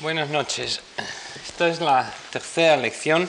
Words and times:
Buenas 0.00 0.30
noches. 0.30 0.80
Esta 1.46 1.68
es 1.68 1.78
la 1.78 2.10
tercera 2.32 2.74
lección 2.78 3.28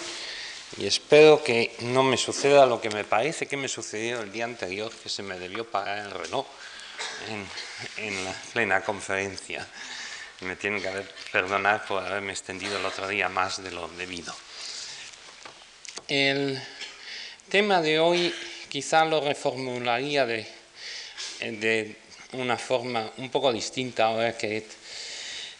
y 0.78 0.86
espero 0.86 1.44
que 1.44 1.76
no 1.82 2.02
me 2.02 2.16
suceda 2.16 2.66
lo 2.66 2.80
que 2.80 2.90
me 2.90 3.04
parece 3.04 3.46
que 3.46 3.58
me 3.58 3.68
sucedió 3.68 4.22
el 4.22 4.32
día 4.32 4.46
anterior, 4.46 4.90
que 4.90 5.10
se 5.10 5.22
me 5.22 5.38
debió 5.38 5.70
pagar 5.70 5.98
el 5.98 6.12
reloj 6.12 6.46
en, 7.98 8.24
la 8.24 8.34
plena 8.54 8.80
conferencia. 8.86 9.68
Me 10.40 10.56
tienen 10.56 10.82
que 10.82 10.90
perdonar 11.34 11.86
por 11.86 12.06
haberme 12.06 12.32
extendido 12.32 12.78
el 12.78 12.86
otro 12.86 13.06
día 13.06 13.28
más 13.28 13.62
de 13.62 13.72
lo 13.72 13.90
debido. 13.90 14.34
El 16.08 16.58
tema 17.50 17.82
de 17.82 18.00
hoy 18.00 18.34
quizá 18.70 19.04
lo 19.04 19.20
reformularía 19.20 20.26
de, 20.26 20.48
de 21.42 21.98
una 22.32 22.58
forma 22.58 23.12
un 23.18 23.30
poco 23.30 23.52
distinta 23.52 24.06
ahora 24.06 24.38
que 24.38 24.66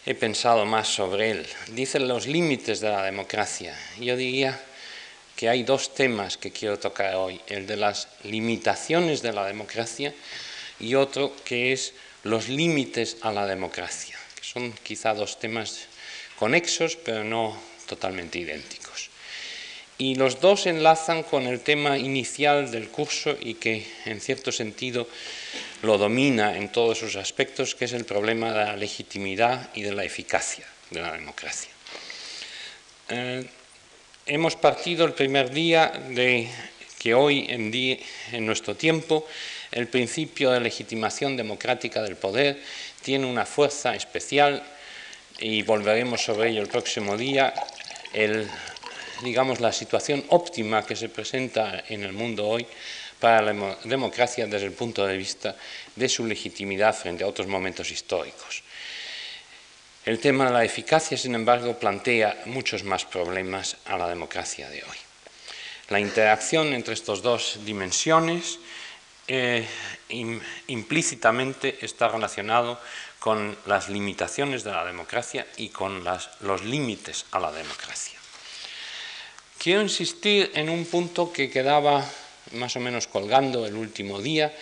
he 0.04 0.14
pensado 0.14 0.64
más 0.64 0.88
sobre 0.88 1.30
él. 1.30 1.46
Dice 1.68 2.00
los 2.00 2.26
límites 2.26 2.80
de 2.80 2.90
la 2.90 3.04
democracia. 3.04 3.76
Yo 4.00 4.16
diría 4.16 4.60
que 5.36 5.48
hay 5.48 5.62
dos 5.62 5.94
temas 5.94 6.36
que 6.36 6.50
quiero 6.50 6.78
tocar 6.78 7.14
hoy, 7.14 7.40
el 7.46 7.66
de 7.66 7.76
las 7.76 8.08
limitaciones 8.24 9.22
de 9.22 9.32
la 9.32 9.46
democracia 9.46 10.14
y 10.80 10.94
otro 10.94 11.32
que 11.44 11.72
es 11.72 11.94
los 12.24 12.48
límites 12.48 13.16
a 13.22 13.32
la 13.32 13.46
democracia, 13.46 14.18
que 14.34 14.44
son 14.44 14.72
quizá 14.82 15.14
dos 15.14 15.38
temas 15.38 15.86
conexos 16.38 16.96
pero 16.96 17.24
no 17.24 17.56
totalmente 17.86 18.38
idénticos. 18.38 18.81
Y 20.02 20.16
los 20.16 20.40
dos 20.40 20.66
enlazan 20.66 21.22
con 21.22 21.46
el 21.46 21.60
tema 21.60 21.96
inicial 21.96 22.72
del 22.72 22.88
curso 22.88 23.36
y 23.40 23.54
que 23.54 23.86
en 24.04 24.20
cierto 24.20 24.50
sentido 24.50 25.06
lo 25.82 25.96
domina 25.96 26.56
en 26.56 26.72
todos 26.72 26.98
sus 26.98 27.14
aspectos, 27.14 27.76
que 27.76 27.84
es 27.84 27.92
el 27.92 28.04
problema 28.04 28.50
de 28.50 28.64
la 28.64 28.76
legitimidad 28.76 29.70
y 29.76 29.82
de 29.82 29.92
la 29.92 30.02
eficacia 30.02 30.66
de 30.90 31.02
la 31.02 31.12
democracia. 31.12 31.70
Eh, 33.10 33.46
hemos 34.26 34.56
partido 34.56 35.04
el 35.04 35.12
primer 35.12 35.52
día 35.52 35.92
de 36.08 36.48
que 36.98 37.14
hoy 37.14 37.46
en, 37.48 38.44
nuestro 38.44 38.74
tiempo 38.74 39.24
el 39.70 39.86
principio 39.86 40.50
de 40.50 40.58
legitimación 40.58 41.36
democrática 41.36 42.02
del 42.02 42.16
poder 42.16 42.60
tiene 43.02 43.26
una 43.26 43.46
fuerza 43.46 43.94
especial 43.94 44.64
y 45.38 45.62
volveremos 45.62 46.24
sobre 46.24 46.50
ello 46.50 46.60
el 46.60 46.68
próximo 46.68 47.16
día. 47.16 47.54
Digamos, 49.22 49.60
la 49.60 49.72
situación 49.72 50.24
óptima 50.28 50.84
que 50.84 50.96
se 50.96 51.08
presenta 51.08 51.84
en 51.88 52.02
el 52.02 52.12
mundo 52.12 52.46
hoy 52.46 52.66
para 53.20 53.40
la 53.40 53.76
democracia 53.84 54.46
desde 54.46 54.66
el 54.66 54.72
punto 54.72 55.06
de 55.06 55.16
vista 55.16 55.56
de 55.94 56.08
su 56.08 56.26
legitimidad 56.26 56.94
frente 56.94 57.24
a 57.24 57.28
otros 57.28 57.46
momentos 57.46 57.90
históricos. 57.90 58.62
El 60.04 60.18
tema 60.18 60.46
de 60.46 60.52
la 60.52 60.64
eficacia, 60.64 61.16
sin 61.16 61.36
embargo, 61.36 61.78
plantea 61.78 62.42
muchos 62.46 62.82
más 62.82 63.04
problemas 63.04 63.76
a 63.86 63.96
la 63.96 64.08
democracia 64.08 64.68
de 64.68 64.82
hoy. 64.82 64.98
La 65.90 66.00
interacción 66.00 66.72
entre 66.74 66.94
estas 66.94 67.22
dos 67.22 67.60
dimensiones 67.64 68.58
eh, 69.28 69.64
implícitamente 70.66 71.78
está 71.80 72.08
relacionado 72.08 72.80
con 73.20 73.56
las 73.66 73.88
limitaciones 73.88 74.64
de 74.64 74.72
la 74.72 74.84
democracia 74.84 75.46
y 75.56 75.68
con 75.68 76.02
los 76.40 76.64
límites 76.64 77.26
a 77.30 77.38
la 77.38 77.52
democracia. 77.52 78.21
Quiero 79.62 79.82
insistir 79.82 80.50
en 80.56 80.68
un 80.68 80.84
punto 80.84 81.32
que 81.32 81.48
quedaba 81.48 82.04
más 82.50 82.74
o 82.74 82.80
menos 82.80 83.06
colgando 83.06 83.64
el 83.64 83.76
último 83.76 84.20
día, 84.20 84.52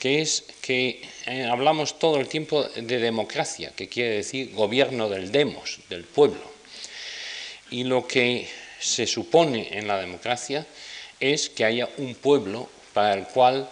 que 0.00 0.22
es 0.22 0.42
que 0.60 1.06
eh, 1.26 1.44
hablamos 1.44 2.00
todo 2.00 2.18
el 2.18 2.26
tiempo 2.26 2.64
de 2.64 2.98
democracia, 2.98 3.70
que 3.76 3.88
quiere 3.88 4.16
decir 4.16 4.52
gobierno 4.52 5.08
del 5.08 5.30
demos, 5.30 5.78
del 5.88 6.02
pueblo. 6.02 6.42
Y 7.70 7.84
lo 7.84 8.08
que 8.08 8.48
se 8.80 9.06
supone 9.06 9.68
en 9.70 9.86
la 9.86 10.00
democracia 10.00 10.66
es 11.20 11.48
que 11.48 11.64
haya 11.64 11.88
un 11.98 12.16
pueblo 12.16 12.68
para 12.92 13.14
el 13.14 13.28
cual 13.28 13.70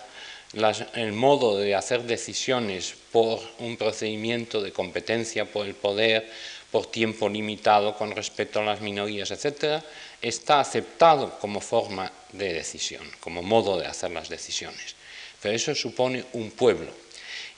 el 0.95 1.13
modo 1.13 1.59
de 1.59 1.75
hacer 1.75 2.05
decisiones 2.05 2.95
por 3.11 3.41
un 3.59 3.77
procedimiento 3.77 4.63
de 4.63 4.71
competencia, 4.71 5.45
por 5.45 5.67
el 5.67 5.75
poder, 5.75 6.31
por 6.71 6.87
tiempo 6.87 7.29
limitado 7.29 7.97
con 7.97 8.13
respecto 8.13 8.61
a 8.61 8.65
las 8.65 8.81
minorías, 8.81 9.33
etcétera, 9.33 9.83
está 10.23 10.61
aceptado 10.61 11.39
como 11.39 11.61
forma 11.61 12.11
de 12.33 12.53
decisión, 12.53 13.09
como 13.21 13.43
modo 13.43 13.79
de 13.79 13.87
hacer 13.87 14.11
las 14.11 14.29
decisiones. 14.29 14.97
Pero 15.41 15.55
eso 15.55 15.75
supone 15.75 16.25
un 16.33 16.51
pueblo. 16.51 16.91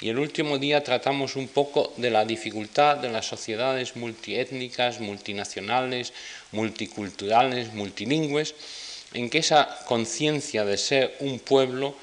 Y 0.00 0.08
el 0.08 0.18
último 0.18 0.58
día 0.58 0.82
tratamos 0.82 1.36
un 1.36 1.48
poco 1.48 1.92
de 1.96 2.10
la 2.10 2.24
dificultad 2.24 2.96
de 2.96 3.10
las 3.10 3.26
sociedades 3.26 3.96
multiétnicas, 3.96 5.00
multinacionales, 5.00 6.12
multiculturales, 6.52 7.74
multilingües, 7.74 8.54
en 9.12 9.28
que 9.28 9.38
esa 9.38 9.78
conciencia 9.86 10.64
de 10.64 10.78
ser 10.78 11.16
un 11.20 11.38
pueblo 11.38 11.94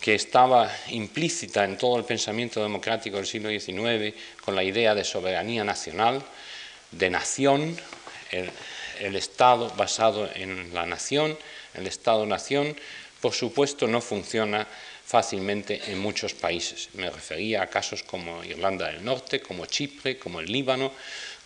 que 0.00 0.14
estaba 0.14 0.70
implícita 0.88 1.64
en 1.64 1.78
todo 1.78 1.96
el 1.96 2.04
pensamiento 2.04 2.62
democrático 2.62 3.16
del 3.16 3.26
siglo 3.26 3.48
XIX, 3.48 4.14
con 4.44 4.54
la 4.54 4.64
idea 4.64 4.94
de 4.94 5.04
soberanía 5.04 5.64
nacional, 5.64 6.22
de 6.90 7.10
nación, 7.10 7.76
Estado 9.16 9.70
basado 9.76 10.28
en 10.34 10.72
la 10.74 10.86
nación, 10.86 11.36
el 11.74 11.86
Estado-nación, 11.86 12.76
por 13.20 13.32
supuesto 13.32 13.86
no 13.86 14.00
funciona 14.00 14.66
fácilmente 15.06 15.80
en 15.86 15.98
muchos 15.98 16.34
países. 16.34 16.88
Me 16.94 17.10
refería 17.10 17.62
a 17.62 17.68
casos 17.68 18.02
como 18.02 18.42
Irlanda 18.44 18.88
del 18.88 19.04
Norte, 19.04 19.40
como 19.40 19.66
Chipre, 19.66 20.18
como 20.18 20.40
el 20.40 20.50
Líbano, 20.50 20.92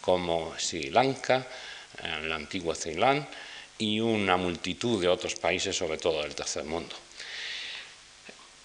como 0.01 0.55
Sri 0.59 0.91
Lanka, 0.91 1.47
el 2.03 2.33
antiguo 2.33 2.75
Ceilán 2.75 3.27
y 3.79 4.01
una 4.01 4.37
multitud 4.37 5.01
de 5.01 5.09
otros 5.09 5.35
países, 5.37 5.77
sobre 5.77 5.99
todo 5.99 6.23
del 6.23 6.35
tercer 6.35 6.65
mundo. 6.65 6.95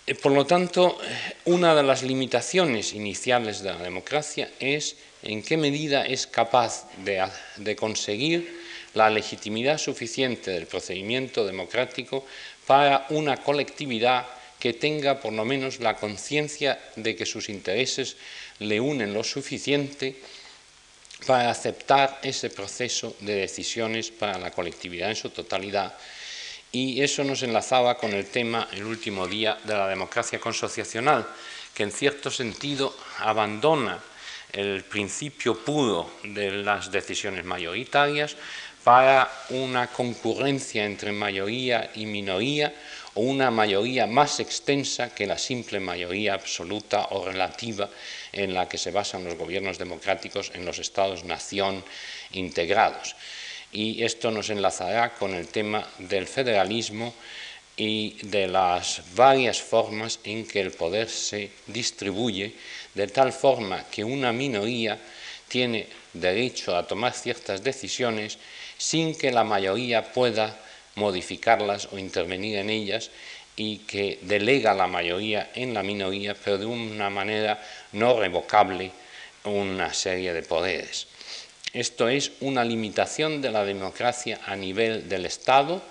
Eh, 0.06 0.16
por 0.16 0.32
lo 0.32 0.46
tanto, 0.46 0.98
una 1.46 1.76
de 1.76 1.84
las 1.84 2.04
limitaciones 2.04 2.94
iniciales 2.94 3.62
de 3.62 3.72
la 3.72 3.80
democracia 3.80 4.50
es 4.60 4.98
en 5.22 5.42
qué 5.42 5.56
medida 5.56 6.06
es 6.06 6.28
capaz 6.28 6.88
de, 6.98 7.76
conseguir 7.76 8.63
la 8.94 9.10
legitimidad 9.10 9.78
suficiente 9.78 10.52
del 10.52 10.68
procedimiento 10.68 11.46
democrático 11.46 12.26
para 12.68 13.08
una 13.10 13.38
colectividad 13.38 14.26
que 14.60 14.74
tenga 14.74 15.20
por 15.20 15.34
lo 15.34 15.44
menos 15.44 15.80
la 15.80 15.96
conciencia 15.96 16.80
de 16.96 17.16
que 17.16 17.26
sus 17.26 17.50
intereses 17.50 18.16
le 18.60 18.80
unen 18.80 19.14
lo 19.14 19.24
suficiente 19.24 20.16
para 21.26 21.50
aceptar 21.50 22.20
ese 22.24 22.50
proceso 22.50 23.16
de 23.20 23.36
decisiones 23.36 24.12
para 24.12 24.38
la 24.38 24.52
colectividad 24.52 25.10
en 25.10 25.16
su 25.16 25.30
totalidad. 25.30 25.94
Y 26.72 27.02
eso 27.02 27.24
nos 27.24 27.44
enlazaba 27.44 27.98
con 27.98 28.14
el 28.14 28.26
tema 28.28 28.68
el 28.72 28.84
último 28.84 29.28
día 29.28 29.58
de 29.64 29.74
la 29.74 29.88
democracia 29.88 30.40
consociacional, 30.40 31.28
que 31.74 31.84
en 31.84 31.92
cierto 31.92 32.32
sentido 32.32 32.96
abandona 33.20 34.02
el 34.54 34.84
principio 34.84 35.58
puro 35.58 36.12
de 36.24 36.52
las 36.52 36.92
decisiones 36.92 37.44
mayoritarias 37.44 38.36
para 38.84 39.32
una 39.50 39.88
concurrencia 39.88 40.86
entre 40.86 41.12
mayoría 41.12 41.92
y 41.96 42.06
minoría 42.06 42.74
o 43.16 43.22
una 43.22 43.52
mayoría 43.52 44.08
más 44.08 44.40
extensa 44.40 45.14
que 45.14 45.28
la 45.28 45.38
simple 45.38 45.80
mayoría 45.80 46.34
absoluta 46.34 47.08
o 47.12 47.26
relativa 47.26 47.90
en 48.32 48.54
la 48.54 48.68
que 48.68 48.78
se 48.78 48.92
basan 48.92 49.24
los 49.24 49.38
gobiernos 49.38 49.78
democráticos 49.78 50.52
en 50.54 50.66
los 50.66 50.80
estados-nación 50.80 51.84
integrados. 52.32 53.16
Y 53.72 54.04
esto 54.04 54.32
nos 54.32 54.50
enlazará 54.50 55.14
con 55.14 55.34
el 55.34 55.48
tema 55.48 55.88
del 56.00 56.28
federalismo 56.28 57.14
y 57.78 58.18
de 58.24 58.48
las 58.48 59.02
varias 59.16 59.62
formas 59.62 60.20
en 60.24 60.46
que 60.46 60.62
el 60.62 60.72
poder 60.72 61.10
se 61.10 61.52
distribuye, 61.68 62.54
de 62.94 63.08
tal 63.08 63.34
forma 63.34 63.86
que 63.90 64.04
una 64.04 64.32
minoría 64.32 65.00
tiene 65.48 65.88
derecho 66.14 66.76
a 66.76 66.86
tomar 66.86 67.14
ciertas 67.14 67.64
decisiones 67.64 68.38
sin 68.78 69.16
que 69.18 69.32
la 69.32 69.44
mayoría 69.44 70.14
pueda 70.14 70.58
modificarlas 70.96 71.90
o 71.92 71.98
intervenir 71.98 72.58
en 72.58 72.70
ellas 72.70 73.10
y 73.56 73.80
que 73.80 74.20
delega 74.22 74.74
la 74.74 74.88
mayoría 74.88 75.52
en 75.56 75.74
la 75.74 75.84
minoría, 75.84 76.36
pero 76.36 76.58
de 76.58 76.66
una 76.66 77.10
manera 77.10 77.62
no 77.92 78.20
revocable 78.20 78.92
una 79.44 79.94
serie 79.94 80.34
de 80.34 80.44
poderes. 80.44 81.08
Esto 81.74 82.08
es 82.08 82.32
una 82.42 82.64
limitación 82.64 83.42
de 83.42 83.52
la 83.52 83.66
democracia 83.66 84.40
a 84.46 84.56
nivel 84.56 85.10
del 85.10 85.26
Estado 85.26 85.82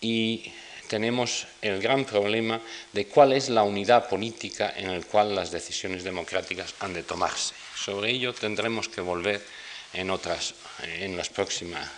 y 0.00 0.52
tenemos 0.88 1.46
el 1.62 1.80
gran 1.80 2.04
problema 2.04 2.60
de 2.92 3.06
cuál 3.06 3.32
es 3.32 3.48
la 3.48 3.62
unidad 3.62 4.08
política 4.08 4.72
en 4.76 4.92
la 4.92 5.04
cual 5.04 5.34
las 5.34 5.50
decisiones 5.50 6.04
democráticas 6.04 6.74
han 6.80 6.92
de 6.92 7.02
tomarse. 7.02 7.54
Sobre 7.76 8.10
ello 8.10 8.34
tendremos 8.34 8.88
que 8.88 9.00
volver 9.00 9.40
en, 9.92 10.10
otras, 10.10 10.54
en 10.82 11.16
las 11.16 11.28
próximas 11.28 11.88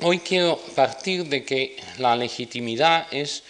Hoy 0.00 0.20
quiero 0.20 0.56
partir 0.74 1.26
de 1.26 1.44
que 1.44 1.76
la 1.98 2.16
legitimidad 2.16 3.06
es 3.10 3.42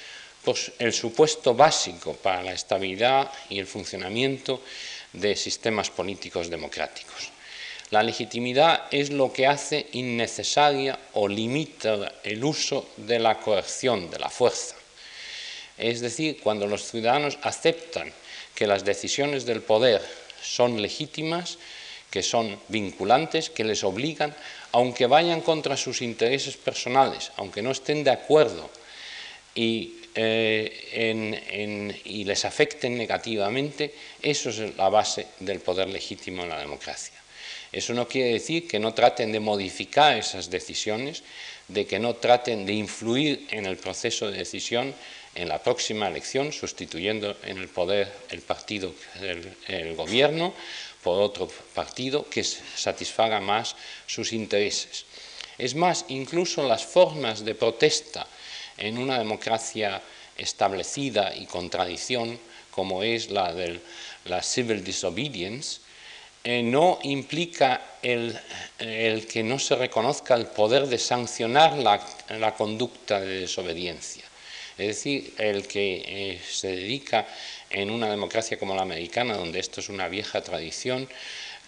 pues, 0.44 0.72
el 0.78 0.92
supuesto 0.92 1.54
básico 1.54 2.14
para 2.14 2.42
la 2.42 2.52
estabilidad 2.52 3.30
y 3.48 3.58
el 3.58 3.66
funcionamiento 3.66 4.62
de 5.12 5.36
sistemas 5.36 5.90
políticos 5.90 6.48
democráticos. 6.48 7.30
La 7.90 8.02
legitimidad 8.02 8.84
es 8.90 9.10
lo 9.10 9.32
que 9.32 9.46
hace 9.46 9.88
innecesaria 9.92 10.98
o 11.14 11.28
limita 11.28 12.12
el 12.22 12.44
uso 12.44 12.88
de 12.96 13.18
la 13.18 13.40
coerción, 13.40 14.10
de 14.10 14.18
la 14.20 14.30
fuerza. 14.30 14.76
Es 15.76 16.00
decir, 16.00 16.40
cuando 16.40 16.66
los 16.66 16.88
ciudadanos 16.88 17.38
aceptan 17.42 18.12
que 18.54 18.66
las 18.66 18.84
decisiones 18.84 19.44
del 19.44 19.60
poder 19.60 20.00
son 20.42 20.80
legítimas, 20.80 21.58
que 22.10 22.22
son 22.22 22.58
vinculantes, 22.68 23.50
que 23.50 23.64
les 23.64 23.84
obligan, 23.84 24.34
aunque 24.72 25.06
vayan 25.06 25.40
contra 25.40 25.76
sus 25.76 26.02
intereses 26.02 26.56
personales, 26.56 27.32
aunque 27.36 27.62
no 27.62 27.70
estén 27.70 28.04
de 28.04 28.10
acuerdo 28.10 28.68
y, 29.54 30.02
eh, 30.14 31.94
y 32.04 32.24
les 32.24 32.44
afecten 32.44 32.98
negativamente, 32.98 33.94
eso 34.20 34.50
es 34.50 34.76
la 34.76 34.88
base 34.88 35.26
del 35.38 35.60
poder 35.60 35.88
legítimo 35.88 36.42
en 36.42 36.50
la 36.50 36.58
democracia. 36.58 37.14
Eso 37.72 37.94
no 37.94 38.08
quiere 38.08 38.32
decir 38.32 38.66
que 38.66 38.80
no 38.80 38.94
traten 38.94 39.30
de 39.30 39.38
modificar 39.38 40.18
esas 40.18 40.50
decisiones, 40.50 41.22
de 41.68 41.86
que 41.86 42.00
no 42.00 42.14
traten 42.14 42.66
de 42.66 42.74
influir 42.74 43.46
en 43.50 43.64
el 43.64 43.76
proceso 43.76 44.28
de 44.28 44.38
decisión 44.38 44.92
en 45.34 45.48
la 45.48 45.62
próxima 45.62 46.08
elección, 46.08 46.52
sustituyendo 46.52 47.36
en 47.44 47.58
el 47.58 47.68
poder 47.68 48.12
el 48.30 48.40
partido, 48.40 48.92
el, 49.68 49.94
gobierno, 49.94 50.52
por 51.02 51.20
otro 51.20 51.48
partido 51.74 52.28
que 52.28 52.44
satisfaga 52.44 53.40
más 53.40 53.76
sus 54.06 54.32
intereses. 54.32 55.04
Es 55.58 55.74
más, 55.74 56.06
incluso 56.08 56.66
las 56.66 56.84
formas 56.84 57.44
de 57.44 57.54
protesta 57.54 58.26
en 58.76 58.98
una 58.98 59.18
democracia 59.18 60.00
establecida 60.36 61.34
y 61.34 61.46
con 61.46 61.68
tradición, 61.68 62.38
como 62.70 63.02
es 63.02 63.30
la 63.30 63.52
de 63.52 63.80
la 64.24 64.42
civil 64.42 64.82
disobedience, 64.82 65.80
eh, 66.42 66.62
no 66.62 66.98
implica 67.02 67.82
el, 68.00 68.38
que 68.78 69.42
no 69.42 69.58
se 69.58 69.76
reconozca 69.76 70.34
el 70.34 70.46
poder 70.46 70.86
de 70.86 70.96
sancionar 70.96 71.76
la, 71.76 72.54
conducta 72.56 73.20
de 73.20 73.40
desobediencia. 73.40 74.24
Es 74.78 74.86
decir, 74.86 75.34
el 75.36 75.68
que 75.68 76.02
eh, 76.06 76.40
se 76.50 76.68
dedica 76.68 77.26
en 77.70 77.90
una 77.90 78.10
democracia 78.10 78.58
como 78.58 78.74
la 78.74 78.82
americana, 78.82 79.36
donde 79.36 79.60
esto 79.60 79.80
es 79.80 79.88
una 79.88 80.08
vieja 80.08 80.42
tradición, 80.42 81.08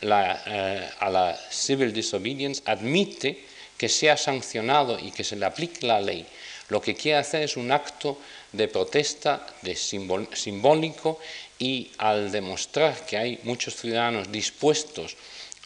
eh, 0.03 0.91
a 0.99 1.11
la 1.11 1.39
civil 1.51 1.93
disobedience, 1.93 2.63
admite 2.67 3.39
que 3.79 3.89
sea 3.89 4.17
sancionado 4.17 4.99
y 4.99 5.13
que 5.13 5.25
se 5.25 5.37
le 5.37 5.47
aplique 5.47 5.87
la 5.87 6.01
ley. 6.01 6.27
Lo 6.69 6.81
que 6.81 6.95
quiere 6.95 7.19
hacer 7.19 7.43
es 7.43 7.57
un 7.57 7.71
acto 7.71 8.19
de 8.53 8.69
protesta 8.69 9.47
de 9.63 9.77
simbólico 9.77 11.19
y 11.59 11.91
al 11.99 12.33
demostrar 12.33 13.07
que 13.07 13.17
hay 13.17 13.39
muchos 13.45 13.77
ciudadanos 13.77 14.33
dispuestos 14.33 15.17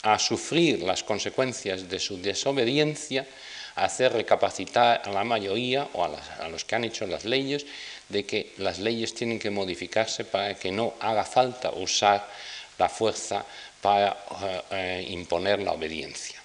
a 0.02 0.18
sufrir 0.18 0.82
las 0.82 1.02
consecuencias 1.02 1.88
de 1.88 1.98
su 1.98 2.20
desobediencia, 2.20 3.26
hacer 3.74 4.12
recapacitar 4.12 5.02
a 5.04 5.10
la 5.10 5.24
mayoría 5.24 5.88
o 5.94 6.04
a, 6.04 6.48
los 6.48 6.64
que 6.64 6.74
han 6.74 6.84
hecho 6.84 7.06
las 7.06 7.24
leyes 7.24 7.66
de 8.08 8.24
que 8.24 8.52
las 8.58 8.78
leyes 8.78 9.14
tienen 9.14 9.38
que 9.38 9.50
modificarse 9.50 10.24
para 10.24 10.54
que 10.54 10.70
no 10.70 10.94
haga 11.00 11.24
falta 11.24 11.70
usar 11.70 12.28
la 12.78 12.88
fuerza 12.88 13.44
para 13.80 14.16
eh, 14.42 14.62
eh, 14.70 15.06
imponer 15.10 15.60
la 15.60 15.72
obediencia. 15.72 16.40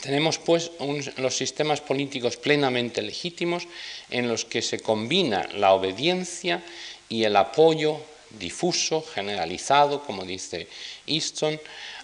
Tenemos 0.00 0.38
pues 0.38 0.70
los 1.18 1.36
sistemas 1.36 1.80
políticos 1.80 2.36
plenamente 2.36 3.02
legítimos 3.02 3.68
en 4.08 4.28
los 4.28 4.44
que 4.44 4.62
se 4.62 4.80
combina 4.80 5.46
la 5.54 5.74
obediencia 5.74 6.62
y 7.08 7.24
el 7.24 7.36
apoyo 7.36 8.00
difuso, 8.30 9.02
generalizado, 9.02 10.02
como 10.02 10.24
dice 10.24 10.68
Easton, 11.06 11.60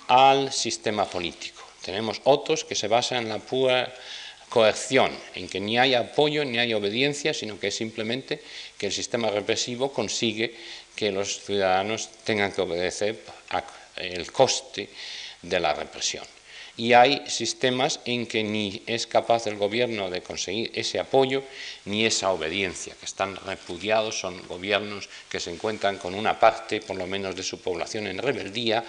al 0.08 0.52
sistema 0.52 1.08
político. 1.08 1.62
Tenemos 1.82 2.20
otros 2.25 2.64
que 2.64 2.75
se 2.75 2.88
basan 2.88 3.25
en 3.25 3.28
la 3.31 3.38
pura 3.38 3.94
coerción, 4.48 5.10
en 5.34 5.48
que 5.48 5.60
ni 5.60 5.78
hay 5.78 5.94
apoyo 5.94 6.44
ni 6.44 6.58
hay 6.58 6.75
obediencia, 6.75 7.34
sino 7.34 7.58
que 7.58 7.69
es 7.69 7.75
simplemente 7.76 8.40
que 8.78 8.87
el 8.87 8.93
sistema 8.93 9.31
represivo 9.31 9.93
consigue 9.93 10.54
que 10.94 11.12
los 11.12 11.44
ciudadanos 11.44 12.08
tengan 12.25 12.52
que 12.52 12.62
obedecer 12.62 13.20
el 13.96 14.31
coste 14.32 14.88
de 15.43 15.60
la 15.60 15.75
represión 15.75 16.25
y 16.76 16.93
hay 16.93 17.22
sistemas 17.26 18.00
en 18.04 18.26
que 18.26 18.44
ni 18.44 18.82
es 18.87 19.06
capaz 19.06 19.46
el 19.46 19.56
gobierno 19.56 20.10
de 20.10 20.20
conseguir 20.20 20.70
ese 20.75 20.98
apoyo 20.98 21.43
ni 21.87 22.04
esa 22.04 22.31
obediencia, 22.31 22.94
que 22.98 23.06
están 23.06 23.37
repudiados, 23.37 24.20
son 24.20 24.46
gobiernos 24.46 25.08
que 25.31 25.40
se 25.40 25.50
encuentran 25.50 25.96
con 25.96 26.14
una 26.14 26.38
parte, 26.38 26.81
por 26.81 26.96
lo 26.96 27.06
menos, 27.06 27.34
de 27.34 27.43
su 27.43 27.60
población 27.60 28.06
en 28.06 28.19
rebeldía, 28.19 28.84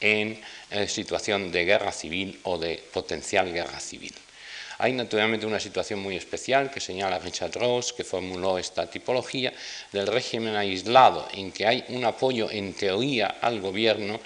en 0.00 0.40
eh, 0.70 0.86
situación 0.86 1.50
de 1.50 1.64
guerra 1.64 1.90
civil 1.90 2.38
o 2.44 2.58
de 2.58 2.82
potencial 2.92 3.52
guerra 3.52 3.80
civil. 3.80 4.14
Hay 4.78 4.92
naturalmente 4.92 5.46
una 5.46 5.60
situación 5.60 6.00
muy 6.00 6.16
especial 6.16 6.70
que 6.70 6.80
señala 6.80 7.18
Richard 7.18 7.52
Ross, 7.54 7.92
que 7.92 8.04
formuló 8.04 8.58
esta 8.58 8.90
tipología 8.90 9.52
del 9.92 10.06
régimen 10.06 10.56
aislado, 10.56 11.28
en 11.32 11.52
que 11.52 11.66
hay 11.66 11.84
un 11.88 12.04
apoyo 12.04 12.50
en 12.50 12.74
teoría 12.74 13.36
al 13.40 13.60
gobierno, 13.60 14.20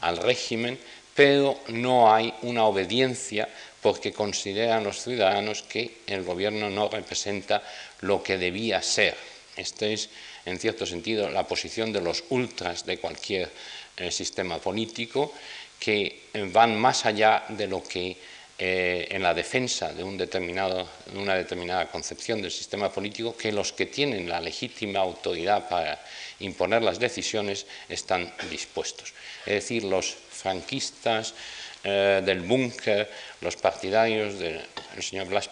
al 0.00 0.16
régimen, 0.16 0.78
pero 1.14 1.60
no 1.68 2.12
hay 2.12 2.34
una 2.42 2.64
obediencia 2.64 3.48
porque 3.80 4.12
consideran 4.12 4.82
los 4.82 5.02
ciudadanos 5.02 5.62
que 5.62 5.98
el 6.06 6.24
gobierno 6.24 6.70
no 6.70 6.88
representa 6.88 7.62
lo 8.00 8.22
que 8.22 8.38
debía 8.38 8.82
ser. 8.82 9.14
Esta 9.56 9.86
es, 9.86 10.08
en 10.44 10.58
cierto 10.58 10.86
sentido, 10.86 11.30
la 11.30 11.46
posición 11.46 11.92
de 11.92 12.00
los 12.00 12.24
ultras 12.30 12.84
de 12.84 12.98
cualquier 12.98 13.50
eh, 13.96 14.10
sistema 14.10 14.58
político, 14.58 15.32
que 15.78 16.30
van 16.52 16.80
más 16.80 17.04
allá 17.04 17.44
de 17.50 17.68
lo 17.68 17.82
que 17.84 18.16
eh, 18.56 19.08
en 19.10 19.22
la 19.22 19.34
defensa 19.34 19.92
de, 19.92 20.04
un 20.04 20.16
determinado, 20.16 20.88
de 21.06 21.18
una 21.18 21.34
determinada 21.34 21.90
concepción 21.90 22.40
del 22.40 22.52
sistema 22.52 22.92
político, 22.92 23.36
que 23.36 23.50
los 23.50 23.72
que 23.72 23.86
tienen 23.86 24.28
la 24.28 24.40
legítima 24.40 25.00
autoridad 25.00 25.68
para 25.68 26.00
imponer 26.38 26.82
las 26.82 26.98
decisiones 26.98 27.66
están 27.88 28.32
dispuestos. 28.50 29.12
Es 29.44 29.54
decir, 29.54 29.84
los 29.84 30.06
franquistas 30.30 31.34
eh, 31.82 32.22
del 32.24 32.40
búnker, 32.40 33.10
los 33.40 33.56
partidarios 33.56 34.38
del 34.38 34.62
señor 35.00 35.26
Blas 35.26 35.50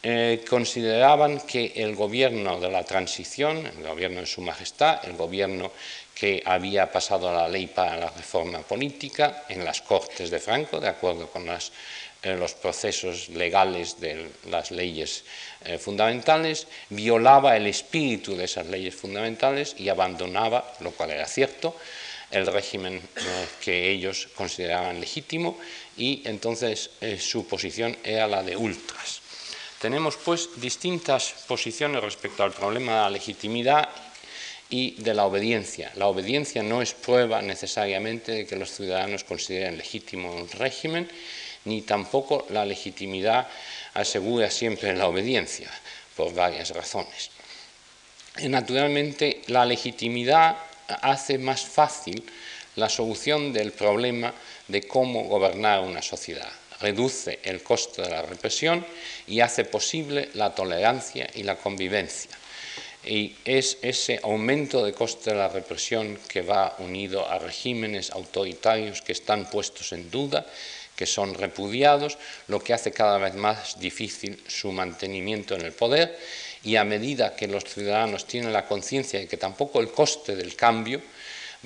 eh, 0.00 0.44
consideraban 0.48 1.40
que 1.40 1.72
el 1.74 1.96
gobierno 1.96 2.60
de 2.60 2.70
la 2.70 2.84
transición, 2.84 3.66
el 3.66 3.82
gobierno 3.82 4.20
de 4.20 4.26
su 4.26 4.40
majestad, 4.42 5.00
el 5.04 5.14
gobierno 5.14 5.72
que 6.18 6.42
había 6.44 6.90
pasado 6.90 7.32
la 7.32 7.48
ley 7.48 7.68
para 7.68 7.96
la 7.96 8.10
reforma 8.10 8.60
política 8.60 9.44
en 9.48 9.64
las 9.64 9.82
Cortes 9.82 10.30
de 10.30 10.40
Franco, 10.40 10.80
de 10.80 10.88
acuerdo 10.88 11.30
con 11.30 11.46
las 11.46 11.70
los 12.22 12.54
procesos 12.54 13.28
legales 13.28 14.00
de 14.00 14.28
las 14.50 14.70
leyes 14.70 15.24
eh, 15.64 15.78
fundamentales, 15.78 16.66
violaba 16.90 17.56
el 17.56 17.66
espíritu 17.66 18.36
de 18.36 18.44
esas 18.44 18.66
leyes 18.66 18.94
fundamentales 18.94 19.76
y 19.78 19.88
abandonaba, 19.88 20.74
lo 20.80 20.90
cual 20.90 21.10
era 21.10 21.26
cierto, 21.26 21.76
el 22.30 22.46
régimen 22.46 22.96
eh, 22.96 23.46
que 23.60 23.90
ellos 23.90 24.28
consideraban 24.34 25.00
legítimo 25.00 25.58
y 25.96 26.22
entonces 26.24 26.90
eh, 27.00 27.18
su 27.18 27.46
posición 27.46 27.96
era 28.02 28.26
la 28.26 28.42
de 28.42 28.56
ultras. 28.56 29.22
Tenemos 29.80 30.16
pues 30.16 30.48
distintas 30.56 31.32
posiciones 31.46 32.02
respecto 32.02 32.42
al 32.42 32.52
problema 32.52 32.92
de 32.92 33.00
la 33.02 33.10
legitimidad 33.10 33.88
y 34.70 35.02
de 35.02 35.14
la 35.14 35.24
obediencia. 35.24 35.90
La 35.96 36.06
obediencia 36.06 36.62
no 36.62 36.82
es 36.82 36.92
prueba 36.94 37.40
necesariamente 37.42 38.32
de 38.32 38.46
que 38.46 38.56
los 38.56 38.70
ciudadanos 38.70 39.24
consideren 39.24 39.78
legítimo 39.78 40.34
un 40.34 40.48
régimen, 40.50 41.08
ni 41.64 41.82
tampoco 41.82 42.46
la 42.50 42.64
legitimidad 42.64 43.48
asegura 43.94 44.50
siempre 44.50 44.94
la 44.94 45.08
obediencia, 45.08 45.70
por 46.16 46.34
varias 46.34 46.70
razones. 46.70 47.30
Y 48.38 48.48
naturalmente, 48.48 49.42
la 49.46 49.64
legitimidad 49.64 50.56
hace 51.02 51.38
más 51.38 51.62
fácil 51.62 52.22
la 52.76 52.88
solución 52.88 53.52
del 53.52 53.72
problema 53.72 54.32
de 54.68 54.82
cómo 54.86 55.24
gobernar 55.24 55.80
una 55.80 56.02
sociedad. 56.02 56.48
Reduce 56.80 57.40
el 57.42 57.62
costo 57.62 58.02
de 58.02 58.10
la 58.10 58.22
represión 58.22 58.86
y 59.26 59.40
hace 59.40 59.64
posible 59.64 60.28
la 60.34 60.54
tolerancia 60.54 61.28
y 61.34 61.42
la 61.42 61.56
convivencia. 61.56 62.30
Y 63.04 63.36
es 63.44 63.78
ese 63.82 64.20
aumento 64.22 64.84
de 64.84 64.92
coste 64.92 65.30
de 65.30 65.36
la 65.36 65.48
represión 65.48 66.18
que 66.28 66.42
va 66.42 66.76
unido 66.78 67.28
a 67.28 67.38
regímenes 67.38 68.10
autoritarios 68.10 69.02
que 69.02 69.12
están 69.12 69.48
puestos 69.48 69.92
en 69.92 70.10
duda 70.10 70.46
que 70.98 71.06
son 71.06 71.34
repudiados, 71.34 72.18
lo 72.48 72.58
que 72.58 72.74
hace 72.74 72.90
cada 72.90 73.18
vez 73.18 73.34
más 73.34 73.78
difícil 73.78 74.42
su 74.48 74.72
mantenimiento 74.72 75.54
en 75.54 75.62
el 75.62 75.70
poder 75.70 76.18
y 76.64 76.74
a 76.74 76.82
medida 76.82 77.36
que 77.36 77.46
los 77.46 77.62
ciudadanos 77.62 78.26
tienen 78.26 78.52
la 78.52 78.66
conciencia 78.66 79.20
de 79.20 79.28
que 79.28 79.36
tampoco 79.36 79.78
el 79.78 79.92
coste 79.92 80.34
del 80.34 80.56
cambio 80.56 81.00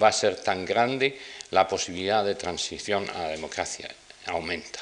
va 0.01 0.09
a 0.09 0.13
ser 0.13 0.37
tan 0.37 0.67
grande, 0.67 1.19
la 1.51 1.67
posibilidad 1.67 2.23
de 2.23 2.35
transición 2.35 3.09
a 3.09 3.23
la 3.23 3.29
democracia 3.29 3.89
aumenta. 4.27 4.81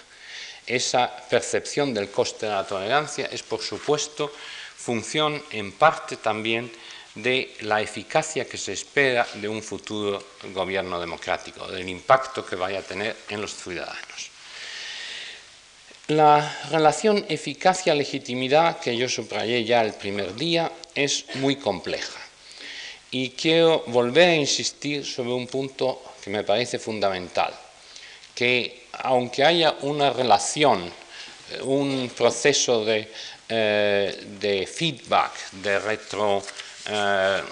Esa 0.67 1.09
percepción 1.29 1.95
del 1.95 2.11
coste 2.11 2.47
de 2.47 2.53
la 2.53 2.67
tolerancia 2.67 3.29
es, 3.31 3.45
por 3.45 3.63
supuesto, 3.63 4.33
función 4.81 5.43
en 5.51 5.73
parte 5.73 6.17
también 6.17 6.73
de 7.15 7.55
la 7.61 7.83
eficacia 7.83 8.49
que 8.49 8.57
se 8.57 8.73
espera 8.73 9.27
de 9.35 9.49
un 9.49 9.63
futuro 9.63 10.23
gobierno 10.55 10.99
democrático, 10.99 11.67
del 11.69 11.89
impacto 11.89 12.47
que 12.47 12.57
vaya 12.57 12.79
a 12.79 12.83
tener 12.83 13.15
en 13.29 13.41
los 13.41 13.55
ciudadanos. 13.55 14.31
La 16.09 16.59
relación 16.71 17.25
eficacia-legitimidad 17.29 18.81
que 18.81 18.97
yo 18.97 19.09
subrayé 19.09 19.65
ya 19.65 19.83
el 19.83 19.95
primer 19.95 20.35
día 20.35 20.73
es 20.95 21.27
muy 21.35 21.57
compleja 21.57 22.19
y 23.11 23.31
quiero 23.31 23.85
volver 23.87 24.31
a 24.31 24.37
insistir 24.37 25.05
sobre 25.05 25.33
un 25.33 25.47
punto 25.47 26.03
que 26.23 26.31
me 26.31 26.45
parece 26.45 26.79
fundamental, 26.79 27.53
que 28.35 28.87
aunque 28.93 29.45
haya 29.45 29.77
una 29.83 30.11
relación, 30.11 30.91
un 31.63 32.11
proceso 32.17 32.85
de, 32.85 33.13
eh, 33.49 34.69
feedback, 34.73 35.51
de 35.53 35.79
retro, 35.79 36.43
eh, 36.87 37.43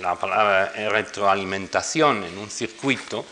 la 0.00 0.14
palabra 0.14 0.72
retroalimentación 0.90 2.24
en 2.24 2.38
un 2.38 2.50
circuito, 2.50 3.24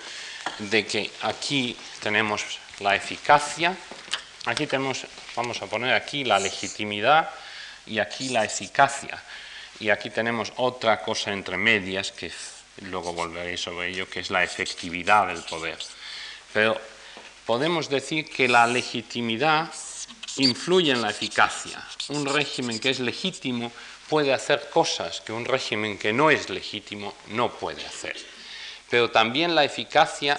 de 0.58 0.86
que 0.86 1.10
aquí 1.22 1.76
tenemos 2.02 2.44
la 2.80 2.96
eficacia, 2.96 3.76
aquí 4.46 4.66
tenemos, 4.66 5.06
vamos 5.36 5.60
a 5.62 5.66
poner 5.66 5.94
aquí 5.94 6.24
la 6.24 6.38
legitimidad 6.38 7.30
y 7.86 7.98
aquí 7.98 8.28
la 8.28 8.44
eficacia. 8.44 9.22
Y 9.78 9.88
aquí 9.88 10.10
tenemos 10.10 10.52
otra 10.56 11.00
cosa 11.00 11.32
entre 11.32 11.56
medias, 11.56 12.12
que 12.12 12.30
luego 12.82 13.14
volveré 13.14 13.56
sobre 13.56 13.88
ello, 13.88 14.08
que 14.08 14.20
es 14.20 14.30
la 14.30 14.44
efectividad 14.44 15.28
del 15.28 15.42
poder. 15.42 15.78
Podemos 17.50 17.88
decir 17.88 18.30
que 18.30 18.46
la 18.46 18.64
legitimidad 18.68 19.72
influye 20.36 20.92
en 20.92 21.02
la 21.02 21.10
eficacia. 21.10 21.84
Un 22.10 22.24
régimen 22.24 22.78
que 22.78 22.90
es 22.90 23.00
legítimo 23.00 23.72
puede 24.08 24.32
hacer 24.32 24.70
cosas 24.70 25.20
que 25.20 25.32
un 25.32 25.44
régimen 25.44 25.98
que 25.98 26.12
no 26.12 26.30
es 26.30 26.48
legítimo 26.48 27.12
no 27.30 27.50
puede 27.50 27.84
hacer. 27.84 28.14
Pero 28.88 29.10
también 29.10 29.56
la 29.56 29.64
eficacia 29.64 30.38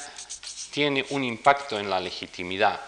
tiene 0.71 1.05
un 1.09 1.25
impacto 1.25 1.77
en 1.77 1.89
la 1.89 1.99
legitimidad. 1.99 2.79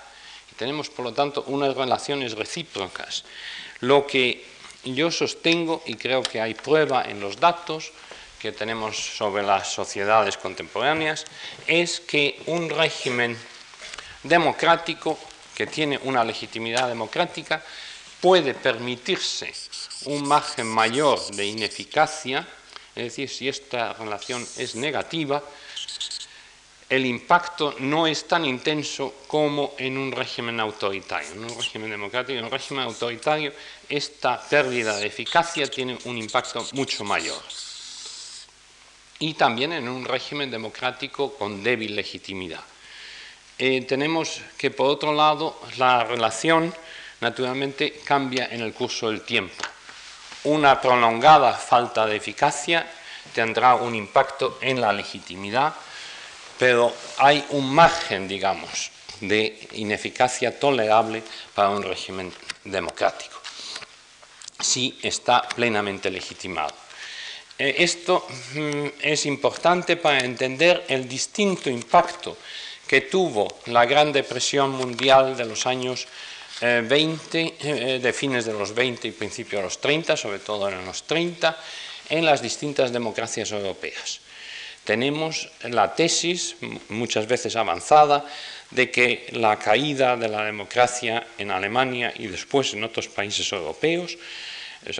Tenemos, 0.56 0.90
por 0.90 1.04
lo 1.04 1.12
tanto, 1.12 1.44
unas 1.48 1.76
relaciones 1.76 2.32
recíprocas. 2.32 3.26
Lo 3.82 4.08
que 4.08 4.46
yo 4.86 5.12
sostengo, 5.12 5.84
y 5.86 5.96
creo 5.96 6.24
que 6.24 6.40
hay 6.40 6.54
prueba 6.54 7.04
en 7.04 7.20
los 7.20 7.42
datos 7.42 7.92
que 8.40 8.54
tenemos 8.54 8.96
sobre 8.96 9.44
las 9.44 9.74
sociedades 9.74 10.38
contemporáneas, 10.38 11.26
es 11.68 12.00
que 12.00 12.42
un 12.46 12.70
régimen 12.70 13.38
democrático 14.24 15.18
que 15.56 15.68
tiene 15.68 16.00
una 16.04 16.24
legitimidad 16.24 16.88
democrática 16.88 17.62
puede 18.20 18.54
permitirse 18.54 19.54
un 20.06 20.28
margen 20.28 20.68
mayor 20.68 21.20
de 21.32 21.46
ineficacia, 21.46 22.48
es 22.96 23.04
decir, 23.04 23.30
si 23.30 23.50
esta 23.50 23.94
relación 23.94 24.46
es 24.58 24.76
negativa, 24.76 25.44
el 26.90 27.06
impacto 27.06 27.76
no 27.80 28.06
es 28.08 28.28
tan 28.28 28.46
intenso 28.46 29.14
como 29.28 29.74
en 29.78 29.98
un 29.98 30.12
régimen 30.12 30.60
autoritario. 30.60 31.32
En 31.32 31.44
un 31.44 31.58
régimen 31.58 31.90
democrático, 31.90 32.38
en 32.38 32.46
un 32.46 32.52
régimen 32.52 32.84
autoritario, 32.84 33.52
esta 33.90 34.40
pérdida 34.40 34.98
de 34.98 35.08
eficacia 35.08 35.70
tiene 35.70 35.98
un 36.06 36.18
impacto 36.18 36.66
mucho 36.74 37.04
mayor. 37.04 37.42
Y 39.20 39.34
también 39.34 39.74
en 39.74 39.88
un 39.90 40.06
régimen 40.06 40.52
democrático 40.52 41.34
con 41.34 41.64
débil 41.64 41.96
legitimidad. 41.96 42.64
Eh, 43.66 43.86
tenemos 43.88 44.42
que, 44.58 44.72
por 44.72 44.88
otro 44.88 45.14
lado, 45.14 45.58
la 45.78 46.04
relación 46.04 46.76
naturalmente 47.22 48.02
cambia 48.04 48.50
en 48.52 48.60
el 48.60 48.74
curso 48.74 49.10
del 49.10 49.22
tiempo. 49.22 49.56
Una 50.44 50.82
prolongada 50.82 51.54
falta 51.54 52.06
de 52.06 52.18
eficacia 52.18 52.86
tendrá 53.34 53.76
un 53.76 53.96
impacto 53.96 54.58
en 54.60 54.82
la 54.82 54.92
legitimidad 54.92 55.74
pero 56.58 56.94
hay 57.18 57.46
un 57.52 57.74
margen, 57.74 58.28
digamos, 58.28 58.92
de 59.22 59.68
ineficacia 59.74 60.60
tolerable 60.60 61.24
para 61.54 61.70
un 61.70 61.84
régimen 61.84 62.32
democrático, 62.64 63.40
si 64.60 65.00
está 65.02 65.48
plenamente 65.48 66.10
legitimado. 66.12 66.74
Eh, 67.58 67.76
esto 67.80 68.28
mm, 68.56 68.88
es 69.02 69.26
importante 69.26 69.96
para 69.98 70.20
entender 70.20 70.86
el 70.88 71.08
distinto 71.08 71.70
impacto 71.70 72.38
que 72.94 73.02
tuvo 73.02 73.48
la 73.74 73.88
Gran 73.88 74.14
Depresión 74.14 74.70
Mundial 74.70 75.36
de 75.36 75.46
los 75.46 75.66
años 75.66 76.06
20, 76.62 77.42
eh, 77.42 77.56
eh, 77.58 77.98
de 77.98 78.14
fines 78.14 78.46
de 78.46 78.54
los 78.54 78.76
20 78.76 79.08
y 79.08 79.12
principios 79.18 79.62
de 79.62 79.66
los 79.66 79.82
30, 79.82 80.16
sobre 80.16 80.38
todo 80.38 80.70
en 80.70 80.86
los 80.86 81.02
30, 81.02 81.58
en 82.10 82.24
las 82.24 82.44
distintas 82.44 82.94
democracias 82.94 83.52
europeas 83.52 84.22
tenemos 84.84 85.50
la 85.64 85.96
tesis, 85.96 86.58
muchas 86.90 87.26
veces 87.26 87.56
avanzada, 87.56 88.28
de 88.70 88.92
que 88.92 89.28
la 89.32 89.58
caída 89.58 90.18
de 90.18 90.28
la 90.28 90.44
democracia 90.44 91.26
en 91.38 91.52
Alemania 91.52 92.14
y 92.14 92.28
después 92.28 92.74
en 92.74 92.84
otros 92.84 93.08
países 93.08 93.50
europeos, 93.54 94.18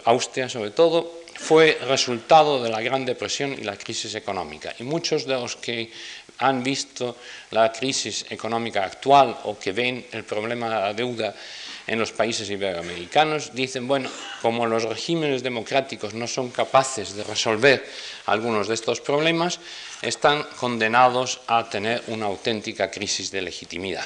Austria 0.06 0.48
sobre 0.48 0.72
todo, 0.72 1.24
fue 1.36 1.78
resultado 1.88 2.64
de 2.64 2.70
la 2.70 2.82
Gran 2.82 3.06
Depresión 3.06 3.54
y 3.54 3.64
la 3.64 3.76
crisis 3.76 4.16
económica. 4.16 4.74
Y 4.80 4.84
muchos 4.84 5.26
de 5.26 5.34
los 5.34 5.58
que 5.58 5.92
han 6.40 6.64
visto 6.64 7.18
la 7.52 7.72
crisis 7.72 8.26
económica 8.30 8.84
actual 8.84 9.38
o 9.44 9.58
que 9.58 9.72
ven 9.72 10.06
el 10.12 10.24
problema 10.24 10.70
de 10.70 10.76
la 10.76 10.94
deuda 10.94 11.36
en 11.86 12.00
los 12.00 12.12
países 12.12 12.50
iberoamericanos, 12.50 13.54
dicen, 13.54 13.88
bueno, 13.88 14.10
como 14.42 14.66
los 14.66 14.84
regímenes 14.84 15.44
democráticos 15.44 16.14
no 16.14 16.28
son 16.28 16.50
capaces 16.50 17.14
de 17.16 17.24
resolver 17.24 17.84
algunos 18.26 18.68
de 18.68 18.76
estos 18.76 19.02
problemas, 19.02 19.60
están 20.02 20.44
condenados 20.60 21.42
a 21.48 21.70
tener 21.70 22.04
una 22.08 22.28
auténtica 22.28 22.90
crisis 22.90 23.32
de 23.32 23.42
legitimidad, 23.42 24.06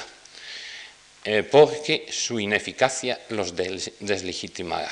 eh, 1.24 1.44
porque 1.44 2.06
su 2.10 2.40
ineficacia 2.40 3.20
los 3.30 3.54
deslegitimará. 3.54 4.90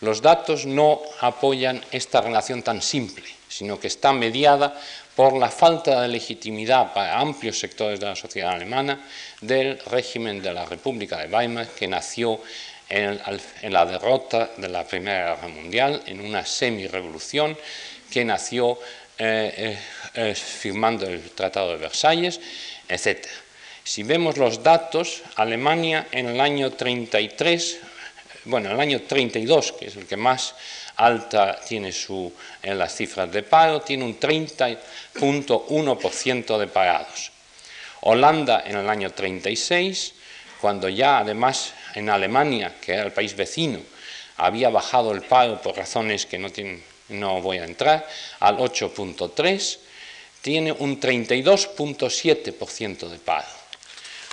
Los 0.00 0.20
datos 0.20 0.66
no 0.66 1.00
apoyan 1.20 1.80
esta 1.90 2.20
relación 2.20 2.62
tan 2.62 2.82
simple, 2.82 3.24
sino 3.48 3.80
que 3.80 3.86
está 3.86 4.12
mediada 4.12 4.76
por 5.14 5.36
la 5.36 5.50
falta 5.50 6.02
de 6.02 6.08
legitimidad 6.08 6.92
para 6.92 7.18
amplios 7.18 7.58
sectores 7.58 8.00
de 8.00 8.06
la 8.06 8.16
sociedad 8.16 8.52
alemana 8.52 9.00
del 9.40 9.78
régimen 9.86 10.42
de 10.42 10.52
la 10.52 10.66
República 10.66 11.18
de 11.18 11.32
Weimar, 11.32 11.68
que 11.68 11.86
nació 11.86 12.40
en, 12.88 13.20
la 13.72 13.86
derrota 13.86 14.50
de 14.56 14.68
la 14.68 14.86
Primera 14.86 15.34
Guerra 15.34 15.48
Mundial, 15.48 16.02
en 16.06 16.20
una 16.20 16.44
semi-revolución 16.44 17.56
que 18.10 18.24
nació 18.24 18.78
eh, 19.18 19.54
eh, 19.56 19.78
eh, 20.14 20.34
firmando 20.34 21.06
el 21.06 21.30
Tratado 21.30 21.70
de 21.72 21.78
Versalles, 21.78 22.40
etc. 22.88 23.26
Si 23.82 24.02
vemos 24.02 24.36
los 24.36 24.62
datos, 24.62 25.22
Alemania 25.36 26.08
en 26.10 26.28
el 26.28 26.40
año 26.40 26.72
33, 26.72 27.78
bueno, 28.46 28.68
en 28.68 28.74
el 28.74 28.80
año 28.80 29.02
32, 29.02 29.72
que 29.72 29.86
es 29.86 29.96
el 29.96 30.06
que 30.06 30.16
más 30.16 30.54
alta 30.96 31.60
tiene 31.66 31.90
su, 31.92 32.30
en 32.62 32.78
las 32.78 32.94
cifras 32.94 33.32
de 33.32 33.42
paro, 33.42 33.80
tiene 33.80 34.04
un 34.04 34.20
30.1% 34.20 36.58
de 36.58 36.66
parados. 36.66 37.30
Holanda 38.02 38.62
en 38.66 38.76
el 38.76 38.86
año 38.88 39.10
36, 39.10 40.14
cuando 40.60 40.88
ya 40.88 41.18
además 41.18 41.72
en 41.94 42.10
Alemania, 42.10 42.74
que 42.80 42.92
era 42.92 43.02
el 43.04 43.12
país 43.12 43.36
vecino, 43.36 43.80
había 44.36 44.70
bajado 44.70 45.12
el 45.12 45.22
paro 45.22 45.62
por 45.62 45.76
razones 45.76 46.26
que 46.26 46.38
no, 46.38 46.48
no 47.08 47.40
voy 47.40 47.58
a 47.58 47.64
entrar, 47.64 48.08
al 48.40 48.58
8.3, 48.58 49.78
tiene 50.42 50.72
un 50.72 51.00
32.7% 51.00 53.08
de 53.08 53.18
paro. 53.18 53.46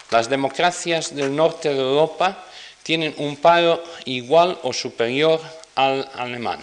Las 0.09 0.27
democracias 0.29 1.15
del 1.15 1.33
norte 1.33 1.69
de 1.69 1.79
Europa 1.79 2.45
tienen 2.83 3.13
un 3.17 3.37
paro 3.37 3.81
igual 4.05 4.59
o 4.63 4.73
superior 4.73 5.39
al 5.75 6.09
alemán. 6.15 6.59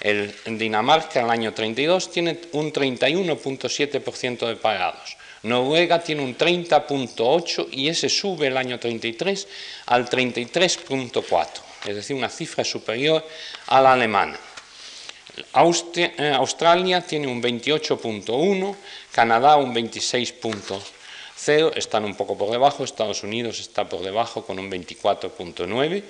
El, 0.00 0.34
en 0.44 0.58
Dinamarca, 0.58 1.20
año 1.30 1.54
32, 1.54 2.10
tiene 2.10 2.38
un 2.52 2.72
31.7% 2.72 4.46
de 4.46 4.56
parados. 4.56 5.16
Noruega 5.44 6.02
tiene 6.02 6.22
un 6.22 6.36
30.8% 6.36 7.68
y 7.70 7.88
ese 7.88 8.08
sube 8.08 8.46
el 8.46 8.56
año 8.56 8.78
33 8.78 9.46
al 9.86 10.08
33.4%, 10.08 11.48
es 11.86 11.96
decir, 11.96 12.16
una 12.16 12.30
cifra 12.30 12.64
superior 12.64 13.26
a 13.66 13.80
la 13.80 13.92
alemana. 13.92 14.38
Eh, 15.36 16.32
Australia 16.34 17.02
tiene 17.02 17.26
un 17.26 17.42
28.1%, 17.42 18.76
Canadá 19.12 19.56
un 19.56 19.74
26.0%, 19.74 21.72
están 21.76 22.04
un 22.04 22.14
poco 22.14 22.38
por 22.38 22.50
debajo, 22.50 22.84
Estados 22.84 23.22
Unidos 23.22 23.60
está 23.60 23.86
por 23.86 24.00
debajo 24.00 24.46
con 24.46 24.58
un 24.58 24.70
24.9% 24.70 26.02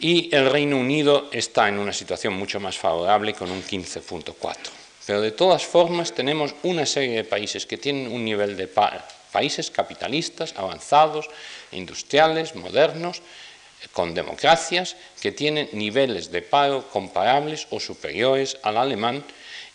y 0.00 0.34
el 0.34 0.50
Reino 0.50 0.78
Unido 0.78 1.28
está 1.30 1.68
en 1.68 1.78
una 1.78 1.92
situación 1.92 2.34
mucho 2.34 2.58
más 2.58 2.78
favorable 2.78 3.34
con 3.34 3.50
un 3.50 3.62
15.4. 3.62 4.56
Pero 5.06 5.20
de 5.20 5.32
todas 5.32 5.64
formas 5.64 6.14
tenemos 6.14 6.54
una 6.62 6.86
serie 6.86 7.16
de 7.16 7.24
países 7.24 7.66
que 7.66 7.76
tienen 7.76 8.10
un 8.10 8.24
nivel 8.24 8.56
de 8.56 8.68
países 9.32 9.70
capitalistas, 9.70 10.54
avanzados, 10.56 11.28
industriales, 11.72 12.54
modernos, 12.54 13.22
con 13.92 14.14
democracias 14.14 14.96
que 15.20 15.32
tienen 15.32 15.68
niveles 15.72 16.30
de 16.30 16.42
paro 16.42 16.88
comparables 16.88 17.66
o 17.70 17.80
superiores 17.80 18.58
al 18.62 18.76
alemán 18.76 19.24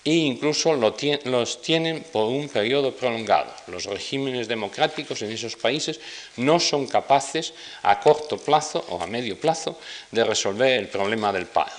e 0.05 0.13
incluso 0.13 0.75
los 0.75 1.61
tienen 1.61 2.03
por 2.13 2.27
un 2.27 2.47
periodo 2.47 2.93
prolongado. 2.93 3.51
Los 3.67 3.85
regímenes 3.85 4.47
democráticos 4.47 5.23
en 5.23 5.31
esos 5.31 5.55
países 5.55 5.99
no 6.37 6.59
son 6.59 6.85
capaces 6.85 7.53
a 7.81 7.99
corto 7.99 8.37
plazo 8.37 8.85
o 8.89 9.01
a 9.01 9.07
medio 9.07 9.39
plazo 9.39 9.79
de 10.11 10.23
resolver 10.23 10.79
el 10.79 10.87
problema 10.89 11.33
del 11.33 11.47
paro. 11.47 11.73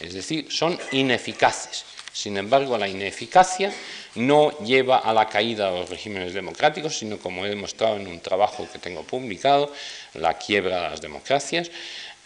Es 0.00 0.14
decir, 0.14 0.50
son 0.50 0.78
ineficaces. 0.92 1.84
Sin 2.16 2.38
embargo, 2.38 2.78
la 2.78 2.88
ineficacia 2.88 3.70
no 4.14 4.58
lleva 4.60 5.00
a 5.00 5.12
la 5.12 5.28
caída 5.28 5.70
de 5.70 5.80
los 5.80 5.90
regímenes 5.90 6.32
democráticos, 6.32 6.96
sino, 6.96 7.18
como 7.18 7.44
he 7.44 7.50
demostrado 7.50 7.96
en 7.96 8.06
un 8.06 8.20
trabajo 8.20 8.66
que 8.72 8.78
tengo 8.78 9.02
publicado, 9.02 9.70
la 10.14 10.38
quiebra 10.38 10.76
de 10.76 10.90
las 10.90 11.00
democracias, 11.02 11.70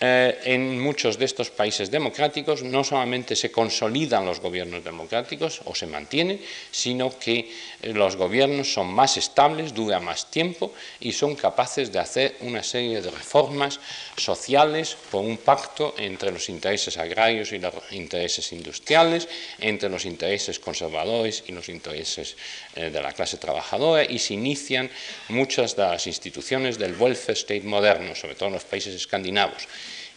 eh, 0.02 0.40
en 0.44 0.80
muchos 0.80 1.18
de 1.18 1.26
estos 1.26 1.50
países 1.50 1.90
democráticos 1.90 2.62
no 2.62 2.82
solamente 2.82 3.36
se 3.36 3.52
consolidan 3.52 4.24
los 4.24 4.40
gobiernos 4.40 4.82
democráticos 4.82 5.60
o 5.66 5.74
se 5.74 5.86
mantienen, 5.86 6.40
sino 6.70 7.18
que 7.18 7.52
eh, 7.82 7.92
los 7.92 8.16
gobiernos 8.16 8.72
son 8.72 8.88
más 8.88 9.18
estables, 9.18 9.74
dura 9.74 10.00
más 10.00 10.30
tiempo 10.30 10.72
y 11.00 11.12
son 11.12 11.36
capaces 11.36 11.92
de 11.92 11.98
hacer 11.98 12.36
una 12.40 12.62
serie 12.62 13.02
de 13.02 13.10
reformas 13.10 13.78
sociales 14.16 14.96
por 15.10 15.22
un 15.22 15.36
pacto 15.36 15.94
entre 15.98 16.32
los 16.32 16.48
intereses 16.48 16.96
agrarios 16.96 17.52
y 17.52 17.58
los 17.58 17.74
intereses 17.90 18.52
industriales, 18.52 19.28
entre 19.58 19.90
los 19.90 20.06
intereses 20.06 20.58
conservadores 20.58 21.44
y 21.46 21.52
los 21.52 21.68
intereses 21.68 22.38
eh, 22.74 22.88
de 22.88 23.02
la 23.02 23.12
clase 23.12 23.36
trabajadora 23.36 24.02
y 24.02 24.18
se 24.18 24.32
inician 24.32 24.88
muchas 25.28 25.76
de 25.76 25.82
las 25.82 26.06
instituciones 26.06 26.78
del 26.78 26.96
welfare 26.98 27.36
state 27.36 27.64
moderno, 27.64 28.14
sobre 28.14 28.34
todo 28.34 28.46
en 28.46 28.54
los 28.54 28.64
países 28.64 28.94
escandinavos 28.94 29.68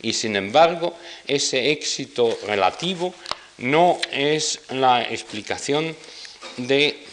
y 0.03 0.13
sin 0.13 0.36
embargo 0.36 0.95
ese 1.25 1.72
éxito 1.72 2.38
relativo 2.45 3.15
no 3.57 4.00
es 4.12 4.62
la 4.69 5.01
explicación 5.01 5.95
de 6.57 7.07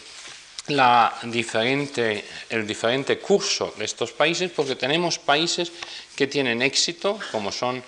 el 0.67 2.67
diferente 2.67 3.19
curso 3.19 3.73
de 3.77 3.85
estos 3.85 4.11
países, 4.11 4.51
porque 4.51 4.75
tenemos 4.75 5.19
países 5.19 5.71
que 6.15 6.27
tienen 6.27 6.61
éxito, 6.61 7.19
como 7.31 7.51
son 7.51 7.83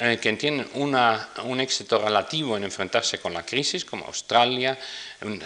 eh, 0.00 0.18
que 0.20 0.32
tienen 0.34 0.68
un 0.74 1.60
éxito 1.60 1.98
relativo 1.98 2.56
en 2.56 2.64
enfrentarse 2.64 3.18
con 3.18 3.32
la 3.32 3.46
crisis, 3.46 3.84
como 3.84 4.06
Australia, 4.06 4.76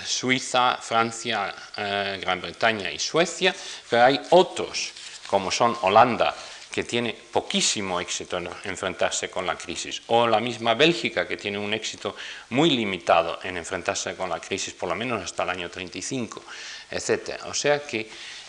Suiza, 0.04 0.78
Francia, 0.80 1.54
eh, 1.76 2.18
Gran 2.20 2.40
Bretaña 2.40 2.90
y 2.90 2.98
Suecia, 2.98 3.54
pero 3.88 4.04
hay 4.04 4.20
otros, 4.30 4.90
como 5.28 5.52
son 5.52 5.76
Holanda, 5.82 6.34
que 6.70 6.84
tiene 6.84 7.16
poquísimo 7.32 8.00
éxito 8.00 8.38
en 8.38 8.48
enfrentarse 8.64 9.28
con 9.28 9.44
la 9.44 9.56
crisis, 9.56 10.02
o 10.06 10.24
la 10.26 10.38
misma 10.38 10.74
Bélgica, 10.74 11.26
que 11.26 11.36
tiene 11.36 11.58
un 11.58 11.74
éxito 11.74 12.14
muy 12.50 12.70
limitado 12.70 13.40
en 13.42 13.56
enfrentarse 13.56 14.14
con 14.14 14.30
la 14.30 14.38
crisis, 14.38 14.72
por 14.74 14.88
lo 14.88 14.94
menos 14.94 15.20
hasta 15.22 15.42
el 15.42 15.50
año 15.50 15.68
35, 15.68 16.44
etc. 16.90 17.40
O 17.46 17.54
sea 17.54 17.82
que 17.82 18.08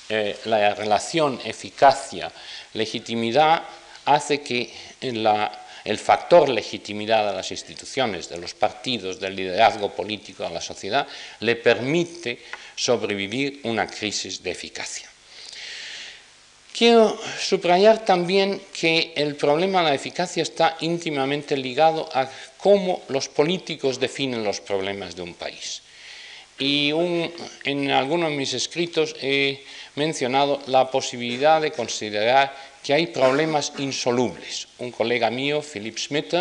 eh, 0.09 0.37
la 0.45 0.75
relación 0.75 1.41
eficacia-legitimidad 1.43 3.63
hace 4.05 4.41
que 4.41 4.71
el 5.01 5.97
factor 5.97 6.49
legitimidad 6.49 7.27
de 7.27 7.37
las 7.37 7.49
instituciones, 7.51 8.29
de 8.29 8.37
los 8.37 8.53
partidos, 8.53 9.19
del 9.19 9.35
liderazgo 9.35 9.95
político 9.95 10.43
de 10.43 10.51
la 10.51 10.61
sociedad, 10.61 11.07
le 11.39 11.55
permite 11.55 12.37
sobrevivir 12.75 13.61
una 13.63 13.87
crisis 13.87 14.43
de 14.43 14.51
eficacia. 14.51 15.10
Quiero 16.73 17.17
subrayar 17.39 18.05
también 18.05 18.61
que 18.73 19.13
el 19.15 19.35
problema 19.35 19.79
de 19.79 19.89
la 19.89 19.95
eficacia 19.95 20.41
está 20.41 20.77
íntimamente 20.79 21.57
ligado 21.57 22.09
a 22.13 22.29
cómo 22.57 23.01
los 23.09 23.27
políticos 23.27 23.99
definen 23.99 24.43
los 24.43 24.61
problemas 24.61 25.15
de 25.15 25.21
un 25.21 25.33
país. 25.33 25.81
Y 26.57 26.91
en 27.65 27.91
algunos 27.91 28.29
de 28.29 28.37
mis 28.37 28.53
escritos 28.53 29.15
he 29.21 29.63
mencionado 29.95 30.61
la 30.67 30.89
posibilidad 30.89 31.59
de 31.59 31.71
considerar 31.71 32.55
que 32.83 32.93
hay 32.93 33.07
problemas 33.07 33.73
insolubles. 33.77 34.67
Un 34.79 34.91
colega 34.91 35.29
mío, 35.29 35.61
Philip 35.61 35.97
Schmidt, 35.97 36.33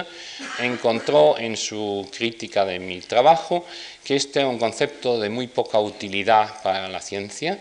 encontró 0.59 1.38
en 1.38 1.57
su 1.57 2.09
crítica 2.16 2.64
de 2.64 2.78
mi 2.78 3.00
trabajo 3.00 3.64
que 4.04 4.16
este 4.16 4.40
es 4.40 4.46
un 4.46 4.59
concepto 4.59 5.18
de 5.18 5.28
muy 5.28 5.46
poca 5.48 5.78
utilidad 5.78 6.62
para 6.62 6.88
la 6.88 7.00
ciencia, 7.00 7.59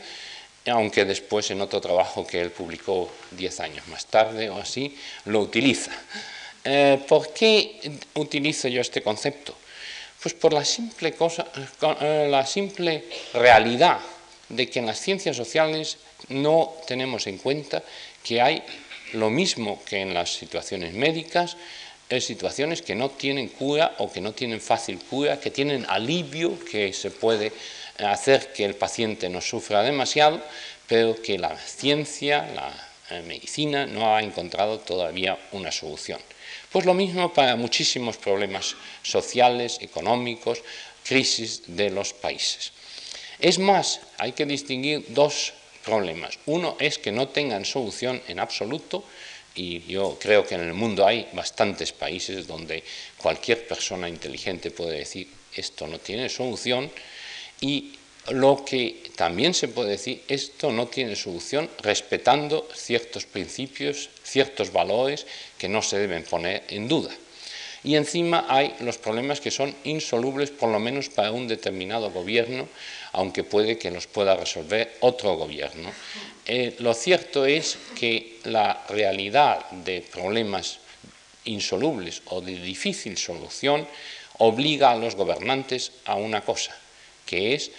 aunque 0.69 1.05
después 1.05 1.49
en 1.51 1.61
otro 1.61 1.81
trabajo 1.81 2.25
que 2.25 2.41
él 2.41 2.51
publicó 2.51 3.09
diez 3.31 3.59
años 3.59 3.87
más 3.87 4.05
tarde 4.05 4.49
o 4.49 4.57
así, 4.57 4.95
lo 5.25 5.41
utiliza. 5.41 5.91
Eh, 6.63 6.99
¿Por 7.07 7.33
qué 7.33 7.79
utilizo 8.15 8.67
yo 8.67 8.81
este 8.81 9.01
concepto? 9.01 9.55
Pues 10.21 10.33
por 10.33 10.51
la 10.51 10.65
simple, 10.65 11.13
cosa, 11.13 11.47
eh, 12.01 12.27
la 12.29 12.45
simple 12.45 13.05
realidad 13.33 13.99
de 14.49 14.69
que 14.69 14.79
en 14.79 14.85
las 14.85 14.99
ciencias 14.99 15.37
sociales 15.37 15.97
no 16.27 16.73
tenemos 16.87 17.27
en 17.27 17.37
cuenta 17.37 17.81
que 18.23 18.41
hay 18.41 18.63
lo 19.13 19.29
mismo 19.29 19.81
que 19.85 20.01
en 20.01 20.13
las 20.13 20.33
situaciones 20.33 20.93
médicas, 20.93 21.55
en 22.09 22.21
situaciones 22.21 22.81
que 22.81 22.95
no 22.95 23.09
tienen 23.09 23.47
cura 23.49 23.95
o 23.99 24.11
que 24.11 24.21
no 24.21 24.33
tienen 24.33 24.59
fácil 24.59 24.99
cura, 24.99 25.39
que 25.39 25.51
tienen 25.51 25.85
alivio, 25.87 26.59
que 26.65 26.91
se 26.91 27.11
puede 27.11 27.53
hacer 27.99 28.53
que 28.53 28.65
el 28.65 28.75
paciente 28.75 29.29
no 29.29 29.41
sufra 29.41 29.83
demasiado, 29.83 30.41
pero 30.87 31.21
que 31.21 31.37
la 31.37 31.57
ciencia, 31.57 32.47
la 32.55 32.73
eh, 33.09 33.21
medicina, 33.21 33.85
no 33.85 34.15
ha 34.15 34.21
encontrado 34.21 34.79
todavía 34.79 35.37
una 35.51 35.71
solución. 35.71 36.19
Pues 36.71 36.85
lo 36.85 36.93
mismo 36.93 37.33
para 37.33 37.55
muchísimos 37.55 38.17
problemas 38.17 38.75
sociales, 39.03 39.77
económicos, 39.81 40.61
crisis 41.03 41.63
de 41.67 41.89
los 41.89 42.13
países. 42.13 42.71
Es 43.39 43.57
más, 43.57 44.01
hay 44.17 44.33
que 44.33 44.45
distinguir 44.45 45.05
dos 45.09 45.53
problemas. 45.83 46.37
Uno 46.45 46.75
es 46.79 46.97
que 46.97 47.11
no 47.11 47.29
tengan 47.29 47.65
solución 47.65 48.21
en 48.27 48.39
absoluto, 48.39 49.03
y 49.55 49.81
yo 49.87 50.17
creo 50.21 50.45
que 50.45 50.55
en 50.55 50.61
el 50.61 50.73
mundo 50.73 51.05
hay 51.05 51.27
bastantes 51.33 51.91
países 51.91 52.47
donde 52.47 52.83
cualquier 53.17 53.67
persona 53.67 54.07
inteligente 54.07 54.71
puede 54.71 54.99
decir 54.99 55.27
esto 55.55 55.87
no 55.87 55.99
tiene 55.99 56.29
solución, 56.29 56.91
y 57.61 57.93
lo 58.31 58.63
que 58.63 59.11
también 59.15 59.53
se 59.53 59.67
puede 59.67 59.91
decir, 59.91 60.23
esto 60.27 60.71
no 60.71 60.87
tiene 60.87 61.15
solución 61.15 61.69
respetando 61.81 62.67
ciertos 62.73 63.25
principios, 63.25 64.09
ciertos 64.23 64.71
valores 64.71 65.25
que 65.57 65.69
no 65.69 65.81
se 65.81 65.97
deben 65.97 66.23
poner 66.23 66.63
en 66.69 66.87
duda. 66.87 67.11
Y 67.83 67.95
encima 67.95 68.45
hay 68.49 68.75
los 68.81 68.97
problemas 68.97 69.39
que 69.39 69.51
son 69.51 69.73
insolubles, 69.85 70.51
por 70.51 70.69
lo 70.69 70.79
menos 70.79 71.09
para 71.09 71.31
un 71.31 71.47
determinado 71.47 72.11
gobierno, 72.11 72.67
aunque 73.13 73.43
puede 73.43 73.77
que 73.77 73.89
los 73.89 74.05
pueda 74.05 74.35
resolver 74.35 74.97
otro 74.99 75.35
gobierno. 75.35 75.91
Eh, 76.45 76.75
lo 76.79 76.93
cierto 76.93 77.45
es 77.45 77.77
que 77.95 78.39
la 78.43 78.85
realidad 78.89 79.69
de 79.71 80.01
problemas 80.01 80.79
insolubles 81.45 82.21
o 82.25 82.41
de 82.41 82.59
difícil 82.59 83.17
solución 83.17 83.87
obliga 84.39 84.91
a 84.91 84.95
los 84.95 85.15
gobernantes 85.15 85.91
a 86.05 86.15
una 86.15 86.41
cosa, 86.41 86.75
que 87.29 87.53
es 87.53 87.69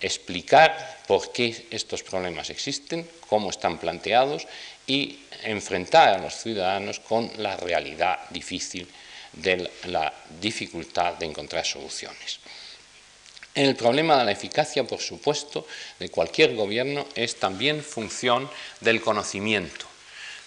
explicar 0.00 1.02
por 1.08 1.32
qué 1.32 1.66
estos 1.70 2.04
problemas 2.04 2.50
existen, 2.50 3.08
cómo 3.28 3.50
están 3.50 3.78
planteados 3.78 4.46
y 4.86 5.18
enfrentar 5.42 6.14
a 6.14 6.18
los 6.18 6.34
ciudadanos 6.34 7.00
con 7.00 7.30
la 7.38 7.56
realidad 7.56 8.20
difícil 8.30 8.86
de 9.32 9.68
la 9.86 10.12
dificultad 10.40 11.14
de 11.14 11.26
encontrar 11.26 11.66
soluciones. 11.66 12.38
El 13.54 13.74
problema 13.74 14.16
de 14.18 14.24
la 14.24 14.32
eficacia, 14.32 14.84
por 14.84 15.00
supuesto, 15.00 15.66
de 15.98 16.08
cualquier 16.08 16.54
gobierno 16.54 17.06
es 17.14 17.36
también 17.36 17.82
función 17.82 18.48
del 18.80 19.00
conocimiento, 19.02 19.86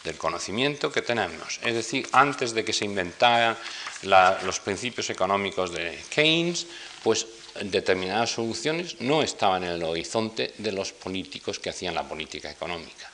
del 0.04 0.18
conocimiento 0.18 0.92
que 0.92 1.02
tenemos. 1.02 1.60
Es 1.64 1.76
decir, 1.76 2.08
antes 2.14 2.54
de 2.54 2.64
que 2.64 2.74
se 2.74 2.86
inventaran 2.86 3.58
los 4.04 4.60
principios 4.60 5.10
económicos 5.10 5.72
de 5.72 6.00
Keynes, 6.10 6.66
pues 7.04 7.26
determinadas 7.62 8.32
soluciones 8.32 9.00
no 9.02 9.22
estaban 9.22 9.64
en 9.64 9.72
el 9.72 9.84
horizonte 9.84 10.54
de 10.58 10.72
los 10.72 10.92
políticos 10.92 11.60
que 11.60 11.70
hacían 11.70 11.96
la 11.96 12.08
política 12.08 12.50
económica. 12.52 13.10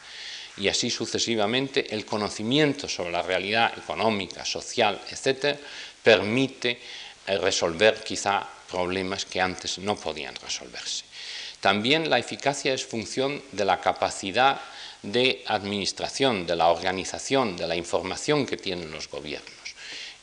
Y 0.57 0.67
así 0.67 0.89
sucesivamente 0.89 1.93
el 1.93 2.05
conocimiento 2.05 2.87
sobre 2.87 3.11
la 3.11 3.21
realidad 3.21 3.77
económica, 3.77 4.43
social, 4.43 4.99
etc., 5.09 5.57
permite 6.03 6.79
eh, 7.27 7.37
resolver 7.37 8.03
quizá 8.03 8.47
problemas 8.69 9.25
que 9.25 9.39
antes 9.39 9.77
no 9.77 9.95
podían 9.95 10.35
resolverse. 10.35 11.05
También 11.59 12.09
la 12.09 12.17
eficacia 12.17 12.73
es 12.73 12.85
función 12.85 13.41
de 13.51 13.65
la 13.65 13.79
capacidad 13.79 14.59
de 15.03 15.43
administración, 15.47 16.45
de 16.45 16.55
la 16.55 16.67
organización, 16.69 17.55
de 17.55 17.67
la 17.67 17.75
información 17.75 18.45
que 18.45 18.57
tienen 18.57 18.91
los 18.91 19.09
gobiernos. 19.09 19.51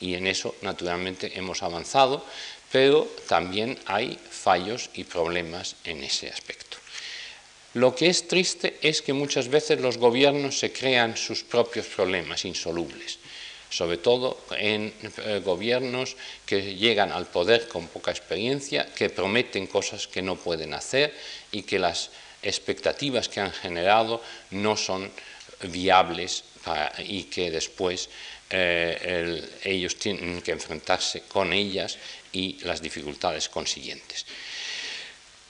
Y 0.00 0.14
en 0.14 0.26
eso, 0.26 0.54
naturalmente, 0.62 1.38
hemos 1.38 1.62
avanzado, 1.62 2.24
pero 2.72 3.08
también 3.26 3.78
hay 3.86 4.18
fallos 4.30 4.90
y 4.94 5.04
problemas 5.04 5.76
en 5.84 6.04
ese 6.04 6.28
aspecto. 6.28 6.76
Lo 7.74 7.94
que 7.94 8.08
es 8.08 8.26
triste 8.26 8.78
es 8.82 9.02
que 9.02 9.12
muchas 9.12 9.48
veces 9.48 9.80
los 9.80 9.98
gobiernos 9.98 10.58
se 10.58 10.72
crean 10.72 11.16
sus 11.16 11.44
propios 11.44 11.86
problemas 11.86 12.44
insolubles 12.44 13.18
sobre 13.70 13.98
todo 13.98 14.38
en 14.56 14.92
eh, 15.02 15.42
gobiernos 15.44 16.16
que 16.46 16.74
llegan 16.74 17.12
al 17.12 17.26
poder 17.26 17.68
con 17.68 17.88
poca 17.88 18.10
experiencia, 18.10 18.86
que 18.94 19.10
prometen 19.10 19.66
cosas 19.66 20.08
que 20.08 20.22
no 20.22 20.36
pueden 20.36 20.72
hacer 20.74 21.14
y 21.52 21.62
que 21.62 21.78
las 21.78 22.10
expectativas 22.42 23.28
que 23.28 23.40
han 23.40 23.52
generado 23.52 24.22
no 24.50 24.76
son 24.76 25.10
viables 25.64 26.44
y 26.98 27.24
que 27.24 27.50
después 27.50 28.08
eh, 28.50 29.42
ellos 29.64 29.96
tienen 29.96 30.40
que 30.42 30.52
enfrentarse 30.52 31.22
con 31.22 31.52
ellas 31.52 31.98
y 32.32 32.58
las 32.64 32.82
dificultades 32.82 33.48
consiguientes. 33.48 34.26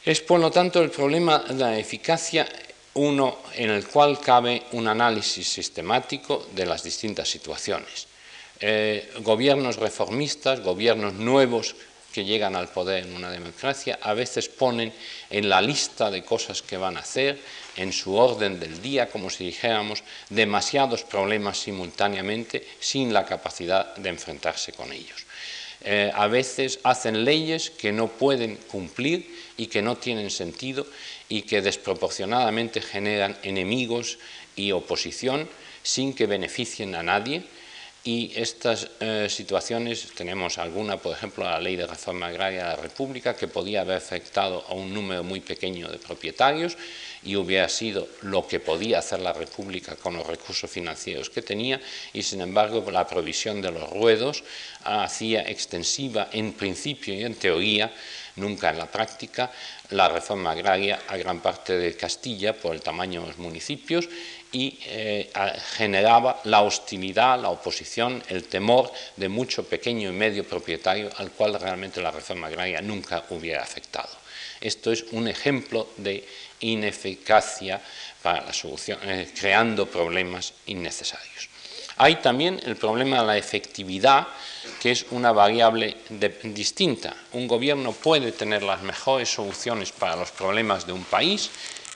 Es 0.05 0.21
por 0.21 0.41
lo 0.41 0.51
tanto 0.51 0.83
el 0.83 0.91
problema 0.91 1.41
de 1.41 1.55
la 1.55 1.79
eficacia 1.79 2.49
uno 2.95 3.39
en 3.55 3.71
el 3.71 3.87
cual 3.87 4.19
cabe 4.21 4.63
un 4.73 4.89
análisis 4.89 5.47
sistemático 5.47 6.49
de 6.55 6.67
las 6.67 6.83
distintas 6.83 7.29
situaciones. 7.29 8.07
Eh, 8.61 9.13
gobiernos 9.21 9.77
reformistas, 9.77 10.61
gobiernos 10.61 11.15
nuevos 11.15 11.77
que 12.13 12.25
llegan 12.25 12.57
al 12.57 12.69
poder 12.69 13.05
en 13.05 13.15
una 13.15 13.31
democracia, 13.31 13.99
a 14.03 14.15
veces 14.15 14.49
ponen 14.49 14.93
en 15.31 15.49
la 15.49 15.61
lista 15.61 16.11
de 16.11 16.25
cosas 16.25 16.63
que 16.63 16.77
van 16.77 16.97
a 16.97 17.01
hacer, 17.01 17.39
en 17.77 17.93
su 17.93 18.17
orden 18.17 18.59
del 18.59 18.83
día, 18.83 19.09
como 19.09 19.31
si 19.31 19.45
dijéramos, 19.45 20.03
demasiados 20.29 21.05
problemas 21.05 21.59
simultáneamente 21.59 22.67
sin 22.81 23.13
la 23.13 23.25
capacidad 23.25 23.95
de 23.95 24.09
enfrentarse 24.09 24.73
con 24.73 24.93
ellos. 24.93 25.28
Eh, 25.83 26.11
a 26.13 26.27
veces 26.27 26.81
hacen 26.83 27.25
leyes 27.25 27.71
que 27.71 27.93
no 27.93 28.09
pueden 28.09 28.57
cumplir 28.57 29.33
y 29.57 29.67
que 29.67 29.83
no 29.83 29.97
tienen 29.97 30.31
sentido 30.31 30.87
y 31.29 31.43
que 31.43 31.63
desproporcionadamente 31.63 32.81
generan 32.81 33.37
enemigos 33.43 34.19
y 34.57 34.73
oposición 34.73 35.49
sin 35.83 36.15
que 36.15 36.27
beneficien 36.27 36.95
a 36.95 37.03
nadie. 37.03 37.45
Y 38.05 38.33
estas 38.37 38.89
eh, 39.01 39.27
situaciones, 39.29 40.09
tenemos 40.15 40.59
alguna, 40.59 40.97
por 40.97 41.13
ejemplo, 41.13 41.45
la 41.45 41.61
ley 41.61 41.77
de 41.77 41.87
reforma 41.87 42.27
agraria 42.27 42.65
de 42.65 42.77
la 42.77 42.77
República, 42.77 43.37
que 43.37 43.49
podía 43.49 43.83
haber 43.83 43.99
afectado 43.99 44.65
a 44.69 44.73
un 44.73 44.95
número 44.95 45.23
muy 45.23 45.41
pequeño 45.41 45.89
de 45.89 45.99
propietarios 45.99 46.77
y 47.25 47.37
hubiera 47.37 47.69
sido 47.69 48.09
lo 48.23 48.47
que 48.47 48.61
podía 48.61 48.99
hacer 48.99 49.21
la 49.21 49.33
República 49.33 49.97
con 49.97 50.17
los 50.17 50.27
recursos 50.27 50.71
financieros 50.71 51.31
que 51.31 51.43
tenía, 51.43 51.81
y 52.13 52.23
sin 52.23 52.41
embargo 52.41 52.89
la 52.91 53.07
provisión 53.07 53.61
de 53.61 53.73
los 53.73 53.91
ruedos 53.91 54.45
hacía 54.85 55.43
extensiva 55.43 56.29
en 56.33 56.53
principio 56.53 57.15
y 57.15 57.25
en 57.25 57.35
teoría, 57.35 57.93
nunca 58.37 58.71
en 58.71 58.79
la 58.79 58.87
práctica, 58.87 59.51
la 59.91 60.09
reforma 60.09 60.53
agraria 60.53 61.01
a 61.09 61.17
gran 61.17 61.41
parte 61.41 61.77
de 61.77 61.97
Castilla 61.97 62.55
por 62.55 62.75
el 62.75 62.83
tamaño 62.83 63.23
de 63.23 63.29
los 63.29 63.39
municipios 63.39 64.09
y 64.53 64.79
eh, 64.87 65.31
generaba 65.77 66.41
la 66.45 66.63
hostilidad, 66.63 67.41
la 67.41 67.51
oposición, 67.51 68.23
el 68.29 68.45
temor 68.45 68.91
de 69.17 69.29
mucho 69.29 69.65
pequeño 69.65 70.09
y 70.09 70.13
medio 70.13 70.45
propietario 70.45 71.11
al 71.17 71.31
cual 71.33 71.59
realmente 71.61 72.01
la 72.01 72.11
reforma 72.11 72.47
agraria 72.47 72.81
nunca 72.81 73.25
hubiera 73.31 73.63
afectado. 73.63 74.18
Esto 74.61 74.93
es 74.93 75.05
un 75.13 75.29
ejemplo 75.29 75.89
de 75.97 76.27
ineficacia 76.61 77.81
para 78.23 78.47
la 78.47 78.53
solución, 78.53 78.99
eh, 79.03 79.31
creando 79.39 79.87
problemas 79.87 80.55
innecesarios. 80.67 81.49
Hay 81.99 82.17
también 82.17 82.61
el 82.65 82.77
problema 82.77 83.21
de 83.21 83.27
la 83.27 83.37
efectividad, 83.37 84.29
que 84.81 84.93
es 84.93 85.07
una 85.11 85.33
variable 85.33 85.97
distinta. 86.45 87.17
Un 87.33 87.49
gobierno 87.49 87.93
puede 87.93 88.31
tener 88.31 88.63
las 88.63 88.83
mejores 88.83 89.29
soluciones 89.29 89.91
para 89.91 90.15
los 90.15 90.31
problemas 90.31 90.87
de 90.87 90.93
un 90.93 91.03
país 91.05 91.51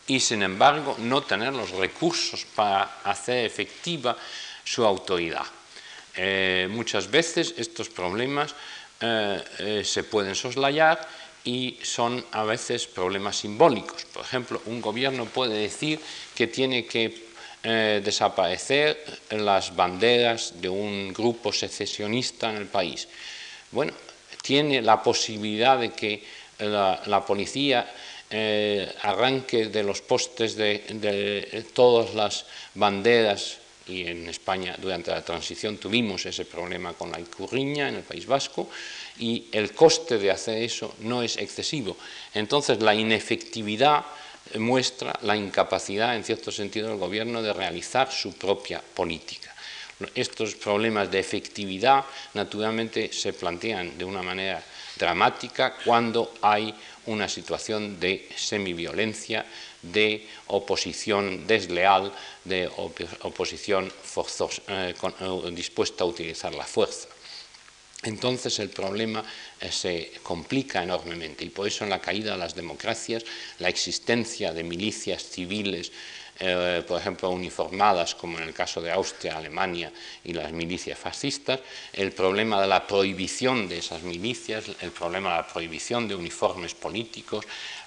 y 0.08 0.18
sin 0.18 0.42
embargo 0.42 0.96
no 0.98 1.22
tener 1.22 1.52
los 1.52 1.70
recursos 1.70 2.44
para 2.56 2.98
hacer 3.04 3.46
efectiva 3.46 4.16
su 4.64 4.84
autoridad. 4.84 5.46
Eh, 6.16 6.66
muchas 6.68 7.08
veces 7.08 7.54
estos 7.56 7.88
problemas 7.88 8.54
eh, 9.00 9.82
se 9.84 10.02
pueden 10.02 10.34
soslayar 10.34 11.08
y 11.44 11.78
son 11.82 12.24
a 12.32 12.44
veces 12.44 12.86
problemas 12.86 13.36
simbólicos. 13.36 14.04
Por 14.12 14.24
ejemplo, 14.24 14.62
un 14.66 14.80
gobierno 14.80 15.26
puede 15.26 15.58
decir 15.58 16.00
que 16.34 16.46
tiene 16.46 16.86
que 16.86 17.32
desaparecer 17.62 19.04
las 19.30 19.76
banderas 19.76 20.60
de 20.60 20.68
un 20.68 21.12
grupo 21.12 21.52
secesionista 21.52 22.50
en 22.50 22.56
el 22.56 22.66
país. 22.66 23.06
Bueno, 23.70 23.92
tiene 24.42 24.82
la 24.82 25.00
posibilidad 25.00 25.78
de 25.78 25.92
que 25.92 26.24
la 26.58 27.24
policía 27.24 27.88
eh, 28.34 28.88
arranque 29.02 29.66
de 29.66 29.82
los 29.82 30.00
postes 30.00 30.56
de, 30.56 31.66
todas 31.74 32.14
las 32.14 32.46
banderas 32.72 33.58
y 33.86 34.08
en 34.08 34.26
España 34.26 34.74
durante 34.80 35.10
la 35.10 35.20
transición 35.20 35.76
tuvimos 35.76 36.24
ese 36.24 36.46
problema 36.46 36.94
con 36.94 37.12
la 37.12 37.20
Icurriña 37.20 37.90
en 37.90 37.96
el 37.96 38.02
País 38.02 38.24
Vasco 38.24 38.70
y 39.18 39.46
el 39.52 39.72
coste 39.72 40.18
de 40.18 40.30
hacer 40.30 40.62
eso 40.62 40.94
no 41.00 41.22
es 41.22 41.36
excesivo. 41.36 41.96
Entonces 42.34 42.80
la 42.80 42.94
inefectividad 42.94 44.04
muestra 44.58 45.18
la 45.22 45.36
incapacidad 45.36 46.16
en 46.16 46.24
cierto 46.24 46.50
sentido 46.50 46.88
del 46.88 46.98
gobierno 46.98 47.42
de 47.42 47.52
realizar 47.52 48.10
su 48.10 48.34
propia 48.34 48.82
política. 48.94 49.54
Estos 50.14 50.56
problemas 50.56 51.10
de 51.10 51.20
efectividad 51.20 52.04
naturalmente 52.34 53.12
se 53.12 53.32
plantean 53.32 53.96
de 53.96 54.04
una 54.04 54.22
manera 54.22 54.62
dramática 54.98 55.76
cuando 55.84 56.34
hay 56.42 56.74
una 57.06 57.28
situación 57.28 57.98
de 57.98 58.28
semiviolencia, 58.36 59.46
de 59.82 60.26
oposición 60.48 61.46
desleal, 61.46 62.12
de 62.44 62.70
oposición 63.22 63.86
eh, 64.68 64.94
eh, 64.94 65.50
dispuesta 65.52 66.04
a 66.04 66.06
utilizar 66.06 66.54
la 66.54 66.64
fuerza. 66.64 67.08
Entonces 68.02 68.58
el 68.58 68.70
problema 68.70 69.24
eh, 69.60 69.70
se 69.70 70.12
complica 70.22 70.82
enormemente 70.82 71.44
y 71.44 71.50
por 71.50 71.68
eso 71.68 71.84
en 71.84 71.90
la 71.90 72.00
caída 72.00 72.32
de 72.32 72.38
las 72.38 72.54
democracias 72.54 73.24
la 73.58 73.68
existencia 73.68 74.52
de 74.52 74.64
milicias 74.64 75.22
civiles 75.22 75.92
eh, 76.44 76.82
por 76.88 76.98
ejemplo, 77.00 77.30
uniformadas, 77.30 78.16
como 78.16 78.38
en 78.38 78.44
el 78.44 78.54
caso 78.54 78.80
de 78.80 78.90
Austria, 78.90 79.36
Alemania 79.36 79.92
y 80.24 80.32
las 80.32 80.50
milicias 80.50 80.98
fascistas, 80.98 81.60
el 81.92 82.10
problema 82.10 82.60
de 82.60 82.66
la 82.66 82.84
prohibición 82.84 83.68
de 83.68 83.78
esas 83.78 84.02
milicias, 84.02 84.64
el 84.80 84.90
problema 84.90 85.30
de 85.30 85.36
la 85.36 85.46
prohibición 85.46 86.08
de 86.08 86.16
uniformes 86.16 86.74
políticos, 86.74 87.44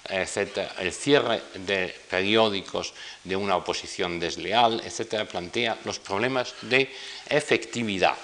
etcétera, 0.08 0.74
el 0.78 0.92
cierre 0.92 1.42
de 1.66 1.94
periódicos 2.08 2.94
de 3.24 3.36
una 3.36 3.56
oposición 3.56 4.18
desleal, 4.18 4.80
etcétera, 4.82 5.26
plantea 5.26 5.76
los 5.84 5.98
problemas 5.98 6.54
de 6.62 6.88
efectividad. 7.28 8.16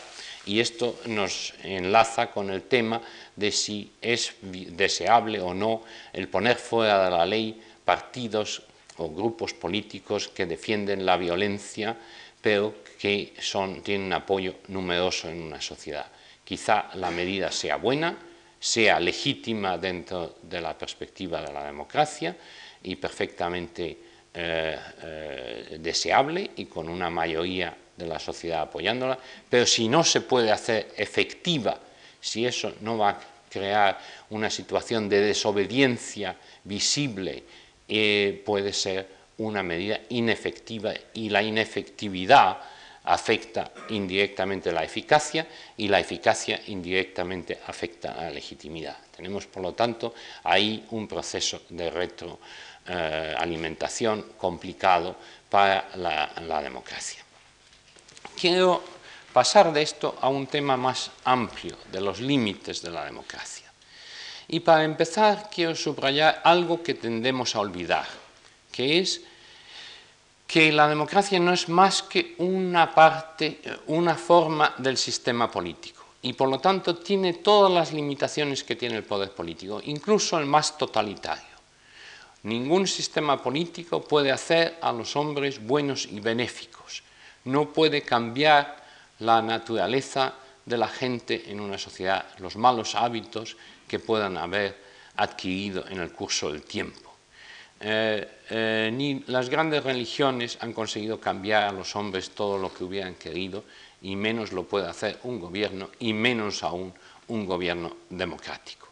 Y 0.44 0.61
esto 0.61 0.98
nos 1.07 1.55
enlaza 1.62 2.31
con 2.31 2.50
el 2.50 2.62
tema 2.62 3.00
de 3.37 3.52
si 3.52 3.92
es 4.00 4.35
deseable 4.42 5.40
o 5.40 5.55
no 5.55 5.83
el 6.12 6.28
poner 6.28 6.57
fuera 6.57 7.05
de 7.05 7.11
la 7.11 7.24
ley 7.24 7.61
partidos 7.85 8.62
o 8.96 9.09
grupos 9.09 9.55
políticos 9.55 10.28
que 10.28 10.46
defienden 10.46 11.07
la 11.07 11.16
violencia, 11.16 11.96
pero 12.40 12.74
que 12.98 13.35
tienen 13.83 14.12
apoyo 14.12 14.57
numeroso 14.68 15.28
en 15.28 15.42
una 15.42 15.61
sociedad. 15.61 16.07
Quizá 16.44 16.90
la 16.94 17.11
medida 17.11 17.50
sea 17.50 17.76
buena, 17.76 18.18
sea 18.59 19.00
legítima 19.00 19.78
dentro 19.78 20.37
de 20.42 20.61
la 20.61 20.76
perspectiva 20.76 21.40
de 21.40 21.52
la 21.52 21.64
democracia 21.64 22.37
y 22.83 22.96
perfectamente 22.96 23.98
eh, 24.35 24.78
eh, 25.02 25.78
deseable 25.81 26.50
y 26.57 26.66
con 26.66 26.88
una 26.88 27.11
mayoría 27.11 27.76
de 28.02 28.08
la 28.08 28.18
sociedad 28.18 28.62
apoyándola, 28.62 29.18
pero 29.48 29.66
si 29.66 29.88
no 29.88 30.04
se 30.04 30.20
puede 30.20 30.50
hacer 30.50 30.92
efectiva, 30.96 31.78
si 32.20 32.46
eso 32.46 32.74
no 32.80 32.98
va 32.98 33.10
a 33.10 33.20
crear 33.50 33.98
una 34.30 34.48
situación 34.48 35.08
de 35.08 35.20
desobediencia 35.20 36.36
visible 36.64 37.44
eh, 37.88 38.42
puede 38.46 38.72
ser 38.72 39.08
una 39.38 39.62
medida 39.62 40.00
inefectiva 40.08 40.92
y 41.14 41.28
la 41.28 41.42
inefectividad 41.42 42.58
afecta 43.04 43.70
indirectamente 43.88 44.72
la 44.72 44.84
eficacia 44.84 45.46
y 45.76 45.88
la 45.88 45.98
eficacia 45.98 46.60
indirectamente 46.68 47.58
afecta 47.66 48.12
a 48.12 48.22
la 48.22 48.30
legitimidad. 48.30 48.96
Tenemos, 49.14 49.46
por 49.46 49.62
lo 49.62 49.74
tanto, 49.74 50.14
ahí 50.44 50.86
un 50.92 51.06
proceso 51.08 51.62
de 51.68 51.90
retroalimentación 51.90 54.22
complicado 54.38 55.16
para 55.50 55.90
la 55.96 56.62
democracia. 56.62 57.21
Quiero 58.42 58.83
pasar 59.33 59.72
de 59.72 59.83
esto 59.83 60.18
a 60.20 60.26
un 60.26 60.48
tema 60.48 60.76
más 60.76 61.12
amplio, 61.22 61.76
de 61.92 62.00
los 62.00 62.18
límites 62.18 62.83
de 62.83 62.90
la 62.90 63.05
democracia. 63.05 63.70
Y 64.48 64.59
para 64.59 64.83
empezar 64.83 65.48
quiero 65.48 65.76
subrayar 65.76 66.42
algo 66.42 66.83
que 66.83 66.94
tendemos 66.94 67.55
a 67.55 67.61
olvidar, 67.61 68.05
que 68.72 68.98
es 68.98 69.22
que 70.44 70.72
la 70.72 70.88
democracia 70.88 71.38
no 71.38 71.52
es 71.52 71.68
más 71.68 72.02
que 72.02 72.35
una 72.38 72.92
parte, 72.92 73.62
una 73.87 74.16
forma 74.16 74.74
del 74.76 74.96
sistema 74.96 75.48
político 75.48 76.05
y 76.20 76.33
por 76.33 76.48
lo 76.48 76.59
tanto 76.59 76.96
tiene 76.96 77.35
todas 77.35 77.72
las 77.72 77.92
limitaciones 77.92 78.64
que 78.64 78.74
tiene 78.74 78.96
el 78.96 79.05
poder 79.05 79.31
político, 79.31 79.81
incluso 79.85 80.37
el 80.40 80.46
más 80.46 80.76
totalitario. 80.76 81.55
Ningún 82.42 82.88
sistema 82.88 83.40
político 83.40 84.02
puede 84.02 84.33
hacer 84.33 84.78
a 84.83 84.90
los 84.90 85.14
hombres 85.14 85.64
buenos 85.64 86.07
y 86.07 86.18
benéficos, 86.18 87.05
no 87.44 87.72
puede 87.72 88.02
cambiar 88.02 88.83
la 89.18 89.42
naturaleza 89.42 90.35
de 90.64 90.78
la 90.78 90.88
gente 90.88 91.50
en 91.50 91.61
una 91.61 91.78
sociedad, 91.78 92.26
los 92.38 92.57
malos 92.57 92.94
hábitos 92.94 93.57
que 93.88 93.98
puedan 93.98 94.37
haber 94.37 94.76
adquirido 95.16 95.85
en 95.88 96.00
el 96.00 96.12
curso 96.12 96.52
del 96.52 96.62
tiempo. 96.62 97.11
Eh, 97.81 98.28
eh, 98.48 98.90
ni 98.92 99.24
las 99.26 99.48
grandes 99.48 99.83
religiones 99.83 100.57
han 100.61 100.72
conseguido 100.72 101.20
cambiar 101.20 101.64
a 101.64 101.72
los 101.72 101.96
hombres 101.96 102.31
todo 102.31 102.57
lo 102.57 102.72
que 102.72 102.85
hubieran 102.85 103.14
querido, 103.14 103.64
y 104.02 104.14
menos 104.14 104.52
lo 104.52 104.64
puede 104.64 104.88
hacer 104.88 105.18
un 105.24 105.40
gobierno, 105.40 105.90
y 105.98 106.12
menos 106.12 106.62
aún 106.62 106.92
un 107.28 107.46
gobierno 107.46 107.96
democrático. 108.11 108.88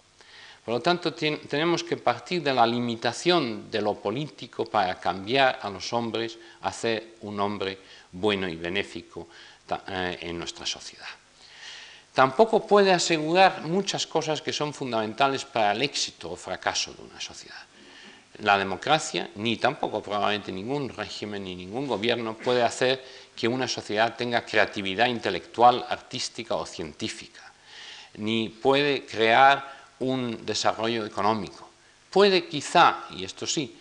Por 0.64 0.74
lo 0.74 0.80
tanto, 0.80 1.14
tenemos 1.14 1.82
que 1.82 1.96
partir 1.96 2.42
de 2.42 2.52
la 2.52 2.66
limitación 2.66 3.70
de 3.70 3.80
lo 3.80 3.94
político 3.94 4.66
para 4.66 5.00
cambiar 5.00 5.58
a 5.62 5.70
los 5.70 5.92
hombres 5.92 6.38
a 6.60 6.72
ser 6.72 7.14
un 7.22 7.40
hombre 7.40 7.78
bueno 8.12 8.48
y 8.48 8.56
benéfico 8.56 9.28
eh, 9.88 10.18
en 10.20 10.38
nuestra 10.38 10.66
sociedad. 10.66 11.06
Tampoco 12.14 12.66
puede 12.66 12.92
asegurar 12.92 13.62
muchas 13.62 14.06
cosas 14.06 14.42
que 14.42 14.52
son 14.52 14.74
fundamentales 14.74 15.44
para 15.44 15.72
el 15.72 15.82
éxito 15.82 16.32
o 16.32 16.36
fracaso 16.36 16.92
de 16.92 17.02
una 17.02 17.20
sociedad 17.20 17.70
la 18.42 18.58
democracia, 18.58 19.30
ni 19.36 19.56
tampoco 19.56 20.02
probablemente 20.02 20.52
ningún 20.52 20.88
régimen 20.88 21.44
ni 21.44 21.54
ningún 21.54 21.86
gobierno 21.86 22.34
puede 22.34 22.62
hacer 22.62 23.04
que 23.36 23.48
una 23.48 23.68
sociedad 23.68 24.16
tenga 24.16 24.44
creatividad 24.44 25.06
intelectual, 25.06 25.84
artística 25.88 26.54
o 26.54 26.66
científica, 26.66 27.40
ni 28.16 28.48
puede 28.48 29.04
crear 29.04 29.80
un 30.00 30.44
desarrollo 30.44 31.04
económico. 31.04 31.68
Puede 32.10 32.48
quizá, 32.48 33.04
y 33.10 33.24
esto 33.24 33.46
sí, 33.46 33.78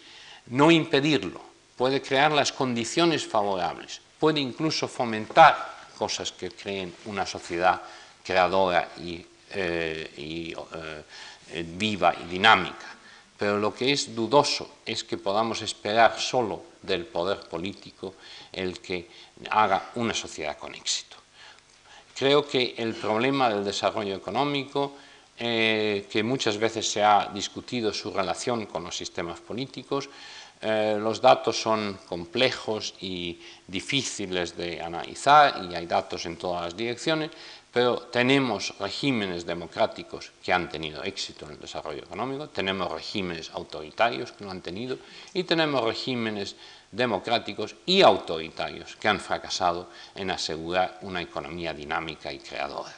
no 0.48 0.72
impedirlo, 0.72 1.42
puede 1.76 2.02
crear 2.02 2.32
las 2.32 2.52
condiciones 2.52 3.26
favorables, 3.26 4.02
puede 4.20 4.40
incluso 4.40 4.88
fomentar 4.88 5.88
cosas 5.98 6.32
que 6.32 6.52
creen 6.52 6.94
una 7.06 7.26
sociedad 7.26 7.82
creadora 8.24 8.90
y, 8.98 9.26
eh, 9.52 10.12
eh, 11.52 11.66
viva 11.66 12.14
y 12.14 12.28
dinámica 12.28 13.00
pero 13.40 13.58
lo 13.58 13.74
que 13.74 13.94
es 13.94 14.14
dudoso 14.14 14.84
es 14.86 15.06
que 15.06 15.16
podamos 15.16 15.62
esperar 15.62 16.20
solo 16.20 16.76
del 16.84 17.06
poder 17.06 17.40
político 17.48 18.16
el 18.52 18.82
que 18.82 19.08
haga 19.50 19.92
una 19.96 20.14
sociedad 20.14 20.58
con 20.58 20.76
éxito. 20.76 21.16
Creo 22.14 22.46
que 22.46 22.76
el 22.78 22.94
problema 22.96 23.48
del 23.48 23.64
desarrollo 23.64 24.14
económico, 24.14 24.98
eh, 25.38 26.06
que 26.12 26.22
muchas 26.22 26.58
veces 26.58 26.92
se 26.92 27.02
ha 27.02 27.32
discutido 27.34 27.94
su 27.94 28.12
relación 28.12 28.66
con 28.66 28.84
los 28.84 28.98
sistemas 28.98 29.40
políticos, 29.40 30.10
eh, 30.62 30.98
los 31.00 31.22
datos 31.22 31.62
son 31.62 32.00
complejos 32.08 32.94
y 33.00 33.40
difíciles 33.66 34.58
de 34.58 34.82
analizar 34.82 35.64
y 35.64 35.74
hay 35.74 35.86
datos 35.86 36.26
en 36.26 36.36
todas 36.36 36.64
las 36.64 36.76
direcciones, 36.76 37.32
pero 37.72 38.10
tenemos 38.12 38.74
regímenes 38.78 39.46
democráticos 39.46 40.32
que 40.44 40.52
han 40.52 40.70
tenido 40.70 41.04
éxito 41.04 41.46
en 41.46 41.52
el 41.52 41.60
desarrollo 41.60 42.04
económico, 42.04 42.50
tenemos 42.50 42.92
regímenes 42.92 43.52
autoritarios 43.52 44.34
que 44.34 44.44
lo 44.44 44.52
han 44.52 44.62
tenido 44.62 44.98
y 45.34 45.44
tenemos 45.44 45.84
regímenes 45.84 46.56
democráticos 46.92 47.76
y 47.86 48.02
autoritarios 48.02 48.98
que 48.98 49.08
han 49.08 49.20
fracasado 49.20 49.90
en 50.16 50.32
asegurar 50.32 50.98
una 51.04 51.22
economía 51.22 51.74
dinámica 51.74 52.34
y 52.34 52.40
creadora. 52.40 52.94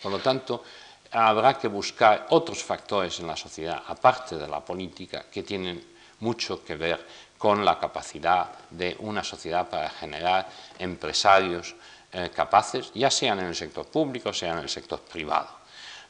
Por 0.00 0.12
lo 0.12 0.20
tanto, 0.20 0.62
habrá 1.10 1.58
que 1.58 1.68
buscar 1.68 2.28
otros 2.30 2.62
factores 2.62 3.20
en 3.20 3.26
la 3.26 3.36
sociedad, 3.36 3.82
aparte 3.88 4.36
de 4.36 4.48
la 4.48 4.64
política, 4.64 5.26
que 5.30 5.42
tienen 5.42 5.93
mucho 6.24 6.64
que 6.64 6.76
ver 6.76 7.06
con 7.36 7.62
la 7.64 7.78
capacidad 7.78 8.48
de 8.70 8.96
una 9.00 9.22
sociedad 9.22 9.68
para 9.68 9.90
generar 9.90 10.48
empresarios, 10.78 11.76
eh, 12.10 12.30
capaces, 12.34 12.90
ya 12.94 13.10
sean 13.10 13.40
en 13.40 13.46
el 13.46 13.54
sector 13.54 13.84
público, 13.86 14.32
sea 14.32 14.52
en 14.52 14.60
el 14.60 14.68
sector 14.68 15.00
privado. 15.00 15.50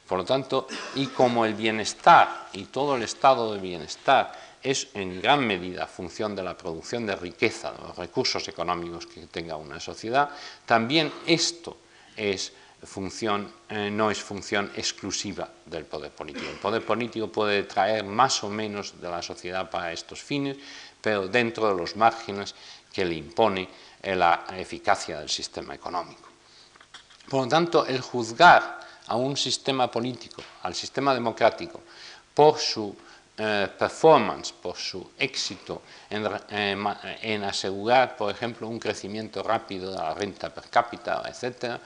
Por 0.07 0.18
lo 0.18 0.24
tanto, 0.24 0.68
y 0.94 1.09
como 1.09 1.44
el 1.44 1.55
bienestar 1.55 2.48
y 2.53 2.66
todo 2.66 2.94
el 2.94 3.03
estado 3.03 3.55
de 3.55 3.59
bienestar 3.59 4.33
es 4.62 4.88
en 4.94 5.20
gran 5.20 5.46
medida 5.46 5.87
función 5.87 6.37
de 6.37 6.42
la 6.42 6.57
producción 6.57 7.05
de 7.07 7.16
riqueza, 7.16 7.72
de 7.72 7.83
los 7.83 7.96
recursos 7.96 8.46
económicos 8.48 9.07
que 9.07 9.27
tenga 9.27 9.57
una 9.57 9.81
sociedad, 9.81 10.31
también 10.64 11.12
esto 11.27 11.77
es 12.16 12.53
eh, 13.68 13.90
no 13.90 14.11
es 14.11 14.23
función 14.23 14.70
exclusiva 14.77 15.49
del 15.66 15.85
poder 15.85 16.11
político. 16.11 16.47
El 16.51 16.59
poder 16.59 16.85
político 16.85 17.29
puede 17.29 17.64
traer 17.64 18.05
más 18.05 18.44
o 18.44 18.49
menos 18.49 19.01
de 19.01 19.09
la 19.09 19.23
sociedad 19.23 19.70
para 19.70 19.92
estos 19.92 20.23
fines, 20.23 20.57
pero 21.01 21.29
dentro 21.29 21.68
de 21.68 21.77
los 21.77 21.97
márgenes 21.97 22.55
que 22.92 23.05
le 23.05 23.14
impone 23.14 23.68
la 24.03 24.44
eficacia 24.57 25.18
del 25.18 25.31
sistema 25.31 25.75
económico. 25.75 26.29
Por 27.29 27.44
lo 27.44 27.49
tanto, 27.49 27.87
el 27.87 28.01
juzgar 28.01 28.81
a 29.07 29.16
un 29.16 29.37
sistema 29.37 29.90
político, 29.90 30.42
al 30.62 30.75
sistema 30.75 31.14
democrático, 31.14 31.81
por 32.35 32.59
su 32.59 32.94
eh, 33.37 33.68
performance, 33.79 34.53
por 34.53 34.77
su 34.77 35.11
éxito 35.18 35.83
en, 36.09 37.42
asegurar, 37.44 38.16
por 38.16 38.31
ejemplo, 38.31 38.68
un 38.68 38.79
crecimiento 38.79 39.42
rápido 39.42 39.90
de 39.90 39.99
la 39.99 40.14
renta 40.14 40.51
per 40.51 40.70
cápita, 40.70 41.23
etc., 41.27 41.81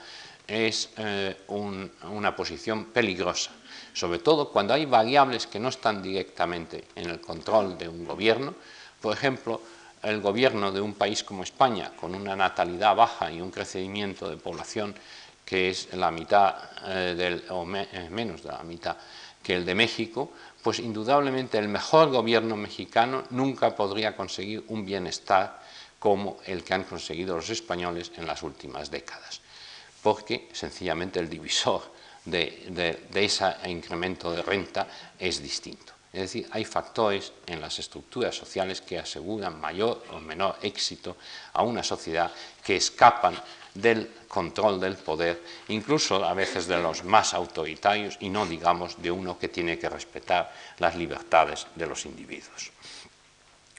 es 0.49 0.89
eh, 0.97 1.37
una 1.47 2.35
posición 2.35 2.85
peligrosa, 2.85 3.51
sobre 3.93 4.19
todo 4.19 4.49
cuando 4.49 4.73
hay 4.73 4.85
variables 4.85 5.47
que 5.47 5.59
no 5.59 5.69
están 5.69 6.01
directamente 6.01 6.85
en 6.95 7.09
el 7.09 7.21
control 7.21 7.77
de 7.77 7.87
un 7.87 8.05
gobierno, 8.05 8.55
por 9.01 9.13
ejemplo, 9.13 9.61
el 10.03 10.21
gobierno 10.21 10.71
de 10.71 10.81
un 10.81 10.93
país 10.93 11.23
como 11.23 11.43
España, 11.43 11.91
con 11.95 12.15
una 12.15 12.35
natalidad 12.35 12.95
baja 12.95 13.31
y 13.31 13.41
un 13.41 13.51
crecimiento 13.51 14.29
de 14.29 14.37
población 14.37 14.95
que 15.45 15.69
es 15.69 15.93
la 15.93 16.11
mitad 16.11 16.55
eh, 16.85 17.41
o 17.49 17.65
eh, 17.75 18.07
menos 18.11 18.43
de 18.43 18.49
la 18.49 18.63
mitad 18.63 18.95
que 19.41 19.55
el 19.55 19.65
de 19.65 19.73
México, 19.73 20.31
pues 20.61 20.79
indudablemente 20.79 21.57
el 21.57 21.67
mejor 21.67 22.09
gobierno 22.09 22.55
mexicano 22.55 23.23
nunca 23.31 23.75
podría 23.75 24.15
conseguir 24.15 24.63
un 24.67 24.85
bienestar 24.85 25.59
como 25.97 26.37
el 26.45 26.63
que 26.63 26.73
han 26.73 26.83
conseguido 26.83 27.35
los 27.35 27.49
españoles 27.49 28.11
en 28.17 28.27
las 28.27 28.43
últimas 28.43 28.91
décadas, 28.91 29.41
porque 30.01 30.49
sencillamente 30.53 31.19
el 31.19 31.29
divisor 31.29 31.81
de 32.25 33.07
ese 33.13 33.55
incremento 33.65 34.31
de 34.31 34.41
renta 34.41 34.87
es 35.17 35.41
distinto. 35.41 35.93
Es 36.11 36.21
decir, 36.21 36.47
hay 36.51 36.65
factores 36.65 37.33
en 37.45 37.61
las 37.61 37.77
estructuras 37.77 38.35
sociales 38.35 38.81
que 38.81 38.97
aseguran 38.97 39.61
mayor 39.61 40.03
o 40.11 40.19
menor 40.19 40.57
éxito 40.63 41.17
a 41.53 41.61
una 41.61 41.83
sociedad 41.83 42.31
que 42.65 42.77
escapan 42.77 43.37
del 43.75 44.09
control 44.27 44.79
del 44.79 44.97
poder, 44.97 45.43
incluso 45.67 46.25
a 46.25 46.33
veces 46.33 46.65
de 46.65 46.81
los 46.81 47.03
más 47.03 47.35
autoritarios 47.35 48.17
y 48.19 48.29
no 48.29 48.47
digamos 48.47 48.99
de 48.99 49.11
uno 49.11 49.37
que 49.37 49.49
tiene 49.49 49.77
que 49.77 49.87
respetar 49.87 50.51
las 50.79 50.95
libertades 50.95 51.67
de 51.75 51.85
los 51.85 52.05
individuos. 52.05 52.71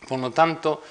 Por 0.06 0.20
lo 0.20 0.30
tanto, 0.30 0.82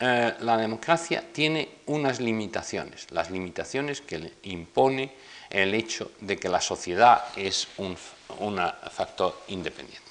eh, 0.00 0.34
la 0.40 0.56
democracia 0.56 1.24
tiene 1.32 1.68
unas 1.86 2.20
limitaciones, 2.20 3.10
las 3.10 3.30
limitaciones 3.30 4.00
que 4.00 4.18
le 4.18 4.32
impone 4.44 5.12
el 5.50 5.74
hecho 5.74 6.12
de 6.20 6.36
que 6.36 6.48
la 6.48 6.60
sociedad 6.60 7.24
es 7.36 7.66
un 7.78 7.96
factor 7.96 9.42
independiente. 9.48 10.08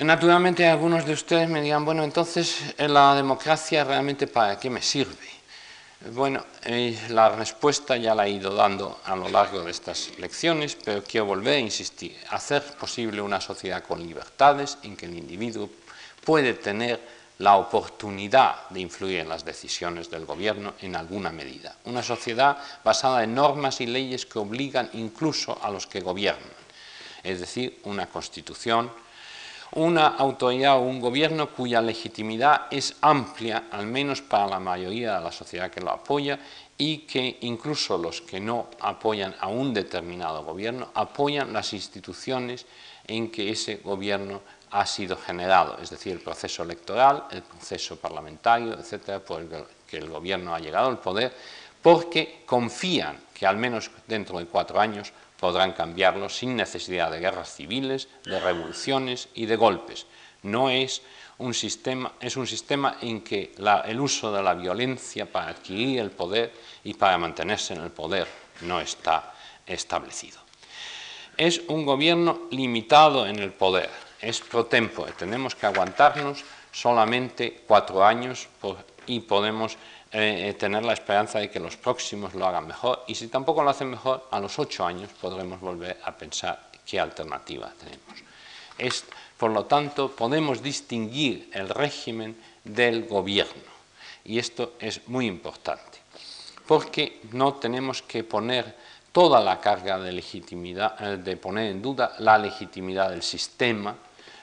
Naturalmente 0.00 0.66
algunos 0.66 1.04
de 1.04 1.12
ustedes 1.12 1.48
me 1.48 1.60
dirán, 1.60 1.84
bueno, 1.84 2.02
entonces 2.02 2.74
eh, 2.78 2.88
la 2.88 3.14
democracia 3.14 3.84
realmente 3.84 4.26
para 4.26 4.58
qué 4.58 4.70
me 4.70 4.80
sirve. 4.80 5.32
Bueno, 6.12 6.44
eh, 6.64 6.98
la 7.10 7.28
respuesta 7.28 7.96
ya 7.96 8.14
la 8.14 8.26
he 8.26 8.30
ido 8.30 8.54
dando 8.54 9.00
a 9.04 9.14
lo 9.14 9.28
largo 9.28 9.62
de 9.62 9.70
estas 9.70 10.18
lecciones, 10.18 10.76
pero 10.82 11.04
quiero 11.04 11.26
volver 11.26 11.54
a 11.54 11.60
insistir, 11.60 12.16
hacer 12.30 12.62
posible 12.80 13.20
una 13.20 13.40
sociedad 13.40 13.84
con 13.84 14.02
libertades 14.02 14.78
en 14.82 14.96
que 14.96 15.06
el 15.06 15.16
individuo 15.16 15.70
puede 16.24 16.54
tener 16.54 16.98
la 17.42 17.56
oportunidad 17.56 18.68
de 18.70 18.78
influir 18.78 19.18
en 19.18 19.28
las 19.28 19.44
decisiones 19.44 20.08
del 20.08 20.24
gobierno 20.26 20.74
en 20.80 20.94
alguna 20.94 21.30
medida. 21.30 21.74
Una 21.86 22.00
sociedad 22.00 22.56
basada 22.84 23.24
en 23.24 23.34
normas 23.34 23.80
y 23.80 23.86
leyes 23.86 24.26
que 24.26 24.38
obligan 24.38 24.88
incluso 24.92 25.58
a 25.60 25.68
los 25.68 25.88
que 25.88 26.00
gobiernan, 26.00 26.52
es 27.24 27.40
decir, 27.40 27.80
una 27.82 28.06
constitución, 28.06 28.92
una 29.72 30.06
autoridad 30.06 30.76
o 30.76 30.82
un 30.82 31.00
gobierno 31.00 31.50
cuya 31.50 31.82
legitimidad 31.82 32.68
es 32.70 32.94
amplia, 33.00 33.64
al 33.72 33.86
menos 33.86 34.22
para 34.22 34.46
la 34.46 34.60
mayoría 34.60 35.16
de 35.16 35.24
la 35.24 35.32
sociedad 35.32 35.68
que 35.68 35.80
lo 35.80 35.90
apoya, 35.90 36.38
y 36.78 36.98
que 36.98 37.38
incluso 37.40 37.98
los 37.98 38.20
que 38.20 38.38
no 38.38 38.68
apoyan 38.78 39.34
a 39.40 39.48
un 39.48 39.74
determinado 39.74 40.44
gobierno 40.44 40.90
apoyan 40.94 41.52
las 41.52 41.72
instituciones 41.72 42.66
en 43.06 43.32
que 43.32 43.50
ese 43.50 43.76
gobierno 43.76 44.42
ha 44.72 44.86
sido 44.86 45.16
generado, 45.16 45.78
es 45.80 45.90
decir, 45.90 46.12
el 46.12 46.20
proceso 46.20 46.62
electoral, 46.62 47.24
el 47.30 47.42
proceso 47.42 47.96
parlamentario, 47.96 48.74
etcétera, 48.74 49.20
por 49.20 49.42
el 49.42 49.48
que 49.86 49.98
el 49.98 50.08
gobierno 50.08 50.54
ha 50.54 50.60
llegado 50.60 50.88
al 50.88 50.98
poder, 50.98 51.32
porque 51.82 52.42
confían 52.46 53.20
que 53.34 53.46
al 53.46 53.56
menos 53.56 53.90
dentro 54.06 54.38
de 54.38 54.46
cuatro 54.46 54.80
años 54.80 55.12
podrán 55.38 55.72
cambiarlo 55.72 56.28
sin 56.28 56.56
necesidad 56.56 57.10
de 57.10 57.18
guerras 57.20 57.54
civiles, 57.54 58.08
de 58.24 58.38
revoluciones 58.38 59.28
y 59.34 59.46
de 59.46 59.56
golpes. 59.56 60.06
No 60.42 60.70
es 60.70 61.02
un 61.38 61.52
sistema, 61.52 62.12
es 62.20 62.36
un 62.36 62.46
sistema 62.46 62.98
en 63.00 63.22
que 63.22 63.52
el 63.84 64.00
uso 64.00 64.32
de 64.32 64.42
la 64.42 64.54
violencia 64.54 65.26
para 65.26 65.50
adquirir 65.50 65.98
el 65.98 66.12
poder 66.12 66.52
y 66.84 66.94
para 66.94 67.18
mantenerse 67.18 67.74
en 67.74 67.82
el 67.82 67.90
poder 67.90 68.28
no 68.62 68.80
está 68.80 69.34
establecido. 69.66 70.38
Es 71.36 71.62
un 71.68 71.84
gobierno 71.84 72.42
limitado 72.50 73.26
en 73.26 73.38
el 73.38 73.52
poder, 73.52 73.90
es 74.22 74.40
pro 74.40 74.66
tempore, 74.66 75.12
tenemos 75.12 75.54
que 75.54 75.66
aguantarnos 75.66 76.44
solamente 76.70 77.62
cuatro 77.66 78.04
años 78.04 78.48
y 79.06 79.20
podemos 79.20 79.74
eh, 80.12 80.48
eh, 80.48 80.54
tener 80.54 80.84
la 80.84 80.92
esperanza 80.92 81.40
de 81.40 81.50
que 81.50 81.60
los 81.60 81.76
próximos 81.76 82.34
lo 82.34 82.46
hagan 82.46 82.66
mejor. 82.66 83.04
Y 83.08 83.14
si 83.14 83.28
tampoco 83.28 83.62
lo 83.62 83.70
hacen 83.70 83.90
mejor, 83.90 84.28
a 84.30 84.40
los 84.40 84.58
ocho 84.58 84.86
años 84.86 85.10
podremos 85.20 85.60
volver 85.60 85.98
a 86.04 86.16
pensar 86.16 86.70
qué 86.86 87.00
alternativa 87.00 87.72
tenemos. 87.78 89.02
por 89.36 89.50
lo 89.50 89.64
tanto, 89.64 90.12
podemos 90.12 90.62
distinguir 90.62 91.50
el 91.52 91.68
régimen 91.68 92.36
del 92.64 93.06
gobierno. 93.06 93.72
Y 94.24 94.38
esto 94.38 94.74
es 94.78 95.08
muy 95.08 95.26
importante 95.26 96.02
porque 96.66 97.20
no 97.32 97.54
tenemos 97.54 98.02
que 98.02 98.24
poner 98.24 98.74
toda 99.12 99.40
la 99.40 99.60
carga 99.60 99.98
de 99.98 100.12
legitimidad, 100.12 100.96
eh, 101.00 101.16
de 101.18 101.36
poner 101.36 101.70
en 101.70 101.82
duda 101.82 102.14
la 102.18 102.38
legitimidad 102.38 103.10
del 103.10 103.22
sistema, 103.22 103.94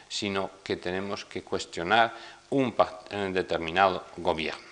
sino 0.09 0.49
que 0.63 0.75
tenemos 0.75 1.23
que 1.23 1.43
cuestionar 1.43 2.13
un 2.49 2.75
determinado 3.31 4.03
gobierno. 4.17 4.67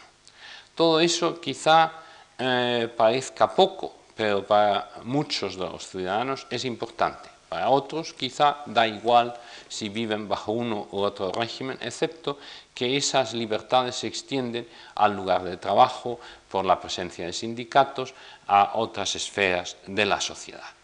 Todo 0.75 0.99
eso 0.99 1.39
quizá 1.39 1.91
eh, 2.37 2.89
parezca 2.95 3.53
poco, 3.53 3.95
pero 4.15 4.45
para 4.45 4.89
muchos 5.03 5.55
de 5.55 5.65
los 5.65 5.87
ciudadanos 5.87 6.45
es 6.49 6.65
importante. 6.65 7.29
Para 7.49 7.69
otros 7.69 8.11
quizá 8.11 8.61
da 8.65 8.85
igual 8.85 9.33
si 9.69 9.87
viven 9.87 10.27
bajo 10.27 10.51
uno 10.51 10.89
u 10.91 10.99
otro 10.99 11.31
régimen, 11.31 11.77
excepto 11.79 12.37
que 12.75 12.97
esas 12.97 13.33
libertades 13.33 13.95
se 13.95 14.07
extienden 14.07 14.67
al 14.95 15.15
lugar 15.15 15.43
de 15.43 15.55
trabajo 15.55 16.19
por 16.51 16.65
la 16.65 16.79
presencia 16.79 17.25
de 17.25 17.31
sindicatos 17.31 18.13
a 18.47 18.71
otras 18.75 19.15
esferas 19.15 19.77
de 19.87 20.05
la 20.05 20.19
sociedad. 20.19 20.75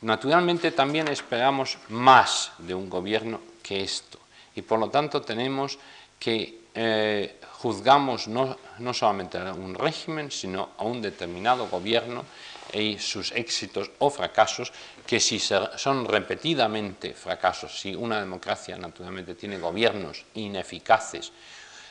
Naturalmente 0.00 0.70
también 0.70 1.08
esperamos 1.08 1.76
más 1.88 2.52
de 2.58 2.74
un 2.74 2.88
gobierno 2.88 3.40
que 3.68 3.82
esto 3.82 4.18
y 4.58 4.62
por 4.62 4.78
lo 4.80 4.88
tanto 4.90 5.20
tenemos 5.20 5.78
que 6.18 6.62
eh, 6.74 7.38
juzgamos 7.62 8.28
no, 8.28 8.56
solamente 8.92 9.38
a 9.38 9.52
un 9.52 9.74
régimen, 9.74 10.30
sino 10.30 10.70
a 10.78 10.84
un 10.84 11.02
determinado 11.02 11.68
gobierno 11.68 12.24
y 12.72 12.98
sus 12.98 13.32
éxitos 13.32 13.90
o 13.98 14.10
fracasos, 14.10 14.72
que 15.06 15.20
si 15.20 15.38
son 15.38 16.04
repetidamente 16.06 17.14
fracasos, 17.14 17.80
si 17.80 17.94
una 17.94 18.20
democracia 18.20 18.76
naturalmente 18.76 19.34
tiene 19.34 19.58
gobiernos 19.58 20.24
ineficaces 20.34 21.32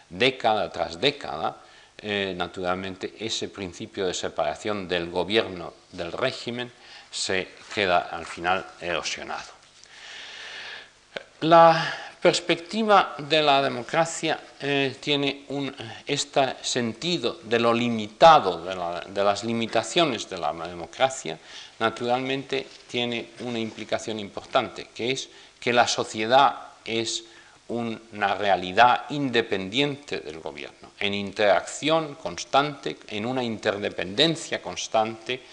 década 0.10 0.72
tras 0.72 1.00
década, 1.02 1.64
eh, 1.98 2.34
naturalmente 2.38 3.16
ese 3.20 3.50
principio 3.50 4.06
de 4.06 4.14
separación 4.14 4.88
del 4.88 5.10
gobierno 5.10 5.74
del 5.92 6.12
régimen 6.12 6.72
se 7.10 7.50
queda 7.74 8.08
al 8.12 8.26
final 8.26 8.66
erosionado. 8.80 9.57
La 11.42 11.94
perspectiva 12.20 13.14
de 13.20 13.44
la 13.44 13.62
democracia 13.62 14.40
eh, 14.60 14.96
tiene 15.00 15.46
un, 15.50 15.72
este 16.08 16.56
sentido 16.64 17.38
de 17.44 17.60
lo 17.60 17.72
limitado, 17.76 18.66
de, 18.66 19.24
las 19.24 19.44
limitaciones 19.44 20.28
de 20.28 20.40
la 20.40 20.52
democracia, 20.52 21.38
naturalmente 21.78 22.66
tiene 22.90 23.30
una 23.42 23.60
implicación 23.60 24.20
importante, 24.20 24.90
que 24.96 25.12
es 25.12 25.30
que 25.60 25.72
la 25.72 25.88
sociedad 25.88 26.56
es 26.84 27.26
una 27.68 28.34
realidad 28.34 29.06
independiente 29.10 30.22
del 30.22 30.40
gobierno, 30.40 30.94
en 31.00 31.14
interacción 31.14 32.16
constante, 32.16 32.98
en 33.10 33.28
una 33.28 33.44
interdependencia 33.44 34.60
constante 34.60 35.44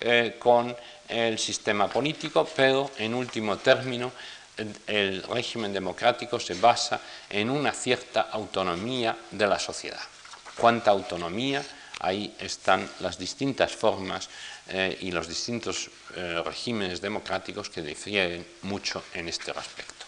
eh, 0.00 0.36
con 0.38 0.74
el 1.08 1.38
sistema 1.38 1.86
político, 1.88 2.48
pero 2.56 2.90
en 2.98 3.12
último 3.12 3.58
término 3.58 4.10
el 4.86 5.22
régimen 5.24 5.72
democrático 5.72 6.38
se 6.38 6.54
basa 6.54 7.00
en 7.28 7.50
una 7.50 7.72
cierta 7.72 8.28
autonomía 8.30 9.16
de 9.30 9.46
la 9.46 9.58
sociedad. 9.58 10.00
¿Cuánta 10.56 10.90
autonomía? 10.90 11.64
Ahí 12.00 12.34
están 12.38 12.88
las 13.00 13.18
distintas 13.18 13.72
formas 13.72 14.28
eh, 14.68 14.96
y 15.00 15.10
los 15.10 15.28
distintos 15.28 15.90
eh, 16.16 16.42
regímenes 16.44 17.00
democráticos 17.00 17.70
que 17.70 17.82
difieren 17.82 18.46
mucho 18.62 19.02
en 19.14 19.28
este 19.28 19.52
respecto. 19.52 20.04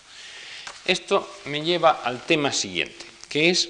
Esto 0.84 1.38
me 1.46 1.62
lleva 1.62 2.02
al 2.04 2.20
tema 2.20 2.52
siguiente, 2.52 3.06
que 3.28 3.50
es 3.50 3.68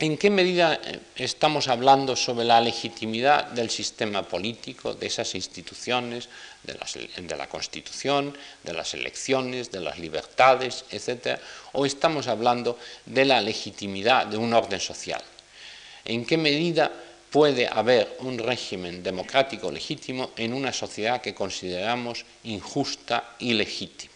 ¿En 0.00 0.16
qué 0.16 0.30
medida 0.30 0.74
eh, 0.74 1.00
estamos 1.16 1.66
hablando 1.66 2.14
sobre 2.14 2.44
la 2.44 2.60
legitimidad 2.60 3.46
del 3.46 3.68
sistema 3.68 4.22
político, 4.22 4.94
de 4.94 5.08
esas 5.08 5.34
instituciones, 5.34 6.28
de, 6.62 7.36
la 7.36 7.48
Constitución, 7.48 8.36
de 8.62 8.74
las 8.74 8.94
elecciones, 8.94 9.72
de 9.72 9.80
las 9.80 9.98
libertades, 9.98 10.84
etcétera? 10.92 11.40
¿O 11.72 11.84
estamos 11.84 12.28
hablando 12.28 12.78
de 13.06 13.24
la 13.24 13.40
legitimidad 13.40 14.26
de 14.26 14.36
un 14.36 14.54
orden 14.54 14.78
social? 14.78 15.22
¿En 16.04 16.24
qué 16.24 16.36
medida 16.36 16.92
puede 17.32 17.66
haber 17.66 18.18
un 18.20 18.38
régimen 18.38 19.02
democrático 19.02 19.68
legítimo 19.72 20.30
en 20.36 20.52
una 20.52 20.72
sociedad 20.72 21.20
que 21.20 21.34
consideramos 21.34 22.24
injusta 22.44 23.34
y 23.40 23.52
legítima? 23.54 24.14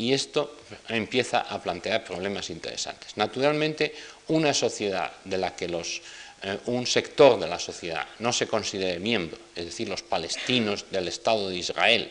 Y 0.00 0.14
esto 0.14 0.56
empieza 0.88 1.40
a 1.40 1.60
plantear 1.62 2.02
problemas 2.02 2.48
interesantes. 2.48 3.18
Naturalmente, 3.18 3.94
una 4.30 4.54
sociedad 4.54 5.12
de 5.24 5.38
la 5.38 5.54
que 5.54 5.68
los, 5.68 6.00
eh, 6.42 6.58
un 6.66 6.86
sector 6.86 7.38
de 7.38 7.48
la 7.48 7.58
sociedad 7.58 8.06
no 8.20 8.32
se 8.32 8.46
considere 8.46 8.98
miembro, 8.98 9.38
es 9.54 9.66
decir, 9.66 9.88
los 9.88 10.02
palestinos 10.02 10.86
del 10.90 11.08
Estado 11.08 11.48
de 11.48 11.56
Israel 11.56 12.10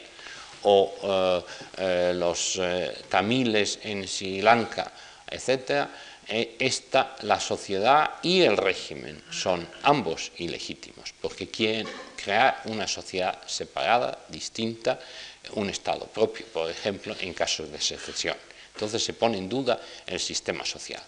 o 0.64 0.94
eh, 1.02 1.42
eh, 1.78 2.14
los 2.14 2.60
tamiles 3.08 3.80
en 3.84 4.08
Sri 4.08 4.42
Lanka, 4.42 4.92
etc., 5.30 5.88
esta, 6.30 7.16
la 7.24 7.40
sociedad 7.40 8.22
y 8.22 8.42
el 8.42 8.56
régimen 8.56 9.20
son 9.32 9.68
ambos 9.82 10.32
ilegítimos, 10.38 11.12
porque 11.20 11.50
quieren 11.50 11.88
crear 12.16 12.62
una 12.66 12.88
sociedad 12.88 13.40
separada, 13.48 14.20
distinta, 14.28 15.00
un 15.54 15.72
Estado 15.72 16.06
propio, 16.06 16.46
por 16.54 16.70
ejemplo, 16.70 17.16
en 17.20 17.34
casos 17.34 17.72
de 17.72 17.82
secesión. 17.82 18.38
Entonces 18.76 19.04
se 19.04 19.14
pone 19.14 19.40
en 19.40 19.50
duda 19.50 19.82
el 20.06 20.20
sistema 20.20 20.64
social 20.66 21.02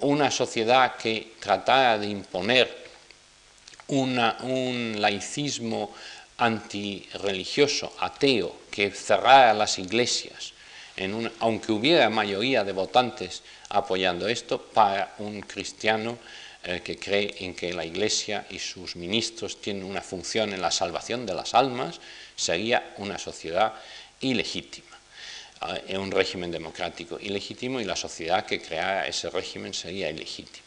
una 0.00 0.30
sociedad 0.30 0.96
que 0.96 1.34
tratara 1.40 1.98
de 1.98 2.08
imponer 2.08 2.86
un 3.88 4.96
laicismo 4.98 5.94
antirreligioso, 6.38 7.92
ateo, 8.00 8.54
que 8.70 8.90
cerrara 8.90 9.54
las 9.54 9.78
iglesias, 9.78 10.52
aunque 11.40 11.72
hubiera 11.72 12.10
mayoría 12.10 12.64
de 12.64 12.72
votantes 12.72 13.42
apoyando 13.70 14.28
esto, 14.28 14.60
para 14.60 15.14
un 15.18 15.40
cristiano 15.40 16.18
eh, 16.64 16.82
que 16.84 16.98
cree 16.98 17.34
en 17.40 17.54
que 17.54 17.72
la 17.72 17.84
iglesia 17.84 18.46
y 18.50 18.58
sus 18.58 18.96
ministros 18.96 19.60
tienen 19.60 19.84
una 19.84 20.02
función 20.02 20.52
en 20.52 20.60
la 20.60 20.70
salvación 20.70 21.24
de 21.24 21.34
las 21.34 21.54
almas, 21.54 22.00
sería 22.34 22.94
una 22.98 23.18
sociedad 23.18 23.74
ilegítima 24.20 24.95
en 25.88 26.00
un 26.00 26.10
régimen 26.10 26.50
democrático 26.50 27.18
ilegítimo 27.20 27.80
y 27.80 27.84
la 27.84 27.96
sociedad 27.96 28.44
que 28.44 28.60
creara 28.60 29.06
ese 29.06 29.30
régimen 29.30 29.72
sería 29.72 30.10
ilegítimo. 30.10 30.66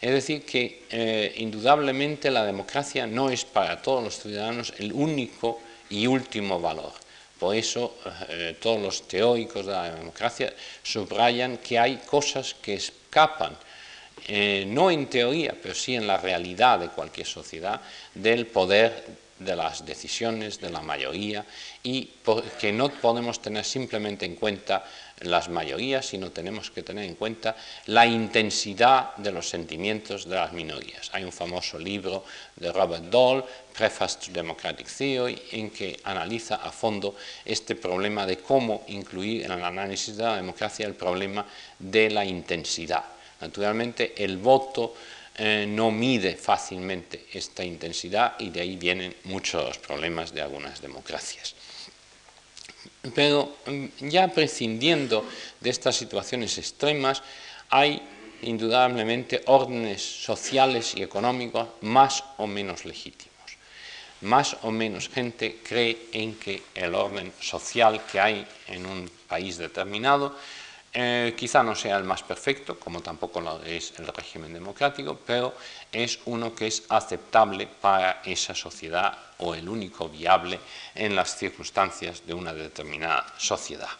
Es 0.00 0.12
decir, 0.12 0.44
que 0.44 0.84
eh, 0.90 1.34
indudablemente 1.38 2.30
la 2.30 2.44
democracia 2.44 3.06
no 3.06 3.30
es 3.30 3.44
para 3.44 3.82
todos 3.82 4.04
los 4.04 4.20
ciudadanos 4.20 4.72
el 4.78 4.92
único 4.92 5.60
y 5.90 6.06
último 6.06 6.60
valor. 6.60 6.92
Por 7.38 7.56
eso 7.56 7.96
eh, 8.28 8.56
todos 8.60 8.80
los 8.80 9.08
teóricos 9.08 9.66
de 9.66 9.72
la 9.72 9.94
democracia 9.94 10.52
subrayan 10.82 11.58
que 11.58 11.78
hay 11.78 11.96
cosas 11.96 12.54
que 12.54 12.74
escapan, 12.74 13.56
eh, 14.28 14.64
no 14.68 14.90
en 14.90 15.08
teoría, 15.08 15.54
pero 15.60 15.74
sí 15.74 15.94
en 15.94 16.06
la 16.06 16.16
realidad 16.16 16.78
de 16.78 16.88
cualquier 16.88 17.26
sociedad, 17.26 17.80
del 18.14 18.46
poder 18.46 19.04
de 19.38 19.56
las 19.56 19.84
decisiones 19.84 20.60
de 20.60 20.70
la 20.70 20.80
mayoría 20.80 21.44
y 21.82 22.10
que 22.60 22.72
no 22.72 22.88
podemos 22.88 23.40
tener 23.40 23.64
simplemente 23.64 24.26
en 24.26 24.36
cuenta 24.36 24.84
las 25.20 25.48
mayorías, 25.48 26.06
sino 26.06 26.30
tenemos 26.30 26.70
que 26.70 26.82
tener 26.82 27.04
en 27.04 27.14
cuenta 27.14 27.56
la 27.86 28.06
intensidad 28.06 29.16
de 29.16 29.32
los 29.32 29.48
sentimientos 29.48 30.28
de 30.28 30.36
las 30.36 30.52
minorías. 30.52 31.10
Hay 31.12 31.24
un 31.24 31.32
famoso 31.32 31.78
libro 31.78 32.24
de 32.56 32.72
Robert 32.72 33.04
Dole, 33.04 33.44
Preface 33.76 34.18
to 34.26 34.32
Democratic 34.32 34.86
Theory, 34.88 35.40
en 35.52 35.70
que 35.70 35.98
analiza 36.04 36.56
a 36.56 36.70
fondo 36.70 37.16
este 37.44 37.74
problema 37.74 38.26
de 38.26 38.38
cómo 38.38 38.84
incluir 38.88 39.44
en 39.44 39.52
el 39.52 39.64
análisis 39.64 40.16
de 40.16 40.24
la 40.24 40.36
democracia 40.36 40.86
el 40.86 40.94
problema 40.94 41.46
de 41.78 42.10
la 42.10 42.24
intensidad. 42.24 43.04
Naturalmente, 43.40 44.14
el 44.16 44.36
voto 44.38 44.94
eh, 45.38 45.66
no 45.68 45.92
mide 45.92 46.34
fácilmente 46.34 47.26
esta 47.32 47.64
intensidad 47.64 48.34
y 48.40 48.50
de 48.50 48.60
ahí 48.60 48.76
vienen 48.76 49.14
muchos 49.24 49.78
problemas 49.78 50.34
de 50.34 50.42
algunas 50.42 50.82
democracias. 50.82 51.54
Pero 53.14 53.56
mm, 53.66 54.08
ya 54.08 54.26
prescindiendo 54.28 55.24
de 55.60 55.70
estas 55.70 55.94
situaciones 55.94 56.58
extremas, 56.58 57.22
hay 57.70 58.02
indudablemente 58.42 59.42
órdenes 59.46 60.02
sociales 60.02 60.94
y 60.96 61.02
económicos 61.02 61.68
más 61.82 62.24
o 62.38 62.48
menos 62.48 62.84
legítimos. 62.84 63.28
Más 64.22 64.56
o 64.62 64.72
menos 64.72 65.08
gente 65.08 65.58
cree 65.62 66.08
en 66.12 66.34
que 66.34 66.62
el 66.74 66.96
orden 66.96 67.32
social 67.40 68.04
que 68.10 68.18
hay 68.18 68.44
en 68.66 68.86
un 68.86 69.08
país 69.28 69.56
determinado 69.56 70.36
eh, 70.92 71.34
quizá 71.36 71.62
no 71.62 71.74
sea 71.74 71.98
el 71.98 72.04
más 72.04 72.22
perfecto, 72.22 72.78
como 72.78 73.00
tampoco 73.00 73.40
lo 73.40 73.62
es 73.62 73.92
el 73.98 74.06
régimen 74.06 74.52
democrático, 74.54 75.18
pero 75.24 75.54
es 75.92 76.18
uno 76.24 76.54
que 76.54 76.66
es 76.66 76.84
aceptable 76.88 77.66
para 77.66 78.22
esa 78.24 78.54
sociedad 78.54 79.16
o 79.38 79.54
el 79.54 79.68
único 79.68 80.08
viable 80.08 80.58
en 80.94 81.14
las 81.14 81.36
circunstancias 81.36 82.26
de 82.26 82.34
una 82.34 82.54
determinada 82.54 83.26
sociedad. 83.36 83.90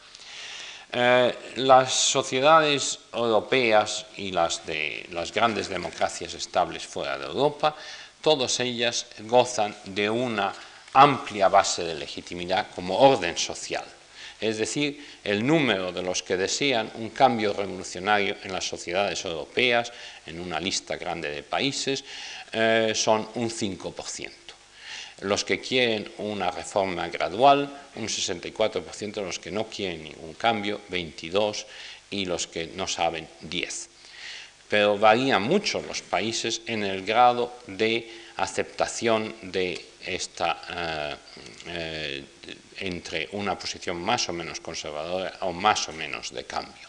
Eh, 0.91 1.53
las 1.57 1.93
sociedades 1.93 2.99
europeas 3.13 4.07
y 4.17 4.33
las 4.33 4.65
de 4.65 5.07
las 5.13 5.33
grandes 5.33 5.69
democracias 5.69 6.33
estables 6.33 6.87
fuera 6.87 7.19
de 7.19 7.27
Europa, 7.27 7.77
todas 8.23 8.59
ellas 8.61 9.07
gozan 9.21 9.77
de 9.85 10.09
una 10.09 10.55
amplia 10.95 11.49
base 11.49 11.85
de 11.85 11.95
legitimidad 11.95 12.69
como 12.75 12.99
orden 12.99 13.37
social. 13.37 13.85
Es 14.41 14.59
decir, 14.59 15.05
el 15.25 15.45
número 15.45 15.91
de 15.93 16.03
los 16.03 16.23
que 16.23 16.37
desean 16.37 16.91
un 16.95 17.11
cambio 17.11 17.53
revolucionario 17.53 18.37
en 18.45 18.53
las 18.53 18.69
sociedades 18.69 19.25
europeas, 19.25 19.93
en 20.27 20.39
una 20.39 20.61
lista 20.61 20.97
grande 20.97 21.31
de 21.31 21.43
países, 21.43 22.05
eh, 22.53 22.93
son 22.95 23.29
un 23.35 23.51
5% 23.51 24.49
los 25.23 25.45
que 25.45 25.61
quieren 25.61 26.11
una 26.19 26.51
reforma 26.51 27.09
gradual, 27.09 27.69
un 27.97 28.07
64%, 28.07 29.23
los 29.23 29.39
que 29.39 29.51
no 29.51 29.67
quieren 29.67 30.05
ningún 30.05 30.35
cambio, 30.35 30.81
22%, 30.91 31.67
y 32.11 32.25
los 32.25 32.47
que 32.47 32.69
no 32.75 32.87
saben, 32.87 33.29
10%. 33.43 33.89
Pero 34.69 34.99
varían 34.99 35.43
mucho 35.43 35.81
los 35.81 36.03
países 36.03 36.61
en 36.67 36.85
el 36.85 37.05
grado 37.05 37.53
de 37.67 38.11
aceptación 38.37 39.35
de 39.43 39.85
esta, 40.07 40.61
eh, 40.71 41.17
eh, 41.67 42.25
entre 42.81 43.29
una 43.33 43.59
posición 43.59 44.01
más 44.01 44.29
o 44.29 44.33
menos 44.33 44.61
conservadora 44.61 45.39
o 45.41 45.53
más 45.53 45.89
o 45.89 45.93
menos 45.93 46.33
de 46.33 46.45
cambio. 46.45 46.89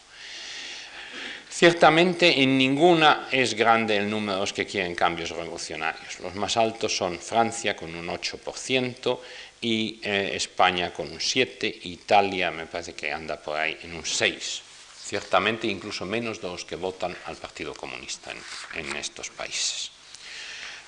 Ciertamente 1.50 2.42
en 2.42 2.58
ninguna 2.58 3.28
es 3.32 3.54
grande 3.54 3.98
el 3.98 4.10
número 4.10 4.36
de 4.36 4.40
los 4.42 4.54
que 4.54 4.66
quieren 4.66 4.96
cambios 4.96 5.32
revolucionarios. 5.32 6.20
Los 6.20 6.36
más 6.36 6.56
altos 6.56 6.96
son 6.96 7.20
Francia 7.20 7.76
con 7.76 7.94
un 7.96 8.08
8% 8.08 9.20
y 9.62 10.00
eh, 10.04 10.32
España 10.36 10.94
con 10.94 11.12
un 11.12 11.20
7%, 11.20 11.80
Italia 11.84 12.52
me 12.52 12.68
parece 12.68 12.94
que 12.94 13.12
anda 13.12 13.36
por 13.42 13.58
ahí 13.58 13.78
en 13.84 13.96
un 13.96 14.04
6%. 14.04 14.62
Ciertamente 15.10 15.66
incluso 15.66 16.06
menos 16.06 16.40
de 16.40 16.48
los 16.48 16.66
que 16.66 16.76
votan 16.76 17.18
al 17.26 17.36
Partido 17.36 17.74
Comunista 17.74 18.32
en, 18.76 18.96
estos 18.96 19.32
países. 19.32 19.90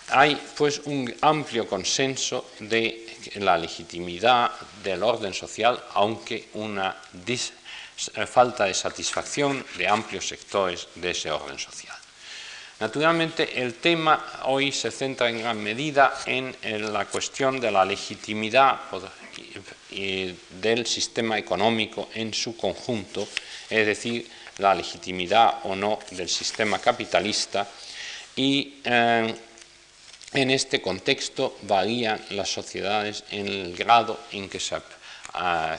Hay 0.10 0.36
pues 0.58 0.82
un 0.86 1.14
amplio 1.22 1.68
consenso 1.68 2.52
de 2.60 3.08
la 3.36 3.58
legitimidad 3.58 4.52
del 4.84 5.04
orden 5.04 5.34
social, 5.34 5.82
aunque 5.94 6.50
una 6.54 6.96
falta 8.28 8.66
de 8.66 8.74
satisfacción 8.74 9.64
de 9.78 9.88
amplios 9.88 10.28
sectores 10.28 10.88
de 10.96 11.12
ese 11.12 11.32
orden 11.32 11.58
social. 11.60 11.96
Naturalmente, 12.80 13.62
el 13.62 13.76
tema 13.76 14.42
hoy 14.46 14.72
se 14.72 14.90
centra 14.90 15.30
en 15.30 15.40
gran 15.40 15.62
medida 15.62 16.18
en, 16.26 16.56
la 16.92 17.06
cuestión 17.06 17.60
de 17.60 17.70
la 17.70 17.86
legitimidad 17.86 18.80
del 20.62 20.88
sistema 20.88 21.38
económico 21.38 22.10
en 22.16 22.34
su 22.34 22.58
conjunto, 22.58 23.28
es 23.70 23.86
decir, 23.86 24.28
la 24.58 24.74
legitimidad 24.74 25.60
o 25.64 25.76
no 25.76 26.00
del 26.12 26.28
sistema 26.28 26.80
capitalista 26.80 27.68
y 28.36 28.82
eh, 28.84 29.36
en 30.34 30.50
este 30.52 30.82
contexto 30.82 31.58
varían 31.64 32.20
las 32.32 32.50
sociedades 32.50 33.24
en 33.32 33.48
el 33.48 33.76
grado 33.76 34.20
en 34.32 34.50
que 34.50 34.60
se, 34.60 34.78
ah, 35.34 35.78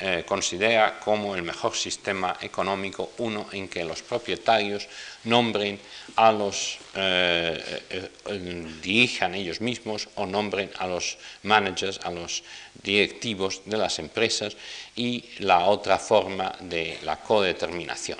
eh, 0.00 0.24
considera 0.26 0.98
como 0.98 1.36
el 1.36 1.42
mejor 1.42 1.76
sistema 1.76 2.36
económico 2.42 3.12
uno 3.18 3.46
en 3.52 3.68
que 3.68 3.84
los 3.84 4.02
propietarios 4.02 4.88
nombren 5.22 5.78
a 6.16 6.32
los, 6.32 6.78
eh, 6.96 7.82
eh, 7.90 8.68
dirijan 8.82 9.36
ellos 9.36 9.60
mismos 9.60 10.08
o 10.16 10.26
nombren 10.26 10.68
a 10.78 10.88
los 10.88 11.16
managers, 11.44 12.00
a 12.02 12.10
los 12.10 12.42
directivos 12.82 13.62
de 13.66 13.76
las 13.76 14.00
empresas 14.00 14.56
y 14.96 15.24
la 15.38 15.66
otra 15.66 16.00
forma 16.00 16.52
de 16.58 16.98
la 17.02 17.20
codeterminación. 17.20 18.18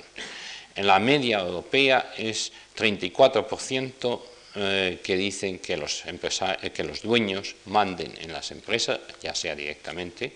En 0.75 0.87
la 0.87 0.99
media 0.99 1.39
europea 1.39 2.13
es 2.17 2.53
34% 2.77 4.34
que 4.55 5.17
dicen 5.17 5.59
que 5.59 5.75
los, 5.75 6.03
que 6.73 6.83
los 6.85 7.01
dueños 7.01 7.55
manden 7.65 8.13
en 8.21 8.31
las 8.31 8.51
empresas, 8.51 8.99
ya 9.21 9.35
sea 9.35 9.53
directamente, 9.53 10.31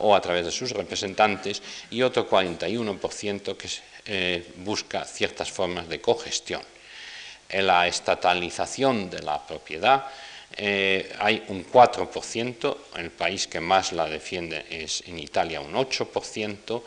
o 0.00 0.14
a 0.14 0.20
través 0.20 0.44
de 0.44 0.50
sus 0.50 0.72
representantes 0.72 1.62
y 1.90 2.02
otro 2.02 2.28
41% 2.28 3.56
que 3.56 3.68
eh, 4.06 4.52
busca 4.56 5.04
ciertas 5.04 5.50
formas 5.50 5.88
de 5.88 6.00
cogestión. 6.00 6.62
En 7.48 7.66
la 7.66 7.86
estatalización 7.86 9.10
de 9.10 9.22
la 9.22 9.44
propiedad 9.46 10.06
eh, 10.56 11.12
hay 11.18 11.44
un 11.48 11.66
4%, 11.66 12.76
el 12.96 13.10
país 13.10 13.46
que 13.46 13.60
más 13.60 13.92
la 13.92 14.06
defiende 14.06 14.64
es 14.70 15.02
en 15.06 15.18
Italia 15.18 15.60
un 15.60 15.74
8%, 15.74 16.82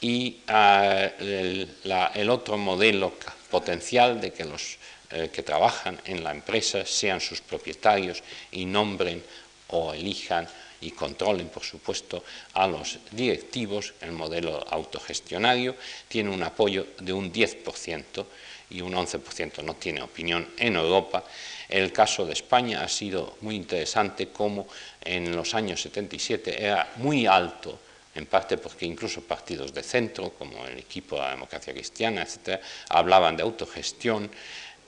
y 0.00 0.38
ah, 0.46 1.10
el, 1.18 2.30
otro 2.30 2.56
modelo 2.56 3.14
potencial 3.50 4.20
de 4.20 4.32
que 4.32 4.44
los 4.44 4.77
eh, 5.10 5.30
que 5.32 5.42
trabajan 5.42 5.98
en 6.04 6.22
la 6.22 6.30
empresa 6.30 6.84
sean 6.84 7.20
sus 7.20 7.40
propietarios 7.40 8.22
y 8.52 8.64
nombren 8.64 9.22
o 9.68 9.92
elijan 9.92 10.46
y 10.80 10.90
controlen, 10.92 11.48
por 11.48 11.64
supuesto, 11.64 12.22
a 12.54 12.66
los 12.66 12.98
directivos. 13.10 13.94
El 14.00 14.12
modelo 14.12 14.64
autogestionario 14.68 15.76
tiene 16.06 16.30
un 16.30 16.42
apoyo 16.42 16.88
de 17.00 17.12
un 17.12 17.32
10% 17.32 18.24
y 18.70 18.80
un 18.80 18.92
11% 18.92 19.62
no 19.64 19.74
tiene 19.74 20.02
opinión 20.02 20.46
en 20.58 20.76
Europa. 20.76 21.24
El 21.68 21.92
caso 21.92 22.26
de 22.26 22.34
España 22.34 22.82
ha 22.82 22.88
sido 22.88 23.36
muy 23.40 23.56
interesante 23.56 24.28
como 24.28 24.66
en 25.00 25.34
los 25.34 25.54
años 25.54 25.80
77 25.82 26.64
era 26.64 26.92
muy 26.96 27.26
alto 27.26 27.78
en 28.14 28.26
parte 28.26 28.58
porque 28.58 28.84
incluso 28.84 29.22
partidos 29.22 29.72
de 29.72 29.82
centro, 29.82 30.30
como 30.30 30.66
el 30.66 30.78
equipo 30.78 31.16
de 31.16 31.22
la 31.22 31.30
democracia 31.30 31.72
cristiana, 31.72 32.22
etc., 32.22 32.60
hablaban 32.88 33.36
de 33.36 33.44
autogestión, 33.44 34.30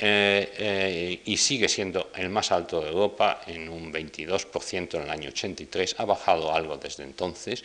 eh, 0.02 0.54
eh, 0.56 1.20
y 1.26 1.36
sigue 1.36 1.68
siendo 1.68 2.10
el 2.16 2.30
más 2.30 2.52
alto 2.52 2.80
de 2.80 2.88
Europa 2.88 3.42
en 3.46 3.68
un 3.68 3.92
22% 3.92 4.94
en 4.94 5.02
el 5.02 5.10
año 5.10 5.28
83, 5.28 5.96
ha 5.98 6.06
bajado 6.06 6.54
algo 6.54 6.78
desde 6.78 7.02
entonces, 7.02 7.62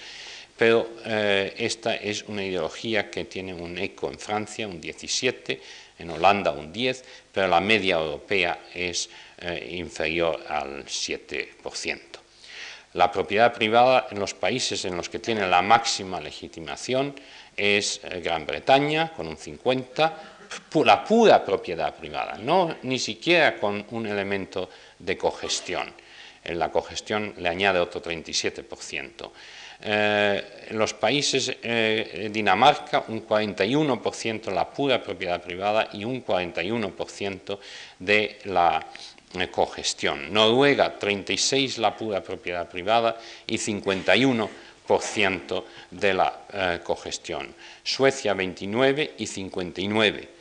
pero 0.58 0.86
eh, 1.06 1.54
esta 1.58 1.96
es 1.96 2.24
una 2.24 2.44
ideología 2.44 3.10
que 3.10 3.24
tiene 3.24 3.54
un 3.54 3.78
eco 3.78 4.12
en 4.12 4.20
Francia, 4.20 4.68
un 4.68 4.82
17%, 4.82 5.60
en 5.98 6.10
Holanda 6.10 6.52
un 6.52 6.74
10%, 6.74 7.04
pero 7.32 7.48
la 7.48 7.62
media 7.62 7.96
europea 7.96 8.66
es 8.74 9.10
inferior 9.70 10.44
al 10.50 10.84
7%. 10.84 12.00
La 12.94 13.12
propiedad 13.12 13.54
privada 13.54 14.08
en 14.12 14.20
los 14.20 14.34
países 14.34 14.84
en 14.84 14.98
los 14.98 15.08
que 15.08 15.20
tiene 15.20 15.48
la 15.48 15.62
máxima 15.62 16.20
legitimación 16.20 17.16
es 17.56 18.02
Gran 18.22 18.46
Bretaña, 18.46 19.14
con 19.14 19.28
un 19.28 19.38
50%, 19.38 20.12
la 20.84 21.04
pura 21.04 21.44
propiedad 21.44 21.96
privada, 21.96 22.38
no 22.38 22.76
ni 22.84 23.00
siquiera 23.00 23.58
con 23.58 23.86
un 23.92 24.06
elemento 24.06 24.70
de 25.00 25.18
cogestión. 25.18 25.92
En 26.44 26.60
la 26.60 26.70
cogestión 26.70 27.34
le 27.38 27.50
añade 27.50 27.80
otro 27.80 28.02
37%. 28.02 29.32
Eh, 29.82 30.68
en 30.70 30.78
los 30.78 30.94
países 30.94 31.58
eh, 31.62 32.30
Dinamarca 32.32 33.04
un 33.10 33.28
41% 33.28 34.50
la 34.52 34.70
pura 34.70 35.04
propiedad 35.04 35.42
privada 35.42 35.90
y 35.92 36.06
un 36.06 36.26
41% 36.26 37.60
de 38.00 38.40
la 38.46 38.88
eh, 39.34 39.50
cogestión. 39.50 40.32
Noruega 40.32 40.98
36 40.98 41.80
la 41.80 41.94
pura 41.96 42.24
propiedad 42.24 42.70
privada 42.70 43.18
y 43.48 43.58
51% 43.58 45.64
de 45.92 46.14
la 46.14 46.80
cogestión. 46.84 47.54
Suecia 47.84 48.34
29 48.34 49.16
y 49.18 49.28
59 49.28 50.35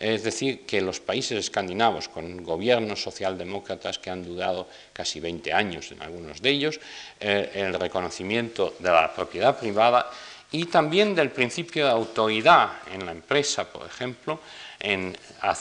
es 0.00 0.24
decir, 0.24 0.64
que 0.64 0.80
los 0.80 0.98
países 0.98 1.38
escandinavos, 1.38 2.08
con 2.08 2.42
gobiernos 2.42 3.02
socialdemócratas 3.02 3.98
que 3.98 4.08
han 4.08 4.24
durado 4.24 4.66
casi 4.94 5.20
20 5.20 5.52
años 5.52 5.92
en 5.92 6.00
algunos 6.00 6.40
de 6.40 6.48
ellos, 6.48 6.80
eh, 7.20 7.50
el 7.54 7.74
reconocimiento 7.74 8.74
de 8.78 8.90
la 8.90 9.14
propiedad 9.14 9.58
privada 9.58 10.10
y 10.50 10.64
también 10.64 11.14
del 11.14 11.30
principio 11.30 11.84
de 11.84 11.92
autoridad 11.92 12.70
en 12.92 13.04
la 13.04 13.12
empresa, 13.12 13.70
por 13.70 13.86
ejemplo, 13.86 14.40
en 14.80 15.14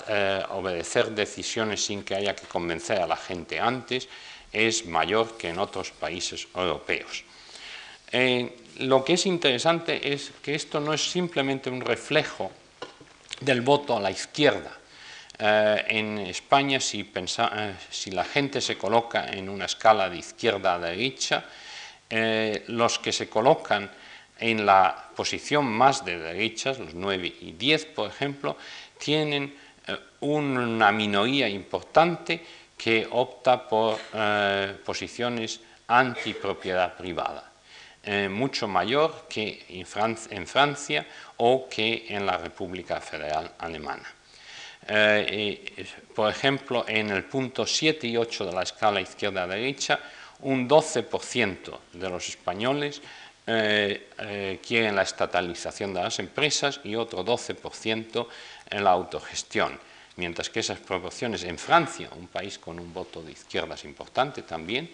eh, 0.08 0.44
obedecer 0.52 1.12
decisiones 1.12 1.84
sin 1.84 2.04
que 2.04 2.16
haya 2.16 2.34
que 2.34 2.48
convencer 2.48 3.00
a 3.00 3.08
la 3.08 3.18
gente 3.18 3.60
antes, 3.60 4.08
es 4.54 4.86
mayor 4.86 5.38
que 5.38 5.50
en 5.50 5.60
otros 5.60 5.92
países 5.92 6.48
europeos. 6.56 7.26
Eh, 8.12 8.56
lo 8.80 9.04
que 9.04 9.14
es 9.14 9.26
interesante 9.26 10.14
es 10.14 10.32
que 10.42 10.56
esto 10.56 10.80
no 10.80 10.94
es 10.94 11.12
simplemente 11.12 11.70
un 11.70 11.82
reflejo 11.82 12.50
del 13.40 13.62
voto 13.62 13.96
a 13.98 14.00
la 14.00 14.12
izquierda. 14.12 14.72
Eh, 15.42 15.86
en 15.88 16.18
España, 16.20 16.82
si, 16.82 17.00
eh, 17.16 17.74
si, 17.90 18.12
la 18.12 18.26
gente 18.26 18.60
se 18.60 18.78
coloca 18.78 19.30
en 19.30 19.48
una 19.48 19.66
escala 19.66 20.10
de 20.10 20.18
izquierda 20.18 20.76
a 20.76 20.80
derecha, 20.80 21.46
eh, 22.10 22.66
los 22.68 23.00
que 23.00 23.14
se 23.14 23.30
colocan 23.30 23.90
en 24.38 24.66
la 24.66 25.10
posición 25.16 25.66
más 25.66 26.04
de 26.04 26.20
derechas, 26.20 26.80
los 26.80 26.94
9 26.94 27.36
y 27.40 27.52
10, 27.54 27.86
por 27.86 28.10
ejemplo, 28.10 28.58
tienen 28.98 29.56
una 30.22 30.92
minoría 30.92 31.48
importante 31.48 32.46
que 32.78 33.08
opta 33.10 33.68
por 33.68 33.98
posiciones 34.86 35.60
antipropiedad 35.88 36.96
privada. 36.96 37.52
mucho 38.30 38.68
mayor 38.68 39.26
que 39.28 39.66
en 39.70 40.48
Francia 40.48 41.06
o 41.40 41.68
que 41.70 42.06
en 42.10 42.26
la 42.26 42.38
República 42.38 43.00
Federal 43.02 43.52
Alemana. 43.60 44.08
Eh, 44.88 45.86
por 46.16 46.32
ejemplo, 46.32 46.86
en 46.88 47.12
el 47.12 47.24
punto 47.26 47.66
7 47.66 48.08
y 48.08 48.18
8 48.18 48.46
de 48.46 48.54
la 48.54 48.64
escala 48.64 49.02
izquierda-derecha, 49.02 50.00
un 50.42 50.68
12% 50.68 51.80
de 51.94 52.10
los 52.10 52.30
españoles 52.30 53.02
eh, 53.46 54.10
eh, 54.20 54.60
quieren 54.66 54.96
la 54.96 55.04
estatalización 55.04 55.94
de 55.94 56.04
las 56.04 56.20
empresas 56.20 56.82
y 56.84 56.96
otro 56.96 57.26
12% 57.26 58.28
en 58.70 58.84
la 58.84 58.92
autogestión, 58.92 59.80
mientras 60.18 60.50
que 60.50 60.60
esas 60.60 60.80
proporciones 60.80 61.44
en 61.44 61.58
Francia, 61.58 62.10
un 62.16 62.28
país 62.28 62.60
con 62.60 62.80
un 62.80 62.94
voto 62.94 63.22
de 63.22 63.32
izquierdas 63.32 63.86
importante 63.86 64.44
también, 64.44 64.92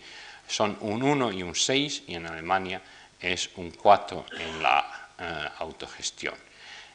son 0.47 0.77
un 0.81 1.03
1 1.03 1.31
y 1.33 1.43
un 1.43 1.55
6 1.55 2.03
y 2.07 2.15
en 2.15 2.27
Alemania 2.27 2.81
es 3.19 3.49
un 3.55 3.71
4 3.71 4.25
en 4.39 4.63
la 4.63 5.04
autogestión. 5.59 6.35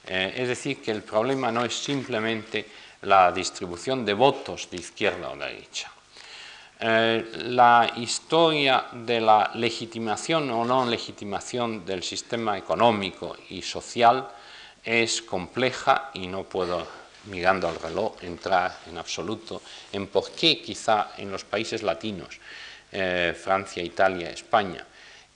es 0.04 0.48
decir, 0.48 0.82
que 0.82 0.90
el 0.90 1.02
problema 1.02 1.50
no 1.50 1.64
es 1.64 1.74
simplemente 1.74 2.66
la 3.02 3.32
distribución 3.32 4.04
de 4.04 4.14
votos 4.14 4.68
de 4.70 4.76
izquierda 4.76 5.30
o 5.30 5.36
de 5.36 5.46
derecha. 5.46 5.90
Eh, 6.82 7.30
la 7.50 7.92
historia 7.96 8.86
de 8.92 9.20
la 9.20 9.50
legitimación 9.54 10.50
o 10.50 10.64
no 10.64 10.86
legitimación 10.86 11.84
del 11.84 12.02
sistema 12.02 12.56
económico 12.56 13.36
y 13.50 13.60
social 13.60 14.26
es 14.82 15.20
compleja 15.20 16.10
y 16.14 16.26
no 16.26 16.44
puedo, 16.44 16.86
mirando 17.26 17.68
al 17.68 17.78
reloj, 17.78 18.16
entrar 18.22 18.78
en 18.88 18.96
absoluto 18.96 19.60
en 19.92 20.06
por 20.06 20.30
qué 20.32 20.62
quizá 20.62 21.12
en 21.18 21.30
los 21.30 21.44
países 21.44 21.82
latinos, 21.82 22.40
eh, 22.92 23.36
Francia, 23.36 23.82
Italia, 23.82 24.30
España, 24.30 24.86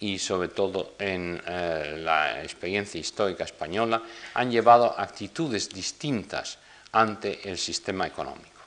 y 0.05 0.19
sobre 0.19 0.49
todo 0.49 0.93
en 0.99 1.41
eh, 1.47 1.97
la 1.99 2.43
experiencia 2.43 3.01
histórica 3.01 3.45
española, 3.45 4.03
han 4.35 4.51
llevado 4.51 4.95
actitudes 5.01 5.71
distintas 5.71 6.59
ante 6.93 7.49
el 7.49 7.57
sistema 7.57 8.07
económico. 8.07 8.61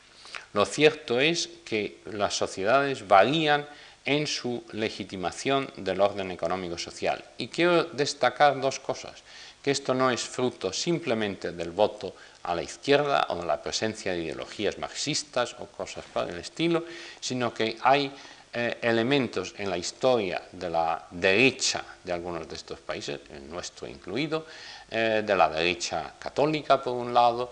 Lo 0.54 0.66
cierto 0.66 1.20
es 1.20 1.48
que 1.64 2.02
las 2.06 2.34
sociedades 2.34 3.08
varían 3.08 3.68
en 4.04 4.26
su 4.26 4.64
legitimación 4.72 5.70
del 5.78 6.02
orden 6.02 6.32
económico-social. 6.32 7.24
Y 7.38 7.50
quiero 7.50 7.84
destacar 7.84 8.60
dos 8.60 8.80
cosas, 8.80 9.22
que 9.62 9.70
esto 9.70 9.94
no 9.94 10.10
es 10.10 10.22
fruto 10.22 10.74
simplemente 10.74 11.52
del 11.52 11.70
voto 11.70 12.16
a 12.42 12.56
la 12.56 12.64
izquierda 12.64 13.28
o 13.30 13.36
de 13.36 13.46
la 13.46 13.62
presencia 13.62 14.14
de 14.14 14.24
ideologías 14.24 14.80
marxistas 14.80 15.56
o 15.60 15.68
cosas 15.68 16.06
por 16.12 16.28
el 16.28 16.40
estilo, 16.40 16.84
sino 17.20 17.54
que 17.54 17.78
hay 17.84 18.12
eh, 18.60 18.80
elementos 18.82 19.54
en 19.60 19.70
la 19.70 19.78
historia 19.78 20.42
de 20.52 20.68
la 20.68 21.06
derecha 21.12 21.84
de 22.04 22.12
algunos 22.12 22.50
de 22.50 22.56
estos 22.56 22.80
países, 22.80 23.20
el 23.30 23.48
nuestro 23.48 23.86
incluido, 23.86 24.48
eh, 24.90 25.22
de 25.24 25.36
la 25.36 25.48
derecha 25.48 26.16
católica 26.18 26.82
por 26.82 26.94
un 26.94 27.14
lado, 27.14 27.52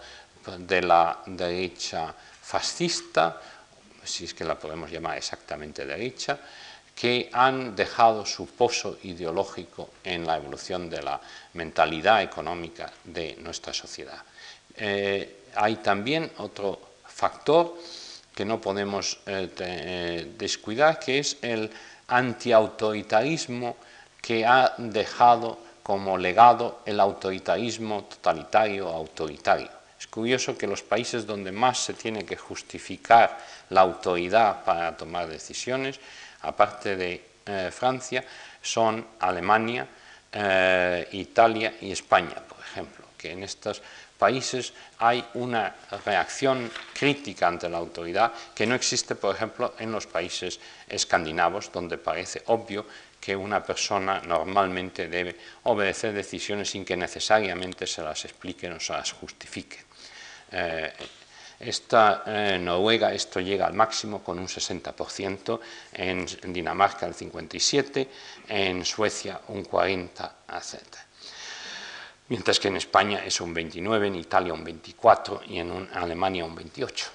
de 0.58 0.82
la 0.82 1.20
derecha 1.28 2.12
fascista, 2.12 3.40
si 4.04 4.26
es 4.26 4.34
que 4.34 4.44
la 4.44 4.58
podemos 4.58 4.90
llamar 4.90 5.16
exactamente 5.16 5.86
derecha, 5.86 6.40
que 6.96 7.30
han 7.34 7.76
dejado 7.76 8.26
su 8.26 8.48
pozo 8.48 8.98
ideológico 9.04 9.92
en 10.04 10.26
la 10.26 10.38
evolución 10.38 10.90
de 10.90 11.04
la 11.04 11.22
mentalidad 11.54 12.24
económica 12.24 12.92
de 13.04 13.36
nuestra 13.42 13.76
sociedad. 13.76 14.24
Eh, 14.76 15.44
hay 15.54 15.76
también 15.76 16.32
otro 16.40 16.80
factor 17.06 17.78
que 18.36 18.44
no 18.44 18.60
podemos 18.60 19.18
eh, 19.26 19.50
eh, 19.60 20.34
descuidar, 20.38 21.00
que 21.00 21.20
es 21.20 21.38
el 21.42 21.72
antiautoritarismo 22.10 23.78
que 24.22 24.46
ha 24.46 24.76
dejado 24.78 25.58
como 25.82 26.18
legado 26.18 26.82
el 26.86 27.00
autoritarismo 27.00 28.04
totalitario 28.04 28.90
autoritario. 28.90 29.70
Es 29.98 30.08
curioso 30.08 30.58
que 30.58 30.68
los 30.68 30.84
países 30.84 31.26
donde 31.26 31.52
más 31.52 31.80
se 31.80 31.94
tiene 31.94 32.26
que 32.26 32.36
justificar 32.36 33.40
la 33.70 33.82
autoridad 33.82 34.66
para 34.66 34.98
tomar 34.98 35.30
decisiones, 35.30 36.00
aparte 36.42 36.98
de 36.98 37.26
eh, 37.46 37.72
Francia, 37.72 38.24
son 38.62 39.06
Alemania, 39.20 39.88
Italia 41.14 41.76
y 41.80 41.94
España, 41.94 42.36
por 42.50 42.60
ejemplo, 42.60 43.06
que 43.18 43.32
en 43.32 43.44
estos 43.44 43.82
países 44.18 44.74
hay 45.00 45.26
una 45.36 45.76
reacción 46.06 46.72
crítica 46.94 47.48
ante 47.48 47.70
la 47.70 47.78
autoridad 47.78 48.34
que 48.54 48.66
no 48.66 48.76
existe, 48.76 49.16
por 49.16 49.36
ejemplo, 49.36 49.74
en 49.80 49.92
los 49.92 50.08
países 50.08 50.60
escandinavos, 50.88 51.72
donde 51.72 51.98
parece 51.98 52.44
obvio 52.48 52.86
que 53.20 53.36
una 53.36 53.64
persona 53.64 54.22
normalmente 54.22 55.08
debe 55.08 55.36
obedecer 55.64 56.14
decisiones 56.14 56.70
sin 56.70 56.86
que 56.86 56.96
necesariamente 56.96 57.88
se 57.88 58.04
las 58.04 58.24
expliquen 58.26 58.74
o 58.74 58.80
se 58.80 58.94
las 58.94 59.12
justifiquen. 59.12 59.84
Eh, 60.52 60.94
eh, 61.60 62.60
Noruega 62.60 63.14
esto 63.14 63.40
llega 63.40 63.66
al 63.66 63.74
máximo 63.74 64.24
con 64.24 64.38
un 64.38 64.48
60%, 64.48 65.60
en, 65.94 66.26
Dinamarca 66.54 67.06
el 67.06 67.16
57%, 67.16 68.08
en 68.50 68.86
Suecia 68.86 69.42
un 69.48 69.64
40%, 69.66 70.32
etc. 70.50 71.05
Mientras 72.28 72.60
que 72.60 72.70
en 72.70 72.78
España 72.78 73.24
es 73.24 73.40
un 73.40 73.54
29%, 73.54 74.08
en 74.08 74.16
Italia 74.16 74.54
un 74.54 74.66
24% 74.66 75.42
y 75.48 75.60
en 75.60 75.90
Alemania 75.94 76.46
un 76.46 76.56
28%. 76.56 77.08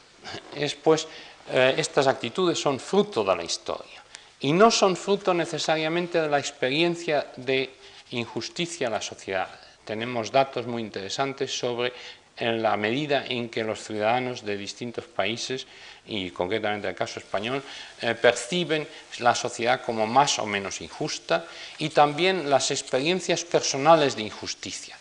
Es, 0.54 0.74
pues, 0.74 1.08
eh, 1.50 1.74
estas 1.76 2.06
actitudes 2.06 2.60
son 2.60 2.78
fruto 2.78 3.24
de 3.24 3.34
la 3.34 3.42
historia 3.42 4.04
y 4.40 4.52
no 4.52 4.70
son 4.70 4.96
fruto 4.96 5.34
necesariamente 5.34 6.20
de 6.20 6.28
la 6.28 6.38
experiencia 6.38 7.26
de 7.36 7.70
injusticia 8.10 8.86
en 8.86 8.92
la 8.92 9.02
sociedad. 9.02 9.48
Tenemos 9.84 10.30
datos 10.30 10.66
muy 10.66 10.82
interesantes 10.82 11.50
sobre 11.58 11.92
en 12.36 12.62
la 12.62 12.76
medida 12.76 13.26
en 13.26 13.50
que 13.50 13.62
los 13.62 13.84
ciudadanos 13.84 14.44
de 14.44 14.56
distintos 14.56 15.04
países, 15.04 15.66
y 16.06 16.30
concretamente 16.30 16.88
el 16.88 16.94
caso 16.94 17.20
español, 17.20 17.62
eh, 18.00 18.14
perciben 18.14 18.88
la 19.18 19.34
sociedad 19.34 19.82
como 19.82 20.06
más 20.06 20.38
o 20.38 20.46
menos 20.46 20.80
injusta 20.80 21.44
y 21.78 21.90
también 21.90 22.48
las 22.48 22.70
experiencias 22.70 23.44
personales 23.44 24.16
de 24.16 24.22
injusticia. 24.22 24.96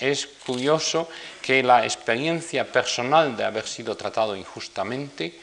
Es 0.00 0.26
curioso 0.26 1.08
que 1.42 1.62
la 1.62 1.84
experiencia 1.84 2.64
personal 2.70 3.36
de 3.36 3.44
haber 3.44 3.66
sido 3.66 3.96
tratado 3.96 4.34
injustamente 4.34 5.38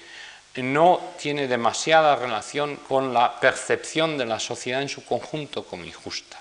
no 0.55 0.99
tiene 1.21 1.47
demasiada 1.47 2.15
relación 2.15 2.77
con 2.87 3.13
la 3.13 3.39
percepción 3.39 4.17
de 4.17 4.25
la 4.25 4.39
sociedad 4.39 4.81
en 4.81 4.89
su 4.89 5.05
conjunto 5.05 5.63
como 5.63 5.85
injusta. 5.85 6.39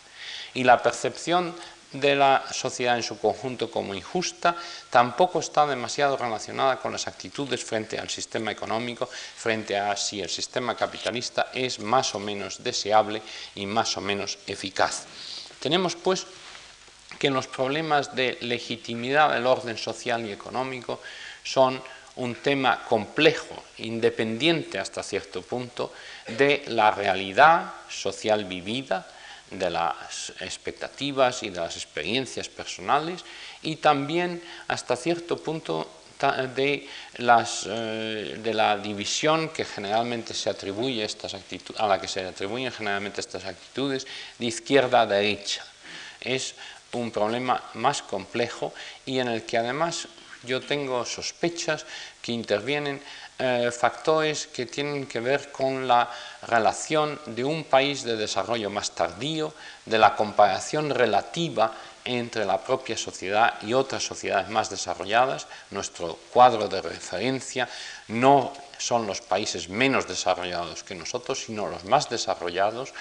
Y 0.54 0.64
la 0.64 0.82
percepción 0.82 1.54
de 1.92 2.16
la 2.16 2.44
sociedad 2.50 2.96
en 2.96 3.02
su 3.02 3.18
conjunto 3.18 3.70
como 3.70 3.94
injusta, 3.94 4.56
tampoco 4.90 5.40
está 5.40 5.66
demasiado 5.66 6.16
relacionada 6.16 6.78
con 6.78 6.92
las 6.92 7.06
actitudes 7.06 7.64
frente 7.64 7.98
al 7.98 8.10
sistema 8.10 8.50
económico, 8.50 9.06
frente 9.06 9.78
a 9.78 9.96
si 9.96 10.20
el 10.20 10.28
sistema 10.28 10.76
capitalista 10.76 11.50
es 11.54 11.78
más 11.78 12.14
o 12.14 12.18
menos 12.18 12.62
deseable 12.62 13.22
y 13.54 13.66
más 13.66 13.96
o 13.96 14.00
menos 14.00 14.38
eficaz. 14.46 15.04
Tenemos 15.60 15.96
pues 15.96 16.26
que 17.18 17.30
los 17.30 17.46
problemas 17.46 18.14
de 18.14 18.38
legitimidad 18.40 19.32
del 19.32 19.46
orden 19.46 19.78
social 19.78 20.26
y 20.26 20.32
económico 20.32 21.00
son 21.42 21.80
un 22.16 22.34
tema 22.36 22.82
complejo, 22.84 23.62
independiente 23.78 24.78
hasta 24.78 25.02
cierto 25.02 25.42
punto 25.42 25.92
de 26.26 26.64
la 26.68 26.90
realidad 26.90 27.72
social 27.88 28.44
vivida, 28.44 29.06
de 29.50 29.70
las 29.70 30.32
expectativas 30.40 31.42
y 31.42 31.50
de 31.50 31.60
las 31.60 31.76
experiencias 31.76 32.48
personales 32.48 33.24
y 33.62 33.76
también 33.76 34.42
hasta 34.66 34.96
cierto 34.96 35.36
punto 35.36 35.88
eh, 36.18 36.88
de 38.42 38.54
la 38.54 38.78
división 38.78 39.50
que 39.50 39.64
generalmente 39.64 40.32
se 40.32 40.48
atribuye 40.48 41.04
estas 41.04 41.34
a 41.34 41.86
la 41.86 42.00
que 42.00 42.08
se 42.08 42.24
atribuyen 42.24 42.72
generalmente 42.72 43.20
estas 43.20 43.44
actitudes 43.44 44.06
de 44.38 44.46
izquierda 44.46 45.02
a 45.02 45.06
derecha. 45.06 45.64
Es 46.20 46.54
un 46.96 47.10
problema 47.10 47.62
más 47.74 48.02
complejo 48.02 48.72
y 49.04 49.18
en 49.18 49.28
el 49.28 49.44
que 49.44 49.58
además 49.58 50.08
yo 50.44 50.60
tengo 50.60 51.04
sospechas 51.04 51.84
que 52.22 52.32
intervienen 52.32 53.00
eh, 53.38 53.70
factores 53.70 54.46
que 54.46 54.64
tienen 54.64 55.06
que 55.06 55.20
ver 55.20 55.52
con 55.52 55.86
la 55.86 56.08
relación 56.48 57.20
de 57.26 57.44
un 57.44 57.64
país 57.64 58.02
de 58.02 58.16
desarrollo 58.16 58.70
más 58.70 58.92
tardío, 58.92 59.52
de 59.84 59.98
la 59.98 60.16
comparación 60.16 60.88
relativa 60.88 61.74
entre 62.06 62.46
la 62.46 62.56
propia 62.56 62.96
sociedad 62.96 63.60
y 63.62 63.74
otras 63.74 64.04
sociedades 64.04 64.48
más 64.48 64.70
desarrolladas. 64.70 65.48
Nuestro 65.70 66.16
cuadro 66.32 66.68
de 66.68 66.80
referencia 66.80 67.68
no 68.08 68.52
son 68.78 69.06
los 69.06 69.20
países 69.20 69.68
menos 69.68 70.06
desarrollados 70.08 70.84
que 70.84 70.94
nosotros, 70.94 71.44
sino 71.44 71.68
los 71.68 71.84
más 71.84 72.08
desarrollados 72.08 72.94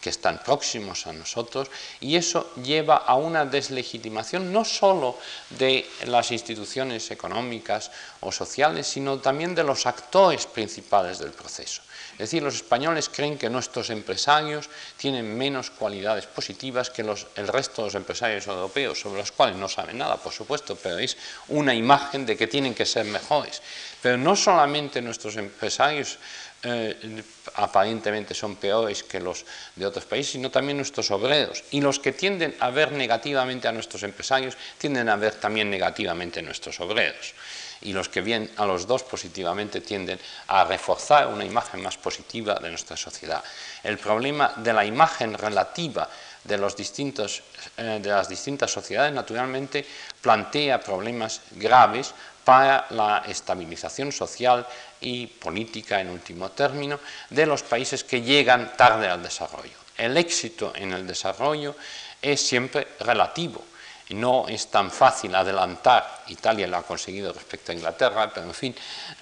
que 0.00 0.10
están 0.10 0.38
próximos 0.42 1.06
a 1.06 1.12
nosotros 1.12 1.68
y 2.00 2.16
eso 2.16 2.52
lleva 2.62 2.96
a 2.96 3.16
una 3.16 3.44
deslegitimación 3.44 4.52
no 4.52 4.64
sólo 4.64 5.18
de 5.50 5.88
las 6.06 6.30
instituciones 6.30 7.10
económicas 7.10 7.90
o 8.20 8.30
sociales, 8.30 8.86
sino 8.86 9.18
también 9.18 9.54
de 9.54 9.64
los 9.64 9.86
actores 9.86 10.46
principales 10.46 11.18
del 11.18 11.32
proceso. 11.32 11.82
Es 12.12 12.30
decir, 12.30 12.42
los 12.42 12.54
españoles 12.54 13.10
creen 13.10 13.36
que 13.36 13.50
nuestros 13.50 13.90
empresarios 13.90 14.70
tienen 14.96 15.36
menos 15.36 15.70
cualidades 15.70 16.24
positivas 16.24 16.88
que 16.88 17.02
el 17.02 17.48
resto 17.48 17.82
de 17.82 17.88
los 17.88 17.94
empresarios 17.94 18.46
europeos, 18.46 19.00
sobre 19.00 19.20
los 19.20 19.32
cuales 19.32 19.56
no 19.56 19.68
saben 19.68 19.98
nada, 19.98 20.16
por 20.16 20.32
supuesto, 20.32 20.76
pero 20.76 20.98
es 20.98 21.16
una 21.48 21.74
imagen 21.74 22.24
de 22.24 22.34
que 22.34 22.46
tienen 22.46 22.74
que 22.74 22.86
ser 22.86 23.04
mejores. 23.04 23.60
Pero 24.00 24.16
no 24.16 24.34
solamente 24.34 25.02
nuestros 25.02 25.36
empresarios 25.36 26.18
eh, 26.62 27.22
aparentemente 27.54 28.34
son 28.34 28.56
peores 28.56 29.02
que 29.02 29.20
los 29.20 29.44
de 29.74 29.86
otros 29.86 30.04
países, 30.04 30.32
sino 30.32 30.50
también 30.50 30.76
nuestros 30.76 31.10
obreros. 31.10 31.64
Y 31.70 31.80
los 31.80 31.98
que 31.98 32.12
tienden 32.12 32.56
a 32.60 32.70
ver 32.70 32.92
negativamente 32.92 33.68
a 33.68 33.72
nuestros 33.72 34.02
empresarios, 34.02 34.56
tienden 34.78 35.08
a 35.08 35.16
ver 35.16 35.34
también 35.34 35.70
negativamente 35.70 36.40
a 36.40 36.42
nuestros 36.42 36.80
obreros 36.80 37.34
y 37.82 37.92
los 37.92 38.08
que 38.08 38.20
ven 38.20 38.50
a 38.56 38.66
los 38.66 38.86
dos 38.86 39.02
positivamente 39.02 39.80
tienden 39.80 40.18
a 40.48 40.64
reforzar 40.64 41.28
una 41.28 41.44
imagen 41.44 41.82
más 41.82 41.96
positiva 41.96 42.54
de 42.54 42.70
nuestra 42.70 42.96
sociedad. 42.96 43.42
El 43.82 43.98
problema 43.98 44.52
de 44.56 44.72
la 44.72 44.84
imagen 44.84 45.34
relativa 45.34 46.08
de, 46.44 46.58
los 46.58 46.76
distintos, 46.76 47.42
eh, 47.76 47.98
de 48.02 48.08
las 48.08 48.28
distintas 48.28 48.70
sociedades 48.70 49.12
naturalmente 49.12 49.84
plantea 50.20 50.80
problemas 50.80 51.40
graves 51.52 52.14
para 52.46 52.86
la 52.90 53.24
estabilización 53.26 54.12
social 54.12 54.64
y 55.00 55.26
política, 55.26 56.00
en 56.00 56.08
último 56.08 56.50
término, 56.52 57.00
de 57.28 57.44
los 57.44 57.62
países 57.62 58.04
que 58.04 58.22
llegan 58.22 58.72
tarde 58.78 59.08
al 59.08 59.22
desarrollo. 59.22 59.76
El 59.98 60.16
éxito 60.16 60.72
en 60.74 60.92
el 60.92 61.06
desarrollo 61.06 61.74
es 62.22 62.40
siempre 62.40 62.86
relativo 63.00 63.62
no 64.10 64.46
es 64.46 64.68
tan 64.68 64.90
fácil 64.90 65.34
adelantar, 65.34 66.22
Italia 66.28 66.68
lo 66.68 66.76
ha 66.76 66.82
conseguido 66.82 67.32
respecto 67.32 67.72
a 67.72 67.74
Inglaterra, 67.74 68.30
pero 68.32 68.46
en 68.46 68.54
fin, 68.54 68.74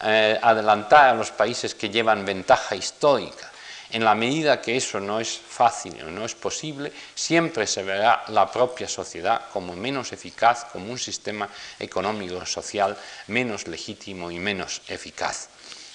eh, 0.02 0.38
adelantar 0.42 1.08
a 1.08 1.14
los 1.14 1.30
países 1.30 1.74
que 1.74 1.88
llevan 1.88 2.24
ventaja 2.24 2.76
histórica. 2.76 3.50
En 3.94 4.04
la 4.04 4.16
medida 4.16 4.60
que 4.60 4.76
eso 4.76 4.98
no 4.98 5.20
es 5.20 5.38
fácil 5.38 5.94
o 6.02 6.10
no 6.10 6.24
es 6.24 6.34
posible, 6.34 6.90
siempre 7.14 7.64
se 7.64 7.84
verá 7.84 8.24
la 8.26 8.50
propia 8.50 8.88
sociedad 8.88 9.42
como 9.52 9.76
menos 9.76 10.12
eficaz, 10.12 10.64
como 10.72 10.90
un 10.90 10.98
sistema 10.98 11.48
económico 11.78 12.44
social 12.44 12.98
menos 13.28 13.68
legítimo 13.68 14.32
y 14.32 14.40
menos 14.40 14.82
eficaz. 14.88 15.48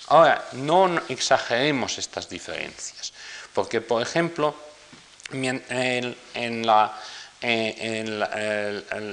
Ahora, 0.07 0.47
no 0.53 1.01
exageremos 1.09 1.97
estas 1.97 2.29
diferencias, 2.29 3.11
porque, 3.53 3.81
por 3.81 4.01
ejemplo, 4.01 4.55
en 5.33 5.61
eh, 5.67 6.15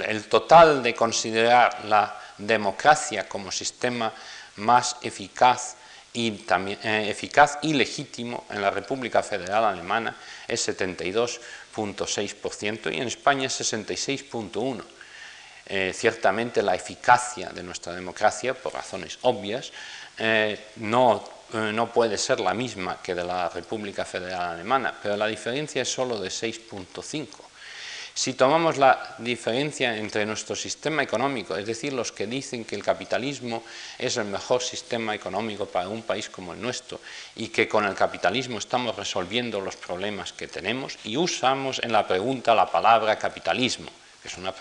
el, 0.07 0.25
total 0.29 0.81
de 0.81 0.95
considerar 0.95 1.83
la 1.83 2.17
democracia 2.37 3.27
como 3.27 3.51
sistema 3.51 4.13
más 4.55 4.95
eficaz 5.01 5.75
y, 6.17 6.31
también, 6.31 6.79
eh, 6.83 7.09
eficaz 7.11 7.59
y 7.61 7.73
legítimo 7.73 8.45
en 8.49 8.59
la 8.59 8.71
República 8.71 9.21
Federal 9.21 9.65
Alemana 9.65 10.15
es 10.47 10.67
72.6% 10.67 12.91
y 12.91 12.97
en 12.97 13.07
España 13.07 13.45
es 13.45 13.61
66.1%. 13.61 14.83
Eh, 15.69 15.91
ciertamente 15.93 16.63
la 16.63 16.73
eficacia 16.73 17.49
de 17.49 17.61
nuestra 17.61 17.93
democracia, 17.93 18.55
por 18.55 18.73
razones 18.73 19.19
obvias, 19.23 19.73
no, 20.77 21.23
no, 21.53 21.93
puede 21.93 22.17
ser 22.17 22.39
la 22.39 22.55
misma 22.55 22.99
que 23.03 23.13
de 23.13 23.23
la 23.23 23.47
República 23.49 24.03
Federal 24.03 24.53
Alemana, 24.53 24.95
pero 25.03 25.15
la 25.17 25.27
diferencia 25.27 25.83
es 25.83 25.91
solo 25.91 26.19
de 26.19 26.29
6.5. 26.29 27.46
Si 28.17 28.33
tomamos 28.33 28.77
la 28.77 29.13
diferencia 29.19 29.95
entre 29.95 30.25
nuestro 30.25 30.55
sistema 30.55 31.03
económico, 31.03 31.55
es 31.55 31.67
decir, 31.67 31.93
los 31.93 32.11
que 32.11 32.25
dicen 32.25 32.65
que 32.65 32.73
el 32.73 32.81
capitalismo 32.81 33.63
es 33.99 34.17
el 34.17 34.25
mejor 34.25 34.63
sistema 34.63 35.13
económico 35.13 35.67
para 35.67 35.87
un 35.87 36.01
país 36.01 36.27
como 36.27 36.53
el 36.53 36.59
nuestro 36.59 36.99
y 37.35 37.49
que 37.49 37.67
con 37.67 37.85
el 37.85 37.93
capitalismo 37.93 38.57
estamos 38.57 38.95
resolviendo 38.95 39.61
los 39.61 39.75
problemas 39.75 40.33
que 40.33 40.47
tenemos, 40.47 40.97
y 41.03 41.15
usamos 41.15 41.79
en 41.83 41.91
la 41.91 42.07
pregunta 42.07 42.55
la 42.55 42.65
palabra 42.65 43.19
capitalismo, 43.19 43.91
que 44.23 44.29
es 44.29 44.37
una 44.39 44.51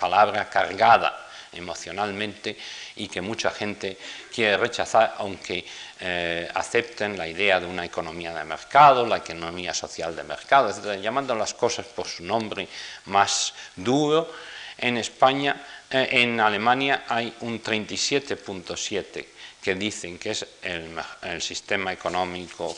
palabra 0.00 0.50
cargada 0.50 1.23
emocionalmente 1.56 2.56
y 2.96 3.08
que 3.08 3.20
mucha 3.20 3.50
gente 3.50 3.96
quiere 4.32 4.56
rechazar, 4.56 5.14
aunque 5.18 5.64
eh, 6.00 6.48
acepten 6.54 7.16
la 7.16 7.26
idea 7.26 7.60
de 7.60 7.66
una 7.66 7.84
economía 7.84 8.34
de 8.34 8.44
mercado, 8.44 9.06
la 9.06 9.18
economía 9.18 9.72
social 9.72 10.14
de 10.14 10.24
mercado, 10.24 10.70
etc., 10.70 11.00
llamando 11.00 11.34
las 11.34 11.54
cosas 11.54 11.86
por 11.86 12.06
su 12.06 12.24
nombre 12.24 12.68
más 13.06 13.54
duro. 13.76 14.30
En 14.76 14.98
España, 14.98 15.64
eh, 15.90 16.08
en 16.10 16.40
Alemania 16.40 17.04
hay 17.08 17.32
un 17.40 17.62
37.7 17.62 19.26
que 19.64 19.74
dicen 19.74 20.18
que 20.18 20.32
es 20.32 20.46
el, 20.60 21.40
sistema 21.40 21.90
económico 21.90 22.76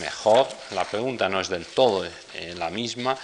mejor. 0.00 0.48
La 0.72 0.84
pregunta 0.84 1.28
no 1.28 1.40
es 1.40 1.48
del 1.48 1.64
todo 1.66 2.04
eh, 2.04 2.54
la 2.56 2.70
misma 2.70 3.16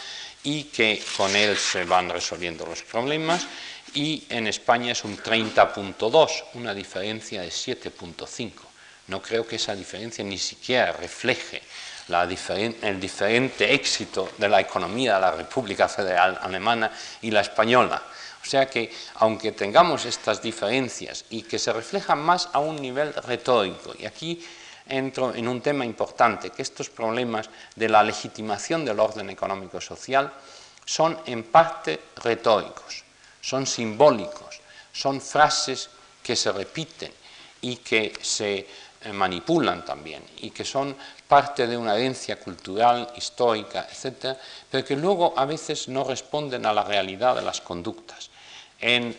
y 0.45 0.65
que 0.65 1.03
con 1.17 1.35
él 1.35 1.57
se 1.57 1.85
van 1.85 2.09
resolviendo 2.09 2.65
los 2.65 2.83
problemas 2.83 3.47
y 3.95 4.25
en 4.29 4.47
España 4.47 4.93
es 4.93 5.05
un 5.05 5.17
30.2, 5.17 6.45
una 6.55 6.75
diferencia 6.75 7.43
de 7.43 7.49
7.5. 7.49 8.53
No 9.09 9.21
creo 9.21 9.47
que 9.47 9.57
esa 9.57 9.75
diferencia 9.75 10.25
ni 10.25 10.39
siquiera 10.39 10.93
refleje 10.93 11.63
el 12.83 13.01
diferente 13.01 13.73
éxito 13.73 14.31
de 14.37 14.49
la 14.49 14.61
economía 14.61 15.15
de 15.15 15.21
la 15.21 15.31
República 15.31 15.89
Federal 15.89 16.39
Alemana 16.43 16.91
y 17.23 17.31
la 17.31 17.41
española. 17.41 18.03
O 18.43 18.47
sea 18.47 18.69
que, 18.69 18.93
aunque 19.17 19.53
tengamos 19.53 20.07
estas 20.07 20.43
diferencias 20.43 21.25
y 21.31 21.43
que 21.43 21.59
se 21.59 21.73
reflejan 21.73 22.19
más 22.19 22.49
a 22.53 22.59
un 22.59 22.77
nivel 22.77 23.13
retórico, 23.15 23.95
y 23.97 24.07
aquí 24.07 24.45
entro 24.89 25.35
en 25.35 25.47
un 25.47 25.61
tema 25.61 25.85
importante, 25.85 26.51
que 26.51 26.63
estos 26.63 26.91
problemas 26.91 27.49
de 27.77 27.89
la 27.89 28.03
legitimación 28.03 28.85
del 28.85 28.99
orden 28.99 29.31
económico-social 29.31 30.33
son 30.85 31.17
en 31.27 31.45
parte 31.45 32.01
retóricos 32.17 33.05
son 33.41 33.67
simbólicos, 33.67 34.61
son 34.93 35.21
frases 35.21 35.91
que 36.23 36.37
se 36.37 36.53
repiten 36.53 37.13
y 37.63 37.77
que 37.77 38.13
se 38.21 38.67
eh, 39.03 39.13
manipulan 39.13 39.85
también 39.85 40.23
y 40.39 40.51
que 40.51 40.65
son 40.65 40.95
parte 41.27 41.67
de 41.67 41.77
una 41.77 41.97
herencia 41.97 42.39
cultural, 42.39 43.13
histórica, 43.17 43.89
etc., 43.91 44.37
pero 44.71 44.85
que 44.85 44.97
luego 44.97 45.33
a 45.37 45.47
veces 45.47 45.89
no 45.89 46.05
responden 46.05 46.67
a 46.67 46.73
la 46.73 46.85
realidad 46.85 47.37
de 47.37 47.43
las 47.43 47.61
conductas. 47.61 48.31
En, 48.79 49.09
eh, 49.11 49.17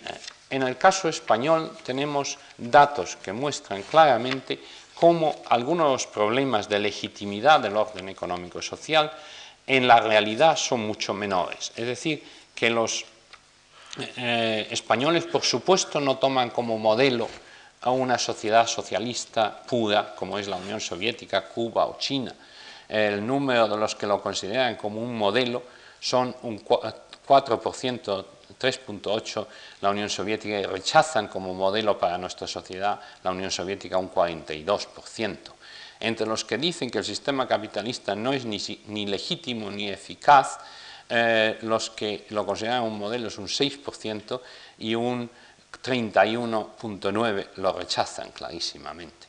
en 0.52 0.64
el 0.64 0.78
caso 0.78 1.10
español 1.10 1.78
tenemos 1.84 2.38
datos 2.58 3.16
que 3.16 3.34
muestran 3.34 3.84
claramente 3.84 4.60
cómo 4.94 5.42
algunos 5.50 5.88
de 5.88 5.94
los 5.94 6.08
problemas 6.08 6.70
de 6.70 6.78
legitimidad 6.78 7.60
del 7.60 7.78
orden 7.78 8.10
económico 8.10 8.60
y 8.60 8.64
social 8.64 9.12
en 9.66 9.88
la 9.88 10.00
realidad 10.00 10.58
son 10.58 10.82
mucho 10.82 11.14
menores. 11.14 11.72
Es 11.76 11.88
decir, 11.88 12.24
que 12.54 12.70
los 12.70 13.06
eh, 13.98 14.68
españoles, 14.72 15.26
por 15.26 15.44
supuesto, 15.44 16.00
no 16.00 16.18
toman 16.18 16.50
como 16.50 16.78
modelo 16.78 17.28
a 17.82 17.92
una 17.92 18.18
sociedad 18.18 18.68
socialista 18.68 19.62
pura, 19.64 20.16
como 20.16 20.38
es 20.38 20.48
la 20.48 20.56
Unión 20.56 20.80
Soviética, 20.80 21.46
Cuba 21.48 21.86
o 21.86 21.98
China. 21.98 22.34
El 22.88 23.26
número 23.26 23.68
de 23.68 23.78
los 23.78 23.96
que 23.96 24.08
lo 24.08 24.22
consideran 24.22 24.76
como 24.76 25.02
un 25.02 25.18
modelo 25.18 25.64
son 26.00 26.36
un 26.44 26.64
4%, 26.64 28.26
3.8% 28.60 29.48
la 29.82 29.90
Unión 29.90 30.10
Soviética 30.10 30.60
y 30.60 30.66
rechazan 30.66 31.28
como 31.28 31.54
modelo 31.54 31.98
para 31.98 32.18
nuestra 32.18 32.48
sociedad 32.48 33.00
la 33.24 33.32
Unión 33.32 33.52
Soviética 33.52 33.98
un 33.98 34.12
42%. 34.12 35.38
Entre 36.00 36.26
los 36.26 36.46
que 36.46 36.58
dicen 36.58 36.90
que 36.90 36.98
el 36.98 37.06
sistema 37.06 37.48
capitalista 37.48 38.16
no 38.16 38.34
es 38.34 38.46
ni, 38.46 38.60
ni 38.88 39.06
legítimo 39.06 39.70
ni 39.70 39.90
eficaz, 39.90 40.60
eh, 41.14 41.58
los 41.64 41.90
que 41.90 42.26
lo 42.30 42.46
consideran 42.46 42.84
un 42.84 42.98
modelo 42.98 43.28
es 43.28 43.38
un 43.38 43.48
6% 43.48 44.42
y 44.80 44.96
un 44.96 45.30
31.9% 45.84 47.48
lo 47.58 47.74
rechazan 47.74 48.32
clarísimamente. 48.32 49.28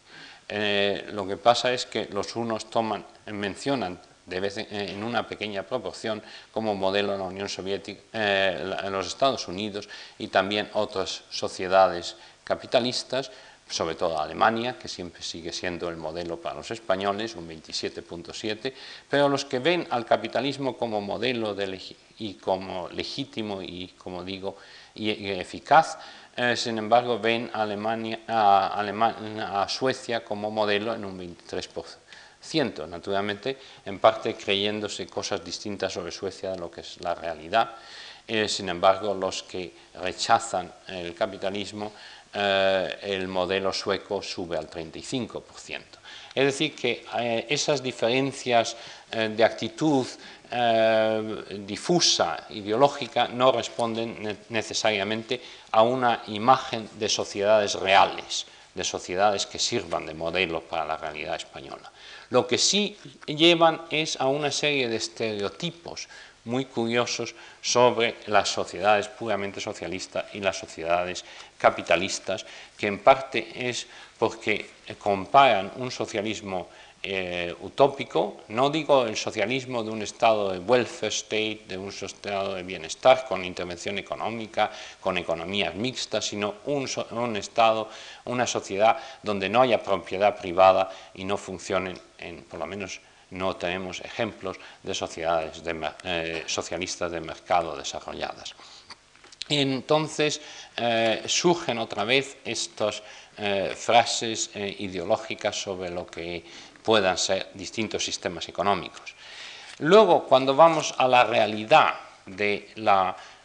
Eh, 0.48 1.10
lo 1.12 1.26
que 1.26 1.36
pasa 1.36 1.72
es 1.72 1.86
que 1.86 2.06
los 2.12 2.36
unos 2.36 2.70
toman, 2.70 3.04
mencionan 3.26 3.98
de 4.26 4.38
vez 4.38 4.58
en, 4.58 5.02
una 5.02 5.26
pequeña 5.26 5.64
proporción 5.64 6.22
como 6.52 6.76
modelo 6.76 7.16
la 7.16 7.24
Unión 7.24 7.48
Soviética, 7.48 8.00
eh, 8.12 8.88
los 8.88 9.08
Estados 9.08 9.48
Unidos 9.48 9.88
y 10.18 10.28
también 10.28 10.70
otras 10.74 11.22
sociedades 11.30 12.14
capitalistas, 12.44 13.32
sobre 13.72 13.94
todo 13.94 14.20
Alemania, 14.20 14.78
que 14.78 14.86
siempre 14.86 15.22
sigue 15.22 15.50
siendo 15.52 15.88
el 15.88 15.96
modelo 15.96 16.38
para 16.38 16.56
los 16.56 16.70
españoles, 16.70 17.34
un 17.36 17.48
27.7, 17.48 18.72
pero 19.08 19.30
los 19.30 19.46
que 19.46 19.60
ven 19.60 19.86
al 19.90 20.04
capitalismo 20.04 20.76
como 20.76 21.00
modelo 21.00 21.56
y 22.18 22.34
como 22.34 22.88
legítimo 22.90 23.62
y, 23.62 23.94
como 23.96 24.22
digo, 24.24 24.56
y, 24.94 25.30
eficaz, 25.30 25.96
eh, 26.36 26.54
sin 26.54 26.76
embargo 26.76 27.18
ven 27.18 27.50
a, 27.54 27.62
Alemania, 27.62 28.20
a, 28.28 29.68
Suecia 29.68 30.22
como 30.22 30.50
modelo 30.50 30.94
en 30.94 31.06
un 31.06 31.18
23%, 31.18 32.86
naturalmente, 32.86 33.58
en 33.86 33.98
parte 33.98 34.34
creyéndose 34.34 35.06
cosas 35.06 35.42
distintas 35.42 35.94
sobre 35.94 36.12
Suecia 36.12 36.50
de 36.50 36.58
lo 36.58 36.70
que 36.70 36.82
es 36.82 37.00
la 37.00 37.14
realidad. 37.14 37.74
Eh, 38.28 38.48
sin 38.48 38.68
embargo, 38.68 39.14
los 39.14 39.42
que 39.42 39.74
rechazan 39.94 40.72
el 40.88 41.14
capitalismo 41.14 41.92
eh, 42.34 42.98
el 43.02 43.28
modelo 43.28 43.72
sueco 43.72 44.22
sube 44.22 44.56
al 44.56 44.70
35%. 44.70 45.42
Es 46.34 46.44
decir, 46.46 46.74
que 46.74 47.04
eh, 47.18 47.46
esas 47.48 47.82
diferencias 47.82 48.76
eh, 49.10 49.28
de 49.28 49.44
actitud 49.44 50.06
difusa, 51.66 52.44
ideológica, 52.50 53.26
no 53.26 53.52
responden 53.52 54.36
necesariamente 54.50 55.40
a 55.70 55.80
una 55.80 56.24
imagen 56.26 56.90
de 56.98 57.08
sociedades 57.08 57.72
reales, 57.76 58.44
de 58.74 58.84
sociedades 58.84 59.46
que 59.46 59.58
sirvan 59.58 60.04
de 60.04 60.12
modelo 60.12 60.60
para 60.60 60.84
la 60.84 60.98
realidad 60.98 61.36
española. 61.36 61.90
Lo 62.28 62.46
que 62.46 62.58
sí 62.58 62.98
llevan 63.24 63.80
es 63.88 64.20
a 64.20 64.26
una 64.26 64.50
serie 64.50 64.90
de 64.90 64.96
estereotipos 64.96 66.08
muy 66.44 66.64
curiosos 66.64 67.34
sobre 67.60 68.16
las 68.26 68.48
sociedades 68.48 69.08
puramente 69.08 69.60
socialistas 69.60 70.26
y 70.34 70.40
las 70.40 70.58
sociedades 70.58 71.24
capitalistas, 71.58 72.44
que 72.76 72.88
en 72.88 72.98
parte 72.98 73.68
es 73.68 73.86
porque 74.18 74.66
comparan 74.98 75.72
un 75.76 75.90
socialismo 75.90 76.68
eh, 77.04 77.52
utópico, 77.62 78.42
no 78.48 78.70
digo 78.70 79.06
el 79.06 79.16
socialismo 79.16 79.82
de 79.82 79.90
un 79.90 80.02
estado 80.02 80.52
de 80.52 80.60
welfare 80.60 81.10
state, 81.10 81.62
de 81.66 81.76
un 81.76 81.88
estado 81.88 82.54
de 82.54 82.62
bienestar 82.62 83.26
con 83.26 83.44
intervención 83.44 83.98
económica, 83.98 84.70
con 85.00 85.18
economías 85.18 85.74
mixtas, 85.74 86.26
sino 86.26 86.54
un, 86.66 86.88
un 87.10 87.36
estado, 87.36 87.88
una 88.26 88.46
sociedad 88.46 88.98
donde 89.20 89.48
no 89.48 89.62
haya 89.62 89.82
propiedad 89.82 90.38
privada 90.38 90.90
y 91.14 91.24
no 91.24 91.36
funcionen, 91.36 91.98
en, 92.18 92.44
por 92.44 92.60
lo 92.60 92.66
menos 92.66 93.00
no 93.32 93.56
tenemos 93.56 94.00
ejemplos 94.00 94.58
de 94.82 94.94
sociedades 94.94 95.62
eh, 96.04 96.44
socialistas 96.46 97.10
de 97.10 97.20
mercado 97.20 97.76
desarrolladas. 97.76 98.54
Entonces 99.48 100.40
eh, 100.76 101.22
surgen 101.26 101.78
otra 101.78 102.04
vez 102.04 102.36
estas 102.44 103.02
eh, 103.36 103.74
frases 103.76 104.50
ideológicas 104.54 105.56
sobre 105.56 105.90
lo 105.90 106.06
que 106.06 106.44
puedan 106.82 107.16
ser 107.16 107.50
distintos 107.54 108.04
sistemas 108.04 108.48
económicos. 108.48 109.14
Luego, 109.78 110.24
cuando 110.24 110.54
vamos 110.54 110.94
a 110.98 111.08
la 111.08 111.24
realidad 111.24 111.94
de 112.26 112.72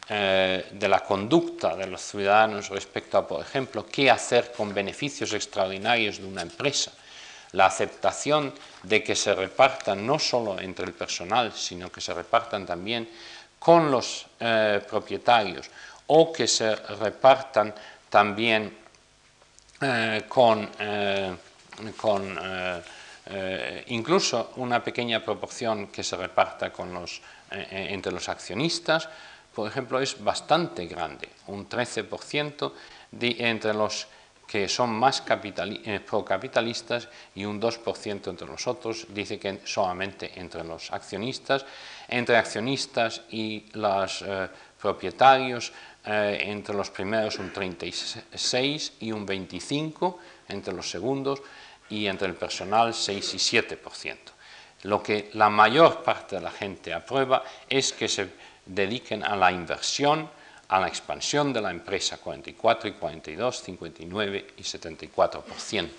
de 0.09 0.87
la 0.87 1.01
conducta 1.01 1.75
de 1.75 1.85
los 1.85 2.01
ciudadanos 2.01 2.69
respecto 2.69 3.17
a, 3.17 3.27
por 3.27 3.41
ejemplo, 3.41 3.85
qué 3.85 4.09
hacer 4.09 4.53
con 4.55 4.73
beneficios 4.73 5.33
extraordinarios 5.33 6.19
de 6.19 6.25
una 6.25 6.43
empresa, 6.43 6.93
la 7.53 7.67
aceptación 7.67 8.53
de 8.83 9.03
que 9.03 9.15
se 9.15 9.33
repartan 9.33 10.05
no 10.05 10.19
solo 10.19 10.59
entre 10.59 10.85
el 10.85 10.93
personal, 10.93 11.53
sino 11.53 11.91
que 11.91 12.01
se 12.01 12.13
repartan 12.13 12.65
también 12.65 13.09
con 13.59 13.91
los 13.91 14.25
eh, 14.39 14.81
propietarios 14.87 15.69
o 16.07 16.31
que 16.31 16.47
se 16.47 16.75
repartan 16.75 17.73
también 18.09 18.77
eh, 19.81 20.23
con, 20.27 20.69
eh, 20.79 21.35
con 21.95 22.39
incluso 23.87 24.53
una 24.55 24.81
pequeña 24.81 25.19
proporción 25.19 25.87
que 25.87 26.01
se 26.01 26.15
reparta 26.15 26.71
con 26.71 26.93
los, 26.93 27.21
entre 27.51 28.13
los 28.13 28.29
accionistas, 28.29 29.09
por 29.53 29.67
ejemplo, 29.67 29.99
es 29.99 30.23
bastante 30.23 30.85
grande, 30.85 31.27
un 31.47 31.67
13% 31.67 32.71
entre 33.19 33.73
los 33.73 34.07
que 34.47 34.69
son 34.69 34.91
más 34.91 35.21
eh, 35.27 35.99
procapitalistas 35.99 37.09
y 37.35 37.43
un 37.43 37.61
2% 37.61 38.29
entre 38.29 38.47
los 38.47 38.65
otros, 38.65 39.05
dice 39.09 39.37
que 39.37 39.59
solamente 39.65 40.31
entre 40.39 40.63
los 40.63 40.91
accionistas, 40.91 41.65
entre 42.07 42.37
accionistas 42.37 43.23
y 43.29 43.65
los 43.73 44.21
eh, 44.21 44.47
propietarios, 44.81 45.73
eh, 46.05 46.39
entre 46.43 46.73
los 46.73 46.89
primeros 46.89 47.37
un 47.39 47.51
36 47.51 48.93
y 49.01 49.11
un 49.11 49.25
25, 49.25 50.17
entre 50.47 50.73
los 50.73 50.89
segundos, 50.89 51.41
y 51.89 52.07
entre 52.07 52.27
el 52.27 52.35
personal 52.35 52.93
6 52.93 53.33
y 53.33 53.37
7%. 53.37 54.17
Lo 54.83 55.03
que 55.03 55.29
la 55.33 55.49
mayor 55.49 56.03
parte 56.03 56.37
de 56.37 56.41
la 56.41 56.51
gente 56.51 56.93
aprueba 56.93 57.43
es 57.67 57.91
que 57.91 58.07
se 58.07 58.29
dediquen 58.65 59.23
a 59.23 59.35
la 59.35 59.51
inversión, 59.51 60.29
a 60.69 60.79
la 60.79 60.87
expansión 60.87 61.53
de 61.53 61.61
la 61.61 61.71
empresa 61.71 62.17
44 62.17 62.89
y 62.89 62.93
42, 62.93 63.61
59 63.63 64.47
y 64.57 64.61
74%. 64.61 65.89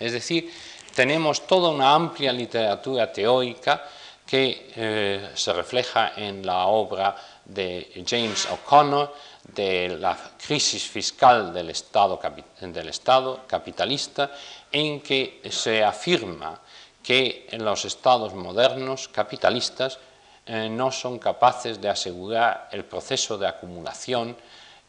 Es 0.00 0.12
decir, 0.12 0.50
tenemos 0.94 1.46
toda 1.46 1.70
una 1.70 1.94
amplia 1.94 2.32
literatura 2.32 3.12
teórica 3.12 3.84
que 4.26 4.72
eh, 4.74 5.30
se 5.34 5.52
refleja 5.52 6.12
en 6.16 6.44
la 6.46 6.66
obra 6.66 7.14
de 7.44 8.02
James 8.06 8.48
O'Connor 8.50 9.14
de 9.52 9.98
la 10.00 10.16
crisis 10.46 10.84
fiscal 10.84 11.52
del 11.52 11.70
Estado, 11.70 12.18
del 12.60 12.88
Estado 12.88 13.42
capitalista, 13.46 14.30
en 14.72 15.00
que 15.00 15.42
se 15.50 15.84
afirma 15.84 16.58
que 17.02 17.46
en 17.50 17.64
los 17.64 17.84
estados 17.84 18.32
modernos 18.32 19.08
capitalistas 19.08 19.98
eh, 20.46 20.68
no 20.68 20.92
son 20.92 21.18
capaces 21.18 21.80
de 21.80 21.88
asegurar 21.88 22.68
el 22.70 22.84
proceso 22.84 23.38
de 23.38 23.48
acumulación 23.48 24.36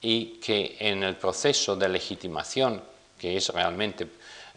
y 0.02 0.38
que 0.42 0.76
en 0.80 1.02
el 1.04 1.16
proceso 1.16 1.78
de 1.78 1.88
legitimación, 1.88 2.84
que 3.18 3.38
es 3.38 3.48
realmente 3.50 4.06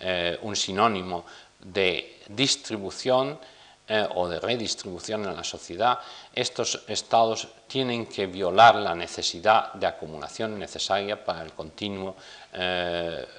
eh, 0.00 0.36
un 0.42 0.56
sinónimo 0.56 1.24
de 1.60 2.18
distribución 2.28 3.38
eh, 3.86 4.08
o 4.16 4.28
de 4.28 4.40
redistribución 4.40 5.24
en 5.24 5.36
la 5.36 5.44
sociedad, 5.44 6.00
estos 6.34 6.82
estados 6.88 7.46
tienen 7.68 8.06
que 8.06 8.26
violar 8.26 8.74
la 8.74 8.96
necesidad 8.96 9.72
de 9.74 9.86
acumulación 9.86 10.58
necesaria 10.58 11.24
para 11.24 11.42
el 11.42 11.52
continuo 11.52 12.16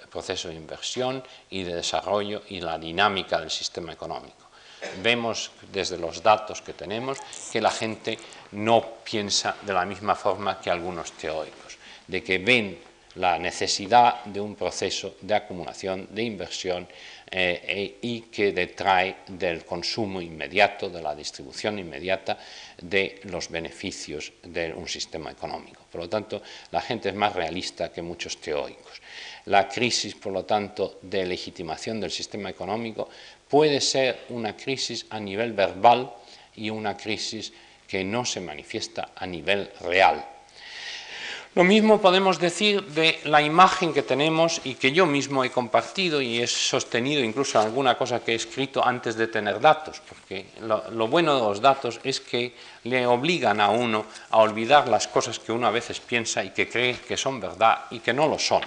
proceso 0.09 0.47
de 0.47 0.55
inversión 0.55 1.21
y 1.49 1.63
de 1.63 1.75
desarrollo 1.75 2.43
y 2.47 2.61
la 2.61 2.77
dinámica 2.77 3.39
del 3.39 3.51
sistema 3.51 3.91
económico 3.91 4.38
vemos 5.01 5.51
desde 5.71 5.97
los 5.97 6.23
datos 6.23 6.61
que 6.61 6.73
tenemos 6.73 7.17
que 7.51 7.61
la 7.61 7.71
gente 7.71 8.17
no 8.51 9.03
piensa 9.03 9.55
de 9.61 9.73
la 9.73 9.85
misma 9.85 10.15
forma 10.15 10.59
que 10.59 10.69
algunos 10.69 11.11
teóricos, 11.13 11.77
de 12.07 12.23
que 12.23 12.37
ven 12.39 12.89
la 13.15 13.37
necesidad 13.39 14.23
de 14.25 14.39
un 14.39 14.55
proceso 14.55 15.17
de 15.21 15.35
acumulación, 15.35 16.07
de 16.11 16.23
inversión 16.23 16.87
eh, 17.29 17.97
e, 18.01 18.07
y 18.07 18.21
que 18.31 18.51
detrae 18.53 19.17
del 19.27 19.65
consumo 19.65 20.21
inmediato, 20.21 20.89
de 20.89 21.01
la 21.01 21.15
distribución 21.15 21.79
inmediata 21.79 22.37
de 22.81 23.19
los 23.23 23.49
beneficios 23.49 24.31
de 24.43 24.73
un 24.73 24.87
sistema 24.87 25.31
económico. 25.31 25.85
Por 25.91 26.01
lo 26.01 26.09
tanto, 26.09 26.41
la 26.71 26.81
gente 26.81 27.09
es 27.09 27.15
más 27.15 27.33
realista 27.33 27.91
que 27.91 28.01
muchos 28.01 28.39
teóricos. 28.39 29.01
La 29.45 29.67
crisis, 29.67 30.15
por 30.15 30.31
lo 30.31 30.45
tanto, 30.45 30.99
de 31.01 31.25
legitimación 31.25 31.99
del 31.99 32.11
sistema 32.11 32.49
económico 32.49 33.09
puede 33.49 33.81
ser 33.81 34.25
una 34.29 34.55
crisis 34.55 35.05
a 35.09 35.19
nivel 35.19 35.53
verbal 35.53 36.13
y 36.55 36.69
una 36.69 36.95
crisis 36.95 37.51
que 37.87 38.03
no 38.03 38.23
se 38.23 38.39
manifiesta 38.39 39.09
a 39.15 39.25
nivel 39.25 39.71
real. 39.81 40.23
Lo 41.55 41.63
mismo 41.63 41.99
podemos 41.99 42.37
decir 42.37 42.85
de 42.93 43.19
la 43.25 43.41
imagen 43.41 43.91
que 43.91 44.03
tenemos 44.03 44.61
y 44.63 44.75
que 44.75 44.91
yo 44.91 45.07
mismo 45.07 45.43
he 45.43 45.49
compartido 45.49 46.21
y 46.21 46.39
he 46.39 46.45
sostenido 46.45 47.23
incluso 47.23 47.59
alguna 47.59 47.97
cosa 47.97 48.23
que 48.23 48.33
he 48.33 48.35
escrito 48.35 48.85
antes 48.85 49.15
de 49.15 49.25
tener 49.25 49.59
datos, 49.59 49.99
porque 50.07 50.45
lo, 50.61 51.07
bueno 51.07 51.33
de 51.33 51.41
los 51.41 51.59
datos 51.59 51.99
es 52.03 52.21
que 52.21 52.53
le 52.83 53.07
obligan 53.07 53.59
a 53.61 53.71
uno 53.71 54.05
a 54.29 54.37
olvidar 54.37 54.87
las 54.87 55.07
cosas 55.07 55.39
que 55.39 55.51
uno 55.51 55.65
a 55.65 55.71
veces 55.71 55.99
piensa 55.99 56.43
y 56.43 56.51
que 56.51 56.69
cree 56.69 56.99
que 56.99 57.17
son 57.17 57.41
verdad 57.41 57.85
y 57.89 57.99
que 57.99 58.13
no 58.13 58.27
lo 58.27 58.37
son. 58.37 58.61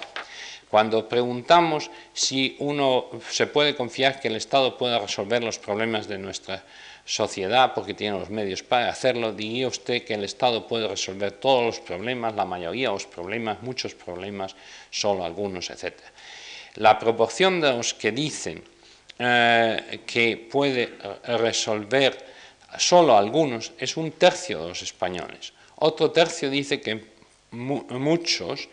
Cuando 0.73 1.07
preguntamos 1.07 1.91
si 2.13 2.55
uno 2.57 3.05
se 3.29 3.45
puede 3.45 3.75
confiar 3.75 4.19
que 4.19 4.27
el 4.27 4.35
Estado 4.35 4.75
pueda 4.75 4.97
resolver 4.97 5.43
los 5.43 5.59
problemas 5.59 6.07
de 6.07 6.17
nuestra 6.17 6.65
sociedad 7.05 7.75
porque 7.75 7.93
tiene 7.93 8.17
los 8.17 8.31
medios 8.31 8.63
para 8.63 8.89
hacerlo, 8.89 9.33
diría 9.33 9.67
usted 9.67 10.03
que 10.03 10.15
el 10.15 10.23
Estado 10.23 10.67
puede 10.67 10.87
resolver 10.87 11.33
todos 11.33 11.63
los 11.63 11.79
problemas, 11.79 12.33
la 12.33 12.45
mayoría 12.45 12.87
de 12.87 12.95
los 12.95 13.05
problemas, 13.05 13.61
muchos 13.61 13.93
problemas, 13.93 14.55
solo 14.89 15.23
algunos, 15.23 15.69
etc. 15.69 15.93
La 16.77 16.97
proporción 16.97 17.61
de 17.61 17.71
los 17.71 17.93
que 17.93 18.11
dicen 18.11 18.63
eh, 19.19 20.01
que 20.07 20.37
puede 20.37 20.97
resolver 21.37 22.17
solo 22.79 23.15
algunos 23.15 23.73
es 23.77 23.95
un 23.95 24.13
tercio 24.13 24.63
de 24.63 24.69
los 24.69 24.81
españoles. 24.81 25.53
Otro 25.75 26.09
tercio 26.09 26.49
dice 26.49 26.81
que 26.81 27.13
muchos 27.51 28.69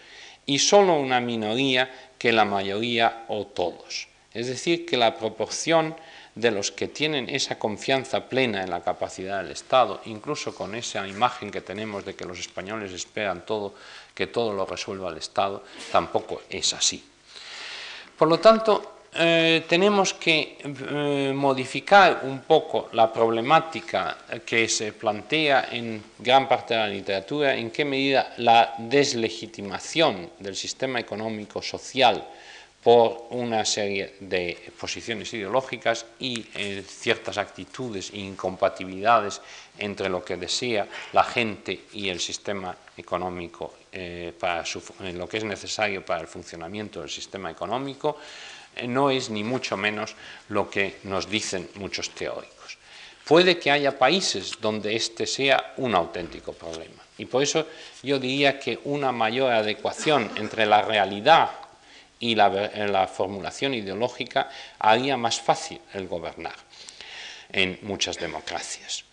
y 0.51 0.59
solo 0.59 0.95
una 0.95 1.21
minoría 1.21 1.89
que 2.19 2.33
la 2.33 2.45
mayoría 2.45 3.25
o 3.29 3.47
todos. 3.47 4.09
Es 4.35 4.49
decir, 4.49 4.85
que 4.85 4.97
la 4.97 5.17
proporción 5.17 5.95
de 6.35 6.51
los 6.51 6.73
que 6.73 6.89
tienen 6.89 7.29
esa 7.29 7.57
confianza 7.57 8.29
plena 8.29 8.65
en 8.65 8.71
la 8.71 8.83
capacidad 8.83 9.41
del 9.41 9.53
Estado, 9.53 10.01
incluso 10.07 10.53
con 10.53 10.75
esa 10.75 11.07
imagen 11.07 11.53
que 11.53 11.61
tenemos 11.61 12.05
de 12.05 12.17
que 12.17 12.25
los 12.25 12.41
españoles 12.41 12.91
esperan 12.91 13.47
todo, 13.47 13.75
que 14.13 14.27
todo 14.27 14.53
lo 14.53 14.67
resuelva 14.67 15.11
el 15.11 15.19
Estado, 15.19 15.63
tampoco 15.93 16.43
es 16.51 16.75
así. 16.75 17.05
Por 18.19 18.27
lo 18.27 18.41
tanto, 18.41 19.00
eh, 19.13 19.65
tenemos 19.69 20.15
que 20.15 20.57
eh, 20.63 21.33
modificar 21.35 22.21
un 22.23 22.43
poco 22.43 22.91
la 22.93 23.13
problemática 23.13 24.17
que 24.47 24.69
se 24.69 24.93
plantea 24.93 25.69
en 25.73 26.01
gran 26.17 26.49
parte 26.49 26.75
de 26.75 26.81
la 26.81 26.89
literatura, 26.89 27.57
en 27.57 27.73
qué 27.73 27.85
medida 27.85 28.35
la 28.37 28.75
deslegitimación 28.79 30.31
del 30.39 30.55
sistema 30.55 31.01
económico 31.01 31.61
social 31.61 32.25
por 32.85 33.27
una 33.31 33.65
serie 33.65 34.15
de 34.21 34.57
posiciones 34.79 35.35
ideológicas 35.35 36.07
y 36.21 36.47
eh, 36.55 36.85
ciertas 36.87 37.37
actitudes 37.37 38.11
e 38.15 38.19
incompatibilidades 38.19 39.43
entre 39.77 40.09
lo 40.09 40.25
que 40.25 40.37
desea 40.37 40.87
la 41.13 41.25
gente 41.25 41.87
y 41.95 42.09
el 42.09 42.21
sistema 42.21 42.77
económico, 42.97 43.75
lo 43.93 45.29
que 45.29 45.37
es 45.39 45.45
necesario 45.45 46.05
para 46.05 46.21
el 46.21 46.29
funcionamiento 46.29 47.01
del 47.01 47.11
sistema 47.11 47.51
económico, 47.51 48.17
no 48.87 49.11
es 49.11 49.31
ni 49.31 49.45
mucho 49.45 49.77
menos 49.77 50.15
lo 50.49 50.71
que 50.71 50.99
nos 51.05 51.29
dicen 51.29 51.69
muchos 51.75 52.11
teóricos. 52.11 52.79
Puede 53.25 53.59
que 53.59 53.71
haya 53.71 53.97
países 53.97 54.61
donde 54.61 54.97
este 54.97 55.27
sea 55.27 55.75
un 55.77 55.95
auténtico 55.95 56.53
problema. 56.53 57.03
Y 57.17 57.27
por 57.27 57.43
eso 57.43 57.67
yo 58.03 58.19
diría 58.19 58.59
que 58.59 58.81
una 58.85 59.13
mayor 59.13 59.53
adecuación 59.53 60.31
entre 60.37 60.67
la 60.67 60.83
realidad 60.83 61.51
y 62.19 62.35
la, 62.35 62.71
eh, 62.75 63.07
formulación 63.07 63.75
ideológica 63.75 64.51
haría 64.79 65.17
más 65.17 65.41
fácil 65.41 65.81
el 65.95 66.09
gobernar 66.09 66.57
en 67.53 67.79
muchas 67.83 68.17
democracias. 68.17 69.05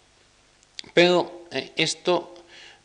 Pero 0.94 1.46
eh, 1.52 1.74
esto 1.76 2.34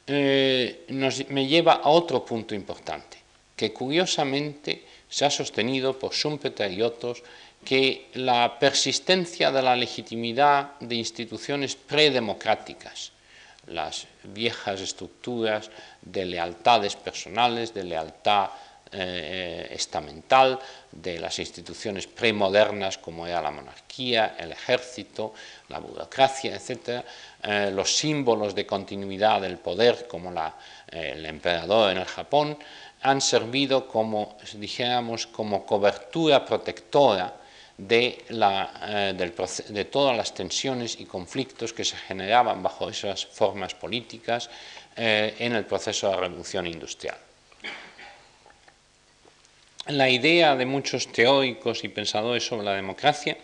me 0.06 1.46
lleva 1.46 1.74
a 1.74 1.88
otro 1.88 2.26
punto 2.26 2.54
importante, 2.54 3.16
que 3.56 3.72
curiosamente 3.72 4.84
se 5.12 5.26
ha 5.26 5.30
sostenido 5.30 5.98
por 5.98 6.14
Schumpeter 6.14 6.72
y 6.72 6.80
otros 6.80 7.22
que 7.62 8.08
la 8.14 8.58
persistencia 8.58 9.52
de 9.52 9.60
la 9.60 9.76
legitimidad 9.76 10.78
de 10.80 10.94
instituciones 10.94 11.76
predemocráticas, 11.76 13.12
las 13.66 14.06
viejas 14.24 14.80
estructuras 14.80 15.70
de 16.00 16.24
lealtades 16.24 16.96
personales, 16.96 17.74
de 17.74 17.84
lealtad 17.84 18.48
eh, 18.90 19.68
estamental, 19.70 20.58
de 20.90 21.18
las 21.18 21.38
instituciones 21.38 22.06
premodernas 22.06 22.96
como 22.96 23.26
era 23.26 23.42
la 23.42 23.50
monarquía, 23.50 24.34
el 24.38 24.52
ejército, 24.52 25.34
la 25.68 25.78
burocracia, 25.78 26.56
etc., 26.56 27.04
eh, 27.42 27.70
los 27.70 27.94
símbolos 27.94 28.54
de 28.54 28.64
continuidad 28.64 29.42
del 29.42 29.58
poder 29.58 30.08
como 30.08 30.32
el 30.88 31.26
emperador 31.26 31.92
en 31.92 31.98
el 31.98 32.06
Japón, 32.06 32.56
han 33.02 33.20
servido 33.20 33.88
como, 33.88 34.36
dijéramos, 34.54 35.26
como 35.26 35.66
cobertura 35.66 36.44
protectora 36.44 37.34
de, 37.76 38.24
eh, 38.28 39.14
de, 39.68 39.84
todas 39.86 40.16
las 40.16 40.34
tensiones 40.34 41.00
y 41.00 41.04
conflictos 41.04 41.72
que 41.72 41.84
se 41.84 41.96
generaban 41.96 42.62
bajo 42.62 42.88
esas 42.88 43.26
formas 43.26 43.74
políticas 43.74 44.48
eh, 44.96 45.34
en 45.38 45.54
el 45.54 45.64
proceso 45.64 46.08
de 46.08 46.14
la 46.14 46.20
revolución 46.20 46.66
industrial. 46.66 47.16
La 49.88 50.08
idea 50.08 50.54
de 50.54 50.64
muchos 50.64 51.10
teóricos 51.10 51.82
y 51.82 51.88
pensadores 51.88 52.46
sobre 52.46 52.64
la 52.64 52.74
democracia 52.74 53.36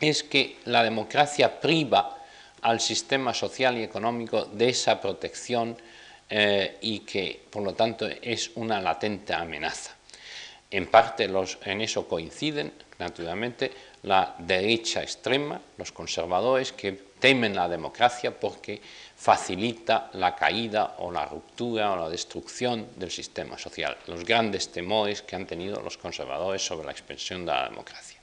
es 0.00 0.22
que 0.22 0.56
la 0.64 0.82
democracia 0.82 1.60
priva 1.60 2.16
al 2.62 2.80
sistema 2.80 3.34
social 3.34 3.76
y 3.76 3.82
económico 3.82 4.46
de 4.46 4.70
esa 4.70 5.00
protección 5.00 5.76
eh, 6.28 6.78
y 6.80 7.00
que 7.00 7.46
por 7.50 7.62
lo 7.62 7.74
tanto 7.74 8.06
es 8.06 8.50
una 8.56 8.80
latente 8.80 9.32
amenaza. 9.32 9.94
En 10.70 10.86
parte 10.86 11.28
los, 11.28 11.58
en 11.64 11.80
eso 11.80 12.08
coinciden, 12.08 12.72
naturalmente, 12.98 13.70
la 14.02 14.34
derecha 14.38 15.02
extrema, 15.02 15.60
los 15.76 15.92
conservadores, 15.92 16.72
que 16.72 16.92
temen 17.18 17.54
la 17.54 17.68
democracia 17.68 18.38
porque 18.38 18.80
facilita 19.16 20.10
la 20.14 20.34
caída 20.34 20.96
o 20.98 21.10
la 21.10 21.24
ruptura 21.24 21.92
o 21.92 21.96
la 21.96 22.08
destrucción 22.08 22.88
del 22.96 23.10
sistema 23.10 23.56
social, 23.56 23.96
los 24.06 24.24
grandes 24.24 24.70
temores 24.70 25.22
que 25.22 25.36
han 25.36 25.46
tenido 25.46 25.80
los 25.80 25.96
conservadores 25.96 26.64
sobre 26.64 26.86
la 26.86 26.92
expansión 26.92 27.46
de 27.46 27.52
la 27.52 27.68
democracia 27.68 28.15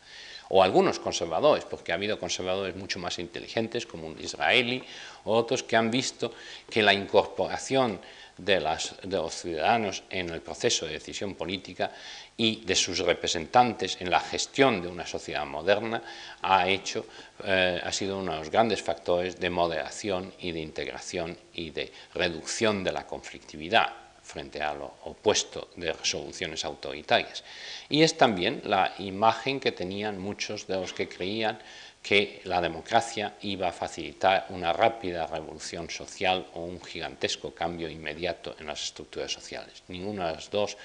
o 0.54 0.62
algunos 0.62 1.00
conservadores, 1.00 1.66
porque 1.66 1.92
ha 1.92 1.96
habido 1.96 2.20
conservadores 2.20 2.76
mucho 2.76 3.00
más 3.00 3.18
inteligentes, 3.18 3.88
como 3.88 4.06
un 4.06 4.22
israelí, 4.22 4.84
o 5.26 5.34
otros 5.34 5.64
que 5.64 5.76
han 5.76 5.90
visto 5.90 6.32
que 6.70 6.84
la 6.84 6.94
incorporación 6.94 8.00
de, 8.38 8.62
los 8.62 9.34
ciudadanos 9.34 10.04
en 10.12 10.30
el 10.30 10.42
proceso 10.42 10.86
de 10.86 10.94
decisión 10.94 11.34
política 11.34 11.90
y 12.38 12.62
de 12.66 12.76
sus 12.76 13.00
representantes 13.00 13.98
en 14.00 14.12
la 14.12 14.20
gestión 14.20 14.80
de 14.80 14.90
una 14.90 15.08
sociedad 15.08 15.46
moderna 15.46 16.04
ha 16.44 16.70
hecho, 16.70 17.08
eh, 17.44 17.82
ha 17.84 17.92
sido 17.92 18.20
uno 18.20 18.34
de 18.34 18.38
los 18.38 18.52
grandes 18.52 18.84
factores 18.84 19.40
de 19.40 19.50
moderación 19.50 20.34
y 20.40 20.52
de 20.52 20.60
integración 20.60 21.36
y 21.56 21.72
de 21.72 21.92
reducción 22.14 22.84
de 22.84 22.92
la 22.92 23.08
conflictividad 23.08 24.03
frente 24.24 24.62
a 24.62 24.74
lo 24.74 24.94
opuesto 25.04 25.70
de 25.76 25.92
resoluciones 25.94 26.66
autoritarias. 26.66 27.44
Y 27.90 28.04
es 28.04 28.18
también 28.18 28.62
la 28.66 28.94
imagen 29.00 29.60
que 29.60 29.72
tenían 29.72 30.18
muchos 30.18 30.66
de 30.66 30.76
los 30.76 30.94
que 30.94 31.10
creían 31.10 31.60
que 32.02 32.42
la 32.44 32.60
democracia 32.60 33.36
iba 33.42 33.70
a 33.70 33.72
facilitar 33.72 34.48
una 34.50 34.74
rápida 34.74 35.26
revolución 35.26 35.90
social 35.90 36.48
o 36.54 36.64
un 36.64 36.82
gigantesco 36.82 37.54
cambio 37.54 37.90
inmediato 37.90 38.56
en 38.60 38.68
las 38.68 38.84
estructuras 38.84 39.32
sociales. 39.32 39.84
Ninguna 39.88 40.28
de 40.28 40.34
las 40.36 40.50
dos 40.52 40.78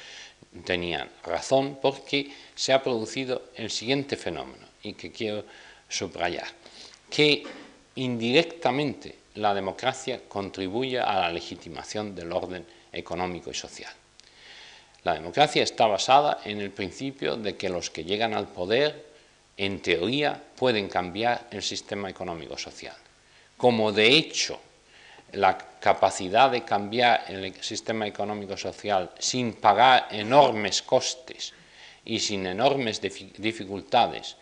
tenían 0.64 1.10
razón 1.24 1.78
porque 1.82 2.30
se 2.54 2.72
ha 2.72 2.82
producido 2.82 3.50
el 3.56 3.70
siguiente 3.70 4.16
fenómeno 4.16 4.64
y 4.82 4.92
que 4.92 5.10
quiero 5.10 5.44
subrayar, 5.88 6.46
que 7.10 7.42
indirectamente 7.96 9.18
la 9.34 9.54
democracia 9.54 10.20
contribuye 10.28 11.00
a 11.00 11.20
la 11.20 11.32
legitimación 11.32 12.14
del 12.14 12.32
orden 12.32 12.64
económico 12.92 13.50
y 13.50 13.54
social. 13.54 13.92
La 15.04 15.14
democracia 15.14 15.62
está 15.62 15.86
basada 15.86 16.40
en 16.44 16.60
el 16.60 16.70
principio 16.70 17.36
de 17.36 17.56
que 17.56 17.68
los 17.68 17.90
que 17.90 18.04
llegan 18.04 18.34
al 18.34 18.48
poder, 18.48 19.06
en 19.56 19.80
teoría, 19.80 20.42
pueden 20.56 20.88
cambiar 20.88 21.46
el 21.50 21.62
sistema 21.62 22.10
económico-social. 22.10 22.96
Como 23.56 23.92
de 23.92 24.08
hecho 24.08 24.60
la 25.32 25.58
capacidad 25.80 26.50
de 26.50 26.64
cambiar 26.64 27.24
el 27.28 27.54
sistema 27.62 28.06
económico-social 28.06 29.10
sin 29.18 29.54
pagar 29.54 30.08
enormes 30.10 30.82
costes 30.82 31.52
y 32.04 32.18
sin 32.18 32.46
enormes 32.46 33.00
dificultades 33.00 34.36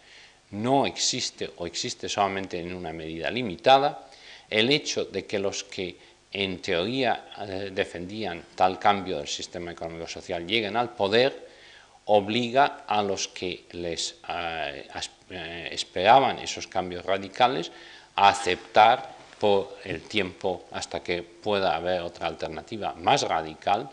no 0.50 0.86
existe 0.86 1.50
o 1.56 1.66
existe 1.66 2.08
solamente 2.08 2.60
en 2.60 2.72
una 2.72 2.92
medida 2.92 3.30
limitada, 3.30 4.08
el 4.48 4.70
hecho 4.70 5.04
de 5.04 5.26
que 5.26 5.38
los 5.38 5.64
que 5.64 5.96
en 6.36 6.60
teoría 6.60 7.32
eh, 7.48 7.70
defendían 7.72 8.44
tal 8.54 8.78
cambio 8.78 9.16
del 9.16 9.26
sistema 9.26 9.72
económico-social 9.72 10.46
lleguen 10.46 10.76
al 10.76 10.92
poder, 10.92 11.48
obliga 12.12 12.84
a 12.86 13.02
los 13.02 13.28
que 13.28 13.64
les 13.72 14.20
eh, 14.28 14.86
eh, 15.30 15.68
esperaban 15.72 16.38
esos 16.38 16.66
cambios 16.66 17.06
radicales 17.06 17.72
a 18.16 18.28
aceptar 18.28 19.16
por 19.40 19.78
el 19.84 20.02
tiempo 20.02 20.66
hasta 20.72 21.02
que 21.02 21.22
pueda 21.22 21.74
haber 21.74 22.02
otra 22.02 22.26
alternativa 22.26 22.92
más 22.92 23.22
radical 23.22 23.88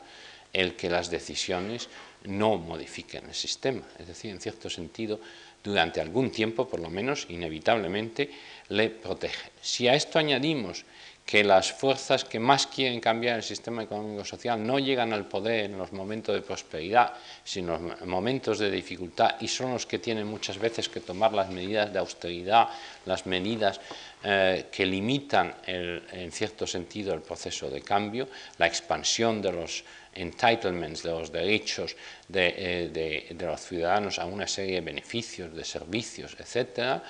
el 0.52 0.76
que 0.76 0.90
las 0.90 1.10
decisiones 1.10 1.88
no 2.26 2.58
modifiquen 2.58 3.26
el 3.26 3.36
sistema. 3.36 3.84
Es 3.98 4.08
decir, 4.08 4.32
en 4.32 4.42
cierto 4.42 4.70
sentido, 4.70 5.20
durante 5.64 6.02
algún 6.02 6.30
tiempo, 6.30 6.68
por 6.68 6.82
lo 6.82 6.90
menos, 6.90 7.26
inevitablemente, 7.30 8.30
le 8.70 8.90
protegen. 8.90 9.50
Si 9.62 9.88
a 9.88 9.96
esto 9.96 10.20
añadimos 10.20 10.86
que 11.26 11.44
las 11.44 11.72
fuerzas 11.72 12.26
que 12.26 12.40
más 12.40 12.68
quieren 12.68 13.00
cambiar 13.00 13.38
el 13.38 13.44
sistema 13.44 13.84
económico-social 13.84 14.66
no 14.66 14.78
llegan 14.78 15.14
al 15.14 15.26
poder 15.26 15.66
en 15.66 15.78
los 15.78 15.94
momentos 15.94 16.36
de 16.36 16.42
prosperidad, 16.42 17.14
sino 17.44 17.76
en 17.76 17.90
los 17.90 18.06
momentos 18.06 18.60
de 18.60 18.70
dificultad, 18.70 19.36
y 19.40 19.48
son 19.48 19.72
los 19.72 19.86
que 19.86 20.00
tienen 20.00 20.28
muchas 20.28 20.58
veces 20.58 20.90
que 20.90 21.00
tomar 21.00 21.34
las 21.34 21.50
medidas 21.50 21.92
de 21.94 22.00
austeridad, 22.00 22.68
las 23.06 23.26
medidas 23.26 23.80
eh, 24.24 24.66
que 24.72 24.86
limitan 24.86 25.56
en 25.66 26.32
cierto 26.32 26.68
sentido 26.68 27.14
el 27.14 27.22
proceso 27.22 27.70
de 27.70 27.82
cambio, 27.82 28.28
la 28.58 28.68
expansión 28.68 29.42
de 29.42 29.52
los 29.52 29.84
entitlements, 30.14 31.04
de 31.04 31.10
los 31.10 31.32
derechos 31.32 31.96
de, 32.28 32.54
eh, 32.56 33.28
de 33.34 33.46
los 33.46 33.62
ciudadanos 33.62 34.20
a 34.20 34.26
una 34.26 34.48
serie 34.48 34.76
de 34.76 34.82
beneficios, 34.82 35.56
de 35.56 35.64
servicios, 35.64 36.36
etcétera, 36.40 37.04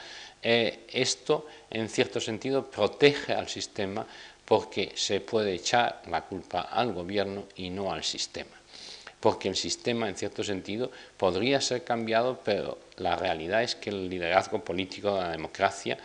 eh, 0.44 0.86
esto, 0.92 1.48
en 1.70 1.90
cierto 1.90 2.20
sentido, 2.20 2.70
protege 2.70 3.34
al 3.34 3.48
sistema 3.48 4.06
porque 4.46 4.92
se 4.96 5.22
puede 5.22 5.54
echar 5.54 6.02
la 6.10 6.22
culpa 6.22 6.62
al 6.62 6.94
gobierno 6.94 7.46
y 7.56 7.70
no 7.70 7.92
al 7.92 8.04
sistema. 8.04 8.52
porque 9.20 9.48
el 9.48 9.56
sistema, 9.56 10.10
en 10.10 10.18
cierto 10.18 10.44
sentido, 10.44 10.92
podría 11.16 11.62
ser 11.62 11.86
cambiado, 11.86 12.42
pero 12.44 12.78
la 12.98 13.16
realidad 13.16 13.64
es 13.64 13.74
que 13.74 13.90
el 13.90 14.10
liderazgo 14.10 14.60
político 14.60 15.16
de 15.16 15.22
la 15.22 15.32
democracia 15.32 15.98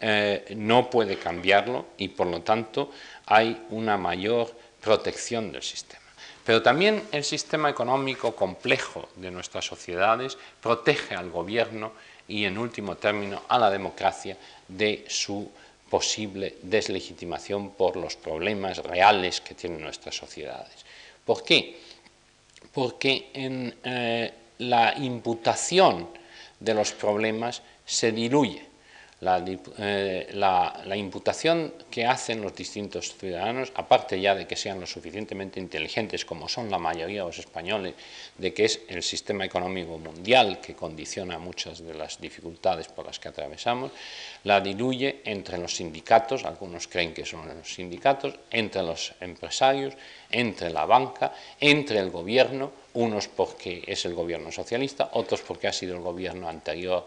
eh, 0.00 0.44
no 0.56 0.90
puede 0.90 1.16
cambiarlo 1.16 1.86
y, 1.96 2.08
por 2.08 2.26
lo 2.26 2.42
tanto, 2.42 2.90
hay 3.26 3.64
una 3.70 3.96
mayor 3.96 4.50
protección 4.80 5.52
del 5.52 5.62
sistema. 5.62 6.02
Pero 6.44 6.62
también 6.62 7.02
el 7.12 7.24
sistema 7.24 7.70
económico 7.70 8.34
complejo 8.34 9.08
de 9.16 9.30
nuestras 9.30 9.64
sociedades 9.64 10.36
protege 10.60 11.14
al 11.14 11.30
gobierno 11.30 11.92
y, 12.28 12.44
en 12.44 12.58
último 12.58 12.96
término, 12.96 13.42
a 13.48 13.58
la 13.58 13.70
democracia 13.70 14.36
de 14.68 15.04
su 15.08 15.50
posible 15.90 16.56
deslegitimación 16.62 17.70
por 17.70 17.96
los 17.96 18.16
problemas 18.16 18.78
reales 18.78 19.40
que 19.40 19.54
tienen 19.54 19.82
nuestras 19.82 20.16
sociedades. 20.16 20.84
¿Por 21.24 21.44
qué? 21.44 21.78
Porque 22.72 23.30
en 23.32 23.74
eh, 23.84 24.32
la 24.58 24.94
imputación 24.96 26.08
de 26.58 26.74
los 26.74 26.92
problemas 26.92 27.62
se 27.84 28.12
diluye 28.12 28.73
eh, 29.78 30.30
la, 30.34 30.96
imputación 30.96 31.74
que 31.90 32.06
hacen 32.06 32.42
los 32.42 32.54
distintos 32.54 33.16
ciudadanos, 33.16 33.72
aparte 33.74 34.20
ya 34.20 34.34
de 34.34 34.46
que 34.46 34.56
sean 34.56 34.80
lo 34.80 34.86
suficientemente 34.86 35.60
inteligentes 35.60 36.24
como 36.24 36.48
son 36.48 36.70
la 36.70 36.78
mayoría 36.78 37.20
de 37.20 37.26
los 37.28 37.38
españoles, 37.38 37.94
de 38.38 38.52
que 38.52 38.64
es 38.66 38.80
el 38.88 39.02
sistema 39.02 39.44
económico 39.44 39.98
mundial 39.98 40.60
que 40.60 40.74
condiciona 40.74 41.38
muchas 41.38 41.84
de 41.84 41.94
las 41.94 42.20
dificultades 42.20 42.88
por 42.88 43.06
las 43.06 43.18
que 43.18 43.28
atravesamos, 43.28 43.92
la 44.44 44.60
diluye 44.60 45.22
entre 45.24 45.58
los 45.58 45.76
sindicatos, 45.76 46.44
algunos 46.44 46.88
creen 46.88 47.14
que 47.14 47.24
son 47.24 47.48
los 47.48 47.74
sindicatos, 47.74 48.34
entre 48.50 48.82
los 48.82 49.14
empresarios, 49.20 49.94
entre 50.30 50.70
la 50.70 50.84
banca, 50.84 51.32
entre 51.60 51.98
el 51.98 52.10
gobierno, 52.10 52.72
unos 52.94 53.28
porque 53.28 53.82
es 53.86 54.04
el 54.04 54.14
gobierno 54.14 54.52
socialista, 54.52 55.10
otros 55.12 55.42
porque 55.42 55.68
ha 55.68 55.72
sido 55.72 55.96
el 55.96 56.02
gobierno 56.02 56.48
anterior 56.48 57.06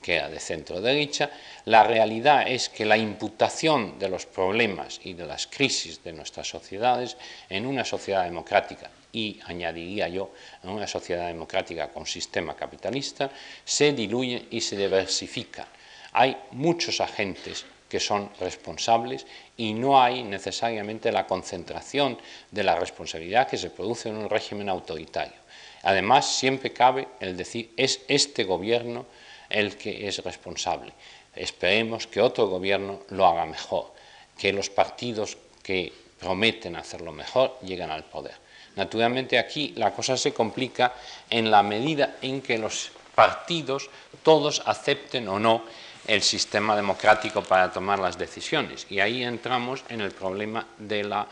que 0.00 0.16
era 0.16 0.28
de 0.28 0.40
centro 0.40 0.80
derecha. 0.80 1.30
La 1.64 1.82
realidad 1.82 2.48
es 2.48 2.68
que 2.68 2.84
la 2.84 2.96
imputación 2.96 3.98
de 3.98 4.08
los 4.08 4.26
problemas 4.26 5.00
y 5.04 5.14
de 5.14 5.26
las 5.26 5.46
crisis 5.46 6.02
de 6.02 6.12
nuestras 6.12 6.48
sociedades 6.48 7.16
en 7.48 7.66
una 7.66 7.84
sociedad 7.84 8.24
democrática 8.24 8.90
y 9.12 9.40
añadiría 9.46 10.08
yo 10.08 10.32
en 10.62 10.70
una 10.70 10.86
sociedad 10.86 11.26
democrática 11.26 11.88
con 11.88 12.06
sistema 12.06 12.54
capitalista 12.54 13.30
se 13.64 13.92
diluye 13.92 14.46
y 14.50 14.60
se 14.60 14.76
diversifica. 14.76 15.66
Hay 16.12 16.36
muchos 16.52 17.00
agentes 17.00 17.64
que 17.88 18.00
son 18.00 18.30
responsables 18.40 19.26
y 19.56 19.72
no 19.72 20.02
hay 20.02 20.22
necesariamente 20.22 21.12
la 21.12 21.26
concentración 21.26 22.18
de 22.50 22.64
la 22.64 22.74
responsabilidad 22.74 23.48
que 23.48 23.56
se 23.56 23.70
produce 23.70 24.08
en 24.08 24.16
un 24.16 24.28
régimen 24.28 24.68
autoritario. 24.68 25.46
Además, 25.82 26.26
siempre 26.26 26.72
cabe 26.72 27.06
el 27.20 27.36
decir, 27.36 27.72
es 27.76 28.00
este 28.08 28.44
gobierno 28.44 29.06
el 29.48 29.76
que 29.76 30.08
es 30.08 30.22
responsable. 30.24 30.92
Esperemos 31.34 32.06
que 32.06 32.20
otro 32.20 32.46
gobierno 32.48 33.00
lo 33.10 33.26
haga 33.26 33.44
mejor, 33.46 33.92
que 34.38 34.52
los 34.52 34.70
partidos 34.70 35.36
que 35.62 35.92
prometen 36.18 36.76
hacerlo 36.76 37.12
mejor 37.12 37.58
lleguen 37.62 37.90
al 37.90 38.04
poder. 38.04 38.34
Naturalmente 38.76 39.38
aquí 39.38 39.72
la 39.76 39.92
cosa 39.92 40.16
se 40.16 40.32
complica 40.32 40.94
en 41.30 41.50
la 41.50 41.62
medida 41.62 42.16
en 42.22 42.42
que 42.42 42.58
los 42.58 42.90
partidos 43.14 43.88
todos 44.22 44.62
acepten 44.66 45.28
o 45.28 45.38
no 45.38 45.64
el 46.06 46.22
sistema 46.22 46.76
democrático 46.76 47.42
para 47.42 47.72
tomar 47.72 47.98
las 47.98 48.18
decisiones. 48.18 48.86
Y 48.90 49.00
ahí 49.00 49.24
entramos 49.24 49.82
en 49.88 50.00
el 50.00 50.12
problema 50.12 50.66
de 50.78 51.04
la, 51.04 51.26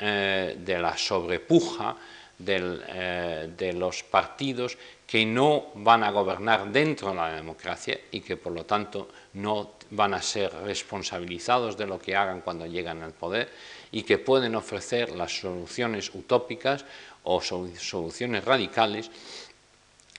eh, 0.00 0.56
de 0.58 0.78
la 0.78 0.96
sobrepuja 0.98 1.96
eh, 2.46 3.52
de 3.56 3.72
los 3.72 4.04
partidos 4.04 4.78
que 5.06 5.26
no 5.26 5.66
van 5.74 6.04
a 6.04 6.10
gobernar 6.10 6.70
dentro 6.70 7.08
de 7.10 7.16
la 7.16 7.32
democracia 7.32 7.98
y 8.12 8.20
que 8.20 8.36
por 8.36 8.52
lo 8.52 8.64
tanto 8.64 9.08
no 9.34 9.72
van 9.90 10.14
a 10.14 10.22
ser 10.22 10.52
responsabilizados 10.62 11.76
de 11.76 11.86
lo 11.86 11.98
que 11.98 12.14
hagan 12.14 12.42
cuando 12.42 12.66
llegan 12.66 13.02
al 13.02 13.12
poder 13.12 13.50
y 13.90 14.02
que 14.02 14.18
pueden 14.18 14.54
ofrecer 14.54 15.16
las 15.16 15.40
soluciones 15.40 16.14
utópicas 16.14 16.84
o 17.24 17.40
soluciones 17.40 18.44
radicales 18.44 19.10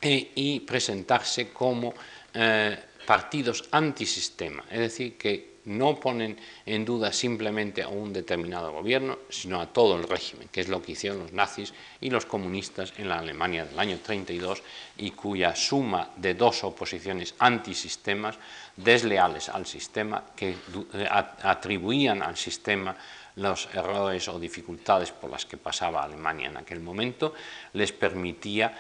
eh, 0.02 0.32
y 0.36 0.60
presentarse 0.62 1.50
como 1.54 1.94
eh, 2.34 2.78
partidos 3.06 3.66
antisistema, 3.72 4.66
es 4.70 4.80
decir, 4.80 5.18
que 5.18 5.59
no 5.70 6.00
ponen 6.00 6.36
en 6.66 6.84
duda 6.84 7.14
simplemente 7.14 7.84
a 7.84 7.90
un 7.90 8.12
determinado 8.12 8.74
gobierno, 8.74 9.20
sino 9.30 9.62
a 9.62 9.68
todo 9.68 9.96
el 9.98 10.04
régimen, 10.04 10.50
que 10.52 10.62
es 10.62 10.68
lo 10.68 10.82
que 10.82 10.94
hicieron 10.94 11.20
los 11.20 11.32
nazis 11.32 11.74
y 12.02 12.10
los 12.10 12.26
comunistas 12.26 12.94
en 12.98 13.08
la 13.08 13.20
Alemania 13.20 13.66
del 13.66 13.78
año 13.78 14.00
32 14.04 14.64
y 14.98 15.12
cuya 15.12 15.56
suma 15.56 16.10
de 16.16 16.34
dos 16.34 16.64
oposiciones 16.64 17.36
antisistemas 17.38 18.38
desleales 18.76 19.48
al 19.50 19.68
sistema 19.68 20.24
que 20.36 20.50
eh, 20.50 21.08
atribuían 21.10 22.24
al 22.24 22.36
sistema 22.36 22.96
los 23.36 23.70
errores 23.74 24.28
o 24.28 24.40
dificultades 24.40 25.12
por 25.12 25.30
las 25.30 25.46
que 25.46 25.58
pasaba 25.58 26.04
Alemania 26.04 26.50
en 26.50 26.58
aquel 26.58 26.82
momento, 26.82 27.34
les 27.74 27.92
permitía 27.92 28.74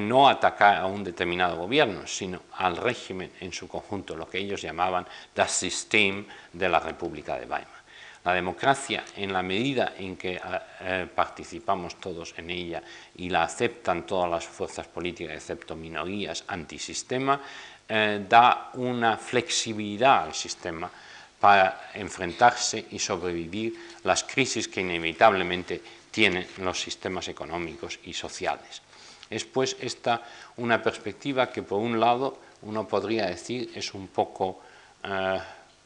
no 0.00 0.28
atacar 0.28 0.76
a 0.76 0.86
un 0.86 1.04
determinado 1.04 1.56
gobierno, 1.56 2.06
sino 2.06 2.42
al 2.58 2.76
régimen 2.76 3.32
en 3.40 3.52
su 3.52 3.68
conjunto, 3.68 4.16
lo 4.16 4.28
que 4.28 4.38
ellos 4.38 4.62
llamaban 4.62 5.06
das 5.34 5.52
System 5.52 6.26
de 6.52 6.68
la 6.68 6.80
República 6.80 7.38
de 7.38 7.46
Weimar. 7.46 7.76
La 8.24 8.34
democracia, 8.34 9.04
en 9.16 9.32
la 9.32 9.42
medida 9.42 9.94
en 9.96 10.16
que 10.16 10.34
eh, 10.34 10.40
eh, 10.80 11.06
participamos 11.14 12.00
todos 12.00 12.34
en 12.36 12.50
ella 12.50 12.82
y 13.14 13.30
la 13.30 13.44
aceptan 13.44 14.04
todas 14.04 14.28
las 14.28 14.44
fuerzas 14.44 14.88
políticas, 14.88 15.36
excepto 15.36 15.76
minorías 15.76 16.44
antisistema, 16.48 17.40
da 17.86 18.70
una 18.74 19.16
flexibilidad 19.16 20.24
al 20.24 20.34
sistema 20.34 20.90
para 21.38 21.90
enfrentarse 21.94 22.86
y 22.90 22.98
sobrevivir 22.98 23.74
las 24.02 24.24
crisis 24.24 24.66
que 24.66 24.80
inevitablemente 24.80 25.80
tienen 26.10 26.46
los 26.58 26.80
sistemas 26.80 27.28
económicos 27.28 28.00
y 28.04 28.12
sociales. 28.12 28.82
Es 29.30 29.44
pues 29.44 29.76
esta 29.80 30.22
una 30.56 30.82
perspectiva 30.82 31.50
que 31.50 31.62
por 31.62 31.80
un 31.80 31.98
lado 31.98 32.38
uno 32.62 32.86
podría 32.86 33.26
decir 33.26 33.72
es 33.74 33.94
un 33.94 34.08
poco 34.08 34.60
eh, 35.02 35.40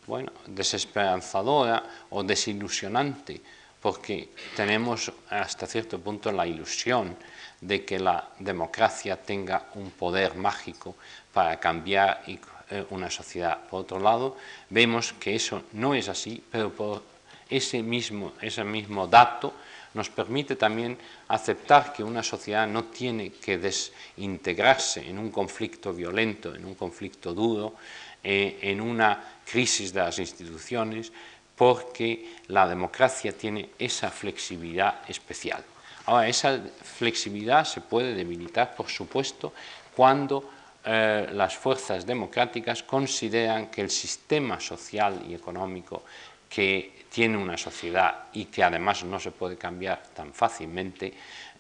bueno, 0.07 0.33
desesperanzadora 0.47 1.83
o 2.11 2.23
desilusionante, 2.23 3.41
porque 3.81 4.31
tenemos 4.57 5.13
hasta 5.31 5.67
cierto 5.67 5.99
punto 5.99 6.33
la 6.33 6.47
ilusión 6.47 7.17
de 7.61 7.85
que 7.85 7.99
la 7.99 8.29
democracia 8.39 9.17
tenga 9.17 9.69
un 9.75 9.91
poder 9.91 10.35
mágico 10.35 10.97
para 11.33 11.61
cambiar 11.61 12.23
eh, 12.27 12.85
una 12.91 13.11
sociedad. 13.11 13.59
Por 13.69 13.83
otro 13.83 14.01
lado, 14.01 14.37
vemos 14.69 15.13
que 15.15 15.35
eso 15.35 15.63
no 15.73 15.95
es 15.95 16.09
así, 16.09 16.43
pero 16.51 16.71
por 16.71 17.03
ese 17.49 17.83
mismo, 17.83 18.33
ese 18.41 18.65
mismo 18.65 19.07
dato 19.07 19.53
nos 19.95 20.09
permite 20.09 20.57
también 20.57 20.97
aceptar 21.29 21.93
que 21.93 22.05
una 22.05 22.23
sociedad 22.23 22.67
no 22.67 22.85
tiene 22.85 23.33
que 23.33 23.59
desintegrarse 23.59 25.09
en 25.09 25.19
un 25.19 25.31
conflicto 25.31 25.93
violento, 25.93 26.55
en 26.55 26.65
un 26.65 26.75
conflicto 26.75 27.35
duro, 27.35 27.75
eh, 28.23 28.59
en 28.63 28.81
una 28.81 29.23
crisis 29.45 29.93
de 29.93 30.01
las 30.01 30.19
instituciones, 30.19 31.13
porque 31.57 32.37
la 32.49 32.67
democracia 32.69 33.33
tiene 33.37 33.71
esa 33.79 34.11
flexibilidad 34.11 35.03
especial. 35.09 35.63
Ahora, 36.07 36.29
esa 36.29 36.59
flexibilidad 36.83 37.65
se 37.65 37.83
puede 37.83 38.15
debilitar, 38.15 38.75
por 38.75 38.89
supuesto, 38.89 39.53
cuando 39.95 40.51
eh, 40.85 41.29
las 41.33 41.57
fuerzas 41.57 42.07
democráticas 42.07 42.83
consideran 42.83 43.71
que 43.71 43.83
el 43.83 43.91
sistema 43.91 44.59
social 44.59 45.23
y 45.29 45.35
económico 45.35 46.03
que 46.49 47.00
tiene 47.11 47.37
una 47.37 47.57
sociedad 47.57 48.29
y 48.33 48.47
que 48.47 48.63
además 48.63 49.05
no 49.05 49.19
se 49.19 49.33
puede 49.33 49.57
cambiar 49.57 50.03
tan 50.15 50.33
fácilmente, 50.33 51.13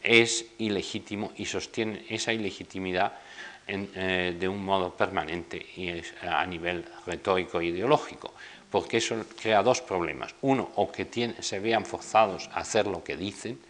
es 0.02 0.46
ilegítimo 0.58 1.32
y 1.36 1.44
sostiene 1.44 2.06
esa 2.08 2.32
ilegitimidad 2.32 3.12
eh, 3.66 4.36
de 4.38 4.48
un 4.48 4.64
modo 4.64 4.94
permanente 4.96 5.64
y 5.76 6.02
a 6.26 6.44
nivel 6.46 6.84
retórico 7.06 7.60
e 7.60 7.66
ideológico, 7.66 8.32
porque 8.70 8.96
eso 8.96 9.14
crea 9.40 9.62
dos 9.62 9.82
problemas. 9.82 10.34
Uno, 10.42 10.70
o 10.76 10.90
que 10.90 11.06
se 11.40 11.60
vean 11.60 11.84
forzados 11.84 12.48
a 12.54 12.60
hacer 12.60 12.86
lo 12.86 13.04
que 13.04 13.16
dicen, 13.16 13.60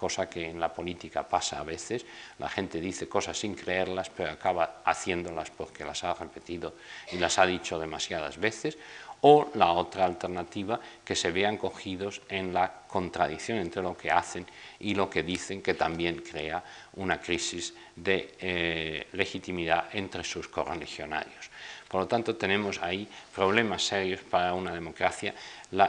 cosa 0.00 0.30
que 0.30 0.48
en 0.48 0.58
la 0.58 0.72
política 0.72 1.28
pasa 1.28 1.60
a 1.60 1.64
veces, 1.64 2.06
la 2.38 2.48
gente 2.48 2.80
dice 2.80 3.06
cosas 3.06 3.36
sin 3.38 3.54
creerlas, 3.54 4.08
pero 4.08 4.30
acaba 4.30 4.80
haciéndolas 4.82 5.50
porque 5.50 5.84
las 5.84 6.04
ha 6.04 6.14
repetido 6.14 6.72
y 7.12 7.18
las 7.18 7.38
ha 7.38 7.44
dicho 7.44 7.78
demasiadas 7.78 8.40
veces, 8.40 8.78
o 9.22 9.50
la 9.54 9.72
otra 9.72 10.04
alternativa, 10.04 10.80
que 11.04 11.14
se 11.14 11.30
vean 11.30 11.56
cogidos 11.56 12.22
en 12.28 12.52
la 12.52 12.72
contradicción 12.86 13.58
entre 13.58 13.82
lo 13.82 13.96
que 13.96 14.10
hacen 14.10 14.46
y 14.80 14.94
lo 14.94 15.10
que 15.10 15.22
dicen, 15.22 15.62
que 15.62 15.74
también 15.74 16.22
crea 16.22 16.62
una 16.94 17.20
crisis 17.20 17.74
de 17.94 18.34
eh, 18.40 19.06
legitimidad 19.12 19.84
entre 19.92 20.24
sus 20.24 20.48
correligionarios. 20.48 21.50
Por 21.90 22.02
lo 22.02 22.06
tanto, 22.06 22.36
tenemos 22.36 22.80
ahí 22.80 23.08
problemas 23.34 23.82
serios 23.82 24.20
para 24.20 24.54
una 24.54 24.72
democracia, 24.72 25.34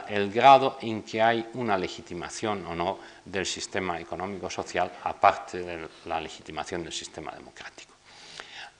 el 0.08 0.32
grado 0.32 0.78
en 0.82 1.04
que 1.04 1.22
hay 1.22 1.46
una 1.54 1.78
legitimación 1.78 2.66
o 2.66 2.74
no 2.74 2.98
del 3.24 3.46
sistema 3.46 4.00
económico-social, 4.00 4.90
aparte 5.04 5.62
de 5.62 5.88
la 6.06 6.20
legitimación 6.20 6.82
del 6.82 6.92
sistema 6.92 7.30
democrático. 7.30 7.94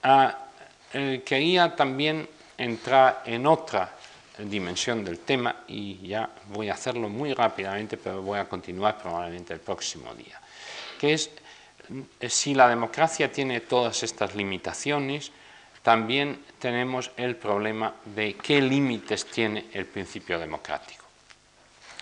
Ah, 0.03 0.37
eh, 0.93 1.23
quería 1.25 1.77
también 1.77 2.29
entrar 2.59 3.23
en 3.25 3.47
otra 3.47 3.97
dimensión 4.39 5.05
del 5.05 5.19
tema 5.21 5.65
y 5.69 6.07
ya 6.07 6.29
voy 6.49 6.69
a 6.69 6.75
hacerlo 6.75 7.09
muy 7.09 7.35
rápidamente, 7.35 7.97
pero 7.97 8.23
voy 8.23 8.39
a 8.39 8.49
continuar 8.49 8.99
probablemente 8.99 9.53
el 9.53 9.61
próximo 9.61 10.15
día, 10.15 10.41
que 10.99 11.15
es 11.15 11.31
eh, 12.21 12.31
si 12.31 12.55
la 12.55 12.69
democracia 12.69 13.31
tiene 13.31 13.61
todas 13.61 14.03
estas 14.03 14.35
limitaciones, 14.35 15.33
también 15.83 16.45
tenemos 16.59 17.11
el 17.17 17.37
problema 17.37 17.95
de 18.05 18.35
qué 18.35 18.63
límites 18.63 19.27
tiene 19.27 19.67
el 19.73 19.87
principio 19.87 20.39
democrático. 20.39 21.05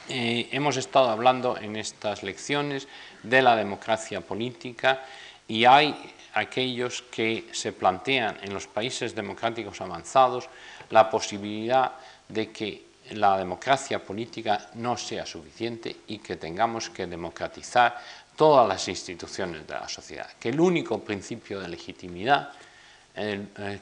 Eh, 0.09 0.49
hemos 0.53 0.77
estado 0.77 1.09
hablando 1.09 1.57
en 1.57 1.77
estas 1.77 2.23
lecciones 2.23 2.89
de 3.23 3.43
la 3.43 3.57
democracia 3.57 4.21
política 4.21 5.05
y 5.49 5.65
hay 5.65 5.95
aquellos 6.35 7.03
que 7.03 7.49
se 7.53 7.73
plantean 7.73 8.39
en 8.43 8.53
los 8.53 8.67
países 8.67 9.15
democráticos 9.15 9.81
avanzados 9.81 10.49
la 10.91 11.09
posibilidad 11.09 11.93
de 12.33 12.51
que 12.51 12.91
la 13.11 13.37
democracia 13.37 14.03
política 14.03 14.71
no 14.75 14.97
sea 14.97 15.27
suficiente 15.27 15.97
y 16.09 16.19
que 16.19 16.37
tengamos 16.37 16.91
que 16.91 17.07
democratizar 17.07 17.99
todas 18.37 18.69
las 18.69 18.87
instituciones 18.89 19.67
de 19.67 19.75
la 19.75 19.89
sociedad, 19.89 20.31
que 20.39 20.51
el 20.51 20.61
único 20.61 21.01
principio 21.01 21.61
de 21.61 21.69
legitimidad 21.69 22.53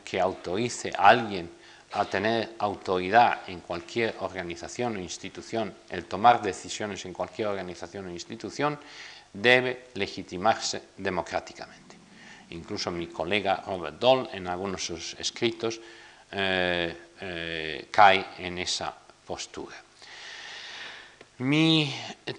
que 0.05 0.21
autorice 0.21 0.91
a 0.97 1.09
alguien 1.09 1.51
a 1.93 2.05
tener 2.05 2.55
autoridad 2.59 3.49
en 3.49 3.61
cualquier 3.61 4.17
organización 4.21 4.97
o 4.97 5.01
institución, 5.01 5.73
el 5.89 6.05
tomar 6.05 6.43
decisiones 6.43 7.05
en 7.05 7.13
cualquier 7.13 7.49
organización 7.49 8.07
o 8.07 8.11
institución, 8.11 8.79
debe 9.33 9.89
legitimarse 9.95 10.83
democráticamente. 10.97 11.97
Incluso 12.51 12.91
mi 12.91 13.07
colega 13.07 13.63
Robert 13.67 13.99
Doll, 13.99 14.29
en 14.33 14.49
algunos 14.49 14.81
de 14.81 14.87
sus 14.87 15.15
escritos, 15.21 15.81
eh, 16.33 16.95
eh, 17.21 17.89
cae 17.91 18.27
en 18.39 18.59
esa 18.59 18.95
postura. 19.27 19.77
Mi 21.39 21.95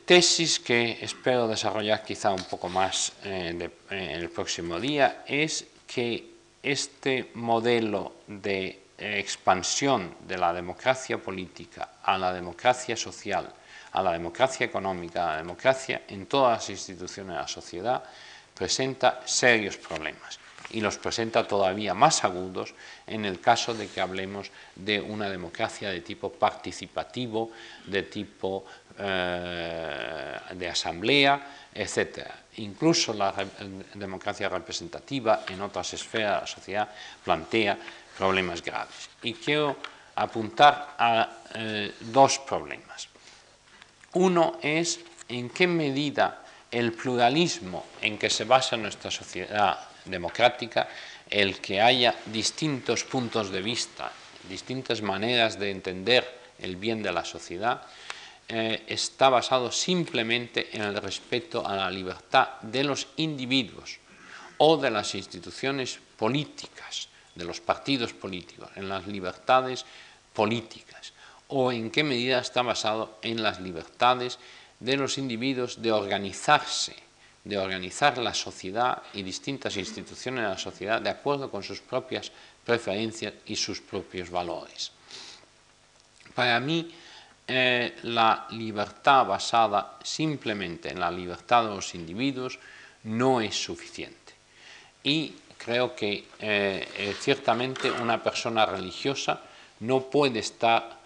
tesis, 0.05 0.59
que 0.59 0.99
espero 1.01 1.47
desarrollar 1.47 2.03
quizá 2.03 2.31
un 2.31 2.43
poco 2.43 2.67
más 2.67 3.13
eh, 3.23 3.69
el 3.89 4.29
próximo 4.29 4.79
día, 4.79 5.23
es 5.25 5.65
que 5.87 6.31
este 6.61 7.31
modelo 7.35 8.15
de 8.27 8.81
expansión 8.97 10.15
de 10.27 10.37
la 10.37 10.51
democracia 10.51 11.17
política 11.17 11.99
a 12.03 12.17
la 12.17 12.33
democracia 12.33 12.97
social, 12.97 13.53
a 13.93 14.03
la 14.03 14.11
democracia 14.11 14.65
económica, 14.65 15.23
a 15.23 15.31
la 15.31 15.37
democracia 15.37 16.01
en 16.09 16.25
todas 16.25 16.57
las 16.57 16.69
instituciones 16.69 17.33
de 17.33 17.41
la 17.41 17.47
sociedad, 17.47 18.03
presenta 18.53 19.21
serios 19.25 19.77
problemas 19.77 20.39
y 20.71 20.81
los 20.81 20.97
presenta 20.97 21.47
todavía 21.47 21.93
más 21.93 22.23
agudos 22.23 22.73
en 23.07 23.25
el 23.25 23.39
caso 23.39 23.73
de 23.73 23.87
que 23.87 24.01
hablemos 24.01 24.51
de 24.75 25.01
una 25.01 25.29
democracia 25.29 25.89
de 25.89 26.01
tipo 26.01 26.31
participativo, 26.31 27.51
de 27.85 28.03
tipo 28.03 28.65
eh, 28.97 30.37
de 30.53 30.69
asamblea, 30.69 31.67
etc. 31.73 32.27
Incluso 32.57 33.13
la 33.13 33.33
democracia 33.93 34.49
representativa 34.49 35.43
en 35.47 35.61
otras 35.61 35.93
esferas 35.93 36.35
de 36.35 36.41
la 36.41 36.47
sociedad 36.47 36.89
plantea 37.23 37.77
problemas 38.17 38.61
graves. 38.61 39.09
Y 39.23 39.33
quiero 39.33 39.77
apuntar 40.15 40.95
a 40.97 41.29
eh, 41.55 41.93
dos 42.11 42.39
problemas. 42.39 43.07
Uno 44.13 44.59
es 44.61 44.99
en 45.27 45.49
qué 45.49 45.67
medida 45.67 46.43
el 46.71 46.93
pluralismo 46.93 47.85
en 48.01 48.17
que 48.17 48.29
se 48.29 48.43
basa 48.43 48.75
nuestra 48.77 49.09
sociedad 49.09 49.88
democrática, 50.09 50.87
el 51.29 51.59
que 51.59 51.81
haya 51.81 52.15
distintos 52.25 53.03
puntos 53.03 53.51
de 53.51 53.61
vista, 53.61 54.11
distintas 54.49 55.01
maneras 55.01 55.59
de 55.59 55.71
entender 55.71 56.39
el 56.59 56.75
bien 56.75 57.03
de 57.03 57.11
la 57.11 57.23
sociedad, 57.23 57.83
eh, 58.47 58.83
está 58.87 59.29
basado 59.29 59.71
simplemente 59.71 60.75
en 60.75 60.81
el 60.81 60.97
respeto 60.97 61.65
a 61.65 61.75
la 61.75 61.91
libertad 61.91 62.59
de 62.61 62.83
los 62.83 63.07
individuos 63.17 63.99
o 64.57 64.75
de 64.77 64.89
las 64.89 65.13
instituciones 65.13 65.99
políticas, 66.17 67.09
de 67.35 67.45
los 67.45 67.61
partidos 67.61 68.13
políticos, 68.13 68.69
en 68.75 68.89
las 68.89 69.07
libertades 69.07 69.85
políticas, 70.33 71.13
o 71.47 71.71
en 71.71 71.91
qué 71.91 72.03
medida 72.03 72.39
está 72.39 72.61
basado 72.61 73.19
en 73.21 73.41
las 73.41 73.59
libertades 73.59 74.39
de 74.79 74.97
los 74.97 75.17
individuos 75.17 75.81
de 75.81 75.91
organizarse, 75.91 76.95
de 77.49 77.57
organizar 77.57 78.17
la 78.19 78.33
sociedad 78.33 79.01
y 79.13 79.23
distintas 79.23 79.75
instituciones 79.75 80.43
de 80.43 80.49
la 80.49 80.57
sociedad 80.57 81.01
de 81.01 81.09
acuerdo 81.09 81.49
con 81.49 81.63
sus 81.63 81.81
propias 81.81 82.31
preferencias 82.63 83.33
y 83.47 83.55
sus 83.55 83.81
propios 83.81 84.29
valores. 84.29 84.91
Para 86.35 86.59
mí, 86.59 86.93
eh, 87.47 87.95
la 88.03 88.45
libertad 88.51 89.25
basada 89.25 89.97
simplemente 90.03 90.91
en 90.91 90.99
la 90.99 91.09
libertad 91.09 91.63
de 91.63 91.75
los 91.75 91.95
individuos 91.95 92.59
no 93.05 93.41
es 93.41 93.55
suficiente. 93.55 94.33
Y 95.01 95.33
creo 95.57 95.95
que 95.95 96.25
eh, 96.39 96.87
eh, 96.95 97.15
ciertamente 97.19 97.89
una 97.89 98.21
persona 98.21 98.67
religiosa 98.67 99.41
no 99.79 100.03
puede 100.03 100.39
estar 100.39 100.99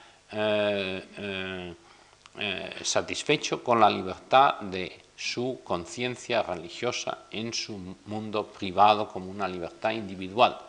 satisfecho 2.83 3.63
con 3.63 3.79
la 3.79 3.87
libertad 3.87 4.59
de 4.61 5.03
su 5.24 5.61
conciencia 5.63 6.43
religiosa 6.43 7.19
en 7.32 7.53
su 7.53 7.95
mundo 8.07 8.45
privado 8.47 9.07
como 9.07 9.32
una 9.32 9.47
libertad 9.47 9.91
individual. 9.91 10.59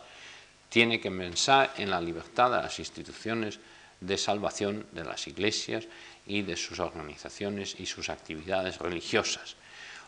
Tiene 0.69 1.01
que 1.01 1.11
pensar 1.11 1.73
en 1.77 1.89
la 1.89 1.99
libertad 1.99 2.51
de 2.51 2.63
las 2.63 2.79
instituciones 2.79 3.59
de 3.99 4.17
salvación 4.17 4.85
de 4.93 5.03
las 5.03 5.27
iglesias 5.27 5.85
y 6.25 6.41
de 6.41 6.55
sus 6.55 6.79
organizaciones 6.79 7.75
y 7.79 7.85
sus 7.85 8.07
actividades 8.09 8.79
religiosas. 8.79 9.57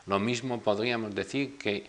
Lo 0.05 0.17
mismo 0.17 0.61
podríamos 0.61 1.13
decir 1.13 1.57
que 1.57 1.85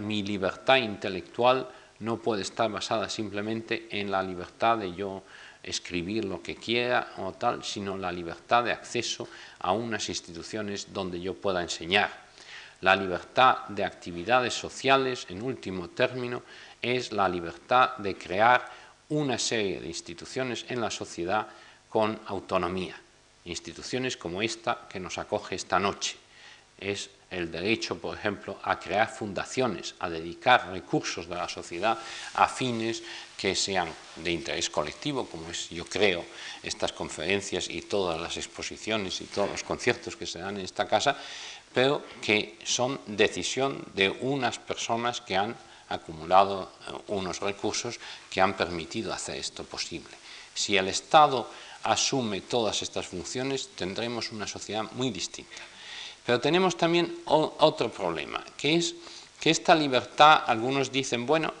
mi 0.00 0.22
libertad 0.22 0.76
intelectual 0.76 1.70
no 2.00 2.18
puede 2.18 2.42
estar 2.42 2.70
basada 2.70 3.08
simplemente 3.08 3.88
en 3.90 4.10
la 4.10 4.22
libertad 4.22 4.76
de 4.76 4.94
yo 4.94 5.22
escribir 5.62 6.24
lo 6.24 6.42
que 6.42 6.56
quiera 6.56 7.12
o 7.18 7.32
tal, 7.32 7.64
sino 7.64 7.96
la 7.96 8.12
libertad 8.12 8.64
de 8.64 8.72
acceso 8.72 9.28
a 9.60 9.72
unas 9.72 10.08
instituciones 10.08 10.92
donde 10.92 11.20
yo 11.20 11.34
pueda 11.34 11.62
enseñar. 11.62 12.28
La 12.80 12.94
libertad 12.94 13.66
de 13.68 13.84
actividades 13.84 14.54
sociales, 14.54 15.26
en 15.28 15.42
último 15.42 15.88
término, 15.88 16.42
es 16.80 17.12
la 17.12 17.28
libertad 17.28 17.96
de 17.98 18.16
crear 18.16 18.70
una 19.08 19.38
serie 19.38 19.80
de 19.80 19.88
instituciones 19.88 20.64
en 20.68 20.80
la 20.80 20.90
sociedad 20.90 21.48
con 21.88 22.18
autonomía. 22.26 22.94
Instituciones 23.46 24.16
como 24.16 24.42
esta 24.42 24.86
que 24.88 25.00
nos 25.00 25.18
acoge 25.18 25.56
esta 25.56 25.78
noche. 25.78 26.16
Es 26.78 27.10
el 27.30 27.50
derecho, 27.50 27.98
por 27.98 28.16
ejemplo, 28.16 28.58
a 28.62 28.78
crear 28.78 29.08
fundaciones, 29.08 29.94
a 29.98 30.08
dedicar 30.08 30.70
recursos 30.70 31.28
de 31.28 31.34
la 31.34 31.48
sociedad 31.48 31.98
a 32.34 32.48
fines 32.48 33.02
que 33.38 33.54
sean 33.54 33.86
de 34.16 34.32
interés 34.34 34.68
colectivo, 34.68 35.24
como 35.30 35.48
es, 35.48 35.70
yo 35.70 35.86
creo, 35.86 36.26
estas 36.60 36.90
conferencias 36.90 37.70
y 37.70 37.82
todas 37.82 38.20
las 38.20 38.36
exposiciones 38.36 39.20
y 39.20 39.30
todos 39.30 39.48
los 39.48 39.62
conciertos 39.62 40.16
que 40.16 40.26
se 40.26 40.40
dan 40.40 40.58
en 40.58 40.64
esta 40.64 40.88
casa, 40.88 41.16
pero 41.72 42.02
que 42.20 42.58
son 42.64 42.98
decisión 43.06 43.86
de 43.94 44.10
unas 44.10 44.58
personas 44.58 45.20
que 45.20 45.36
han 45.36 45.54
acumulado 45.88 46.72
eh, 46.88 46.92
unos 47.14 47.38
recursos 47.38 48.02
que 48.28 48.40
han 48.40 48.56
permitido 48.56 49.14
hacer 49.14 49.36
esto 49.36 49.62
posible. 49.62 50.10
Si 50.52 50.76
el 50.76 50.88
Estado 50.88 51.48
asume 51.84 52.40
todas 52.40 52.82
estas 52.82 53.06
funciones, 53.06 53.70
tendremos 53.76 54.32
una 54.32 54.48
sociedad 54.48 54.82
muy 54.98 55.10
distinta. 55.10 55.62
Pero 56.26 56.40
tenemos 56.40 56.76
también 56.76 57.22
otro 57.24 57.90
problema, 57.90 58.44
que 58.56 58.74
es 58.74 58.94
que 59.40 59.50
esta 59.50 59.74
libertad, 59.74 60.42
algunos 60.46 60.90
dicen, 60.90 61.24
bueno, 61.24 61.54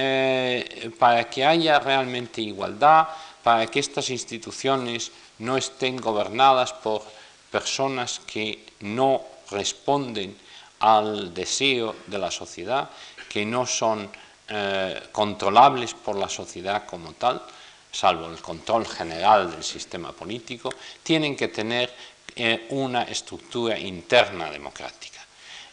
eh, 0.00 0.92
para 0.96 1.28
que 1.28 1.44
haya 1.44 1.80
realmente 1.80 2.40
igualdad, 2.40 3.08
para 3.42 3.66
que 3.66 3.80
estas 3.80 4.10
instituciones 4.10 5.10
no 5.42 5.56
estén 5.56 5.96
gobernadas 5.98 6.72
por 6.72 7.02
personas 7.50 8.22
que 8.22 8.62
no 8.86 9.26
responden 9.50 10.38
al 10.78 11.34
deseo 11.34 11.96
de 12.06 12.18
la 12.18 12.30
sociedad, 12.30 12.88
que 13.28 13.44
no 13.44 13.66
son 13.66 14.08
eh, 14.46 15.02
controlables 15.10 15.94
por 15.94 16.14
la 16.14 16.28
sociedad 16.28 16.86
como 16.86 17.14
tal, 17.14 17.42
salvo 17.90 18.30
el 18.30 18.38
control 18.38 18.86
general 18.86 19.50
del 19.50 19.64
sistema 19.64 20.12
político, 20.12 20.70
tienen 21.02 21.34
que 21.34 21.48
tener 21.48 21.92
eh, 22.36 22.68
una 22.70 23.02
estructura 23.02 23.76
interna 23.76 24.48
democrática. 24.48 25.18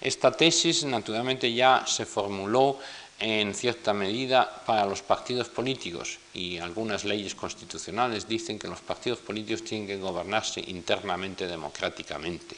Esta 0.02 0.32
tesis, 0.32 0.84
naturalmente, 0.84 1.54
ya 1.54 1.86
se 1.86 2.08
formuló 2.08 2.80
en 3.20 3.54
cierta 3.54 3.94
medida 3.94 4.64
para 4.66 4.86
los 4.86 5.02
partidos 5.02 5.50
políticos. 5.50 6.20
Y 6.34 6.58
algunas 6.58 7.06
leyes 7.06 7.36
constitucionales 7.36 8.28
dicen 8.28 8.60
que 8.60 8.68
los 8.68 8.82
partidos 8.82 9.20
políticos 9.20 9.64
tienen 9.64 9.88
que 9.88 9.98
gobernarse 9.98 10.62
internamente 10.68 11.48
democráticamente. 11.48 12.58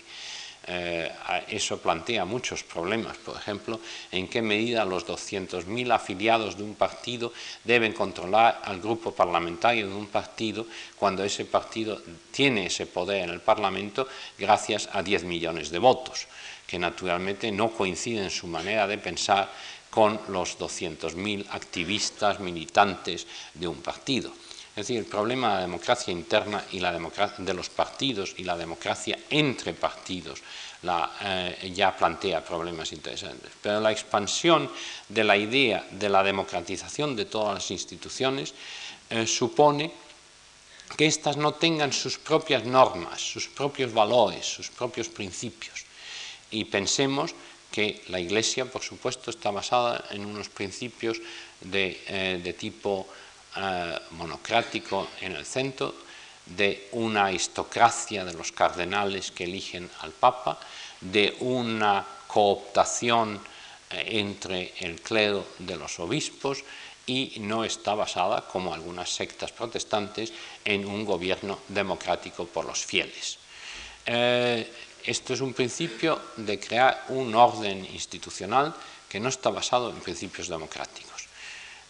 Eh, 0.70 1.10
eso 1.48 1.80
plantea 1.80 2.26
muchos 2.26 2.62
problemas, 2.64 3.16
por 3.16 3.38
ejemplo, 3.38 3.80
en 4.12 4.28
qué 4.28 4.42
medida 4.42 4.84
los 4.84 5.08
200.000 5.08 5.64
afiliados 5.94 6.58
de 6.58 6.64
un 6.64 6.76
partido 6.76 7.32
deben 7.64 7.94
controlar 7.94 8.60
al 8.66 8.82
grupo 8.82 9.14
parlamentario 9.14 9.88
de 9.88 9.96
un 9.96 10.08
partido 10.08 10.68
cuando 11.00 11.24
ese 11.24 11.46
partido 11.46 12.02
tiene 12.32 12.66
ese 12.66 12.86
poder 12.86 13.24
en 13.24 13.30
el 13.30 13.40
Parlamento 13.40 14.10
gracias 14.38 14.90
a 14.92 15.02
10 15.02 15.24
millones 15.24 15.70
de 15.70 15.80
votos, 15.80 16.28
que 16.68 16.78
naturalmente 16.78 17.50
no 17.50 17.72
coinciden 17.72 18.26
en 18.26 18.30
su 18.30 18.48
manera 18.48 18.88
de 18.88 18.98
pensar 18.98 19.50
con 19.98 20.22
los 20.30 20.60
200.000 20.60 21.48
activistas, 21.50 22.40
militantes 22.40 23.26
de 23.56 23.68
un 23.68 23.82
partido. 23.82 24.30
Es 24.70 24.86
decir, 24.86 25.00
el 25.00 25.10
problema 25.10 25.50
de 25.50 25.56
la 25.56 25.62
democracia 25.62 26.12
interna 26.12 26.64
y 26.72 26.80
la 26.80 26.94
democracia 26.94 27.44
de 27.44 27.54
los 27.56 27.70
partidos 27.70 28.36
y 28.38 28.44
la 28.44 28.56
democracia 28.56 29.18
entre 29.32 29.74
partidos 29.74 30.44
eh, 30.84 31.72
ya 31.74 31.98
plantea 31.98 32.46
problemas 32.46 32.94
interesantes. 32.94 33.50
Pero 33.60 33.80
la 33.80 33.92
expansión 33.92 34.70
de 35.10 35.24
la 35.24 35.36
idea 35.36 35.84
de 35.90 36.10
la 36.10 36.22
democratización 36.22 37.16
de 37.16 37.26
todas 37.26 37.56
las 37.56 37.72
instituciones 37.72 38.54
eh, 39.10 39.26
supone 39.26 39.92
que 40.96 41.08
éstas 41.08 41.38
no 41.38 41.56
tengan 41.56 41.92
sus 41.92 42.20
propias 42.20 42.66
normas, 42.66 43.20
sus 43.20 43.48
propios 43.48 43.92
valores, 43.92 44.46
sus 44.46 44.70
propios 44.70 45.10
principios. 45.10 45.86
Y 46.52 46.66
pensemos 46.66 47.34
que 47.72 48.04
la 48.08 48.20
Iglesia, 48.20 48.66
por 48.66 48.82
supuesto, 48.82 49.30
está 49.30 49.52
basada 49.52 50.06
en 50.12 50.26
unos 50.26 50.50
principios 50.50 51.20
de, 51.62 52.02
eh, 52.08 52.56
tipo 52.58 53.08
eh, 53.56 54.00
monocrático 54.12 55.10
en 55.22 55.34
el 55.34 55.46
centro, 55.46 55.94
de 56.46 56.88
una 56.94 57.26
aristocracia 57.26 58.24
de 58.24 58.34
los 58.34 58.52
cardenales 58.52 59.32
que 59.32 59.44
eligen 59.44 59.90
al 60.00 60.12
Papa, 60.12 60.60
de 61.02 61.36
una 61.42 62.06
cooptación 62.28 63.40
eh, 63.92 64.20
entre 64.20 64.74
el 64.80 65.02
clero 65.02 65.46
de 65.60 65.76
los 65.76 66.00
obispos 66.00 66.64
y 67.06 67.34
no 67.40 67.64
está 67.64 67.96
basada, 67.96 68.48
como 68.48 68.74
algunas 68.74 69.10
sectas 69.10 69.52
protestantes, 69.52 70.32
en 70.64 70.86
un 70.86 71.06
gobierno 71.06 71.60
democrático 71.68 72.46
por 72.46 72.66
los 72.66 72.84
fieles 72.86 73.40
esto 75.08 75.34
es 75.34 75.40
un 75.40 75.54
principio 75.54 76.20
de 76.36 76.60
crear 76.60 77.06
un 77.08 77.34
orden 77.34 77.88
institucional 77.94 78.76
que 79.08 79.22
no 79.22 79.30
está 79.30 79.50
basado 79.50 79.90
en 79.90 80.04
principios 80.04 80.50
democráticos. 80.50 81.32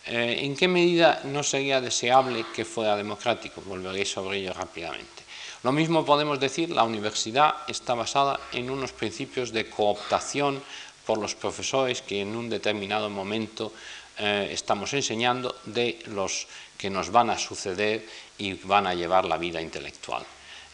Eh, 0.05 0.45
¿En 0.45 0.55
qué 0.55 0.67
medida 0.67 1.21
no 1.25 1.41
sería 1.41 1.81
deseable 1.81 2.45
que 2.53 2.63
fuera 2.63 2.95
democrático? 2.95 3.61
Volveré 3.65 4.05
sobre 4.05 4.37
ello 4.37 4.53
rápidamente. 4.53 5.25
Lo 5.63 5.71
mismo 5.71 6.05
podemos 6.05 6.39
decir, 6.39 6.69
la 6.69 6.83
universidad 6.83 7.65
está 7.67 7.95
basada 7.95 8.39
en 8.53 8.69
unos 8.69 8.93
principios 8.93 9.51
de 9.51 9.67
cooptación 9.67 10.61
por 11.03 11.17
los 11.17 11.33
profesores 11.33 12.03
que 12.03 12.21
en 12.21 12.35
un 12.35 12.49
determinado 12.49 13.09
momento 13.09 13.73
eh, 14.19 14.49
estamos 14.51 14.93
enseñando 14.93 15.55
de 15.65 15.97
los 16.05 16.45
que 16.77 16.91
nos 16.91 17.09
van 17.09 17.31
a 17.31 17.39
suceder 17.39 18.05
y 18.37 18.53
van 18.53 18.85
a 18.85 18.93
llevar 18.93 19.25
la 19.25 19.37
vida 19.37 19.59
intelectual 19.59 20.23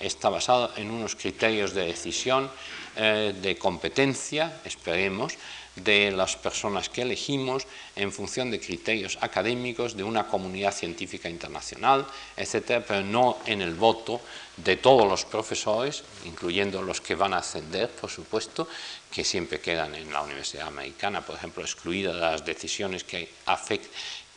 está 0.06 0.30
basado 0.30 0.72
en 0.78 0.92
unos 0.92 1.16
criterios 1.16 1.74
de 1.74 1.86
decisión, 1.86 2.50
eh, 2.96 3.34
de 3.42 3.58
competencia, 3.58 4.62
esperemos, 4.66 5.34
de 5.76 6.12
las 6.12 6.36
personas 6.38 6.90
que 6.90 7.02
elegimos 7.02 7.66
en 7.96 8.12
función 8.12 8.52
de 8.52 8.60
criterios 8.60 9.18
académicos 9.22 9.98
de 9.98 10.04
una 10.04 10.28
comunidad 10.28 10.72
científica 10.72 11.30
internacional, 11.30 12.06
etcétera, 12.38 12.86
pero 12.88 13.02
no 13.02 13.40
en 13.48 13.62
el 13.62 13.74
voto 13.74 14.22
de 14.58 14.78
todos 14.78 15.08
los 15.08 15.26
profesores, 15.26 16.04
incluyendo 16.26 16.84
los 16.84 17.02
que 17.02 17.16
van 17.16 17.34
a 17.34 17.38
ascender, 17.38 17.90
por 17.90 18.12
supuesto, 18.12 18.68
que 19.10 19.24
siempre 19.24 19.60
quedan 19.60 19.96
en 19.96 20.14
la 20.14 20.22
Universidad 20.22 20.68
Americana, 20.68 21.26
por 21.26 21.36
ejemplo, 21.36 21.64
excluidas 21.64 22.16
las 22.16 22.46
decisiones 22.46 23.04
que 23.04 23.28
afectan 23.48 23.90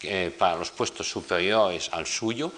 eh, 0.02 0.34
para 0.36 0.56
los 0.56 0.70
puestos 0.70 1.08
superiores 1.08 1.88
al 1.92 2.06
suyo, 2.06 2.52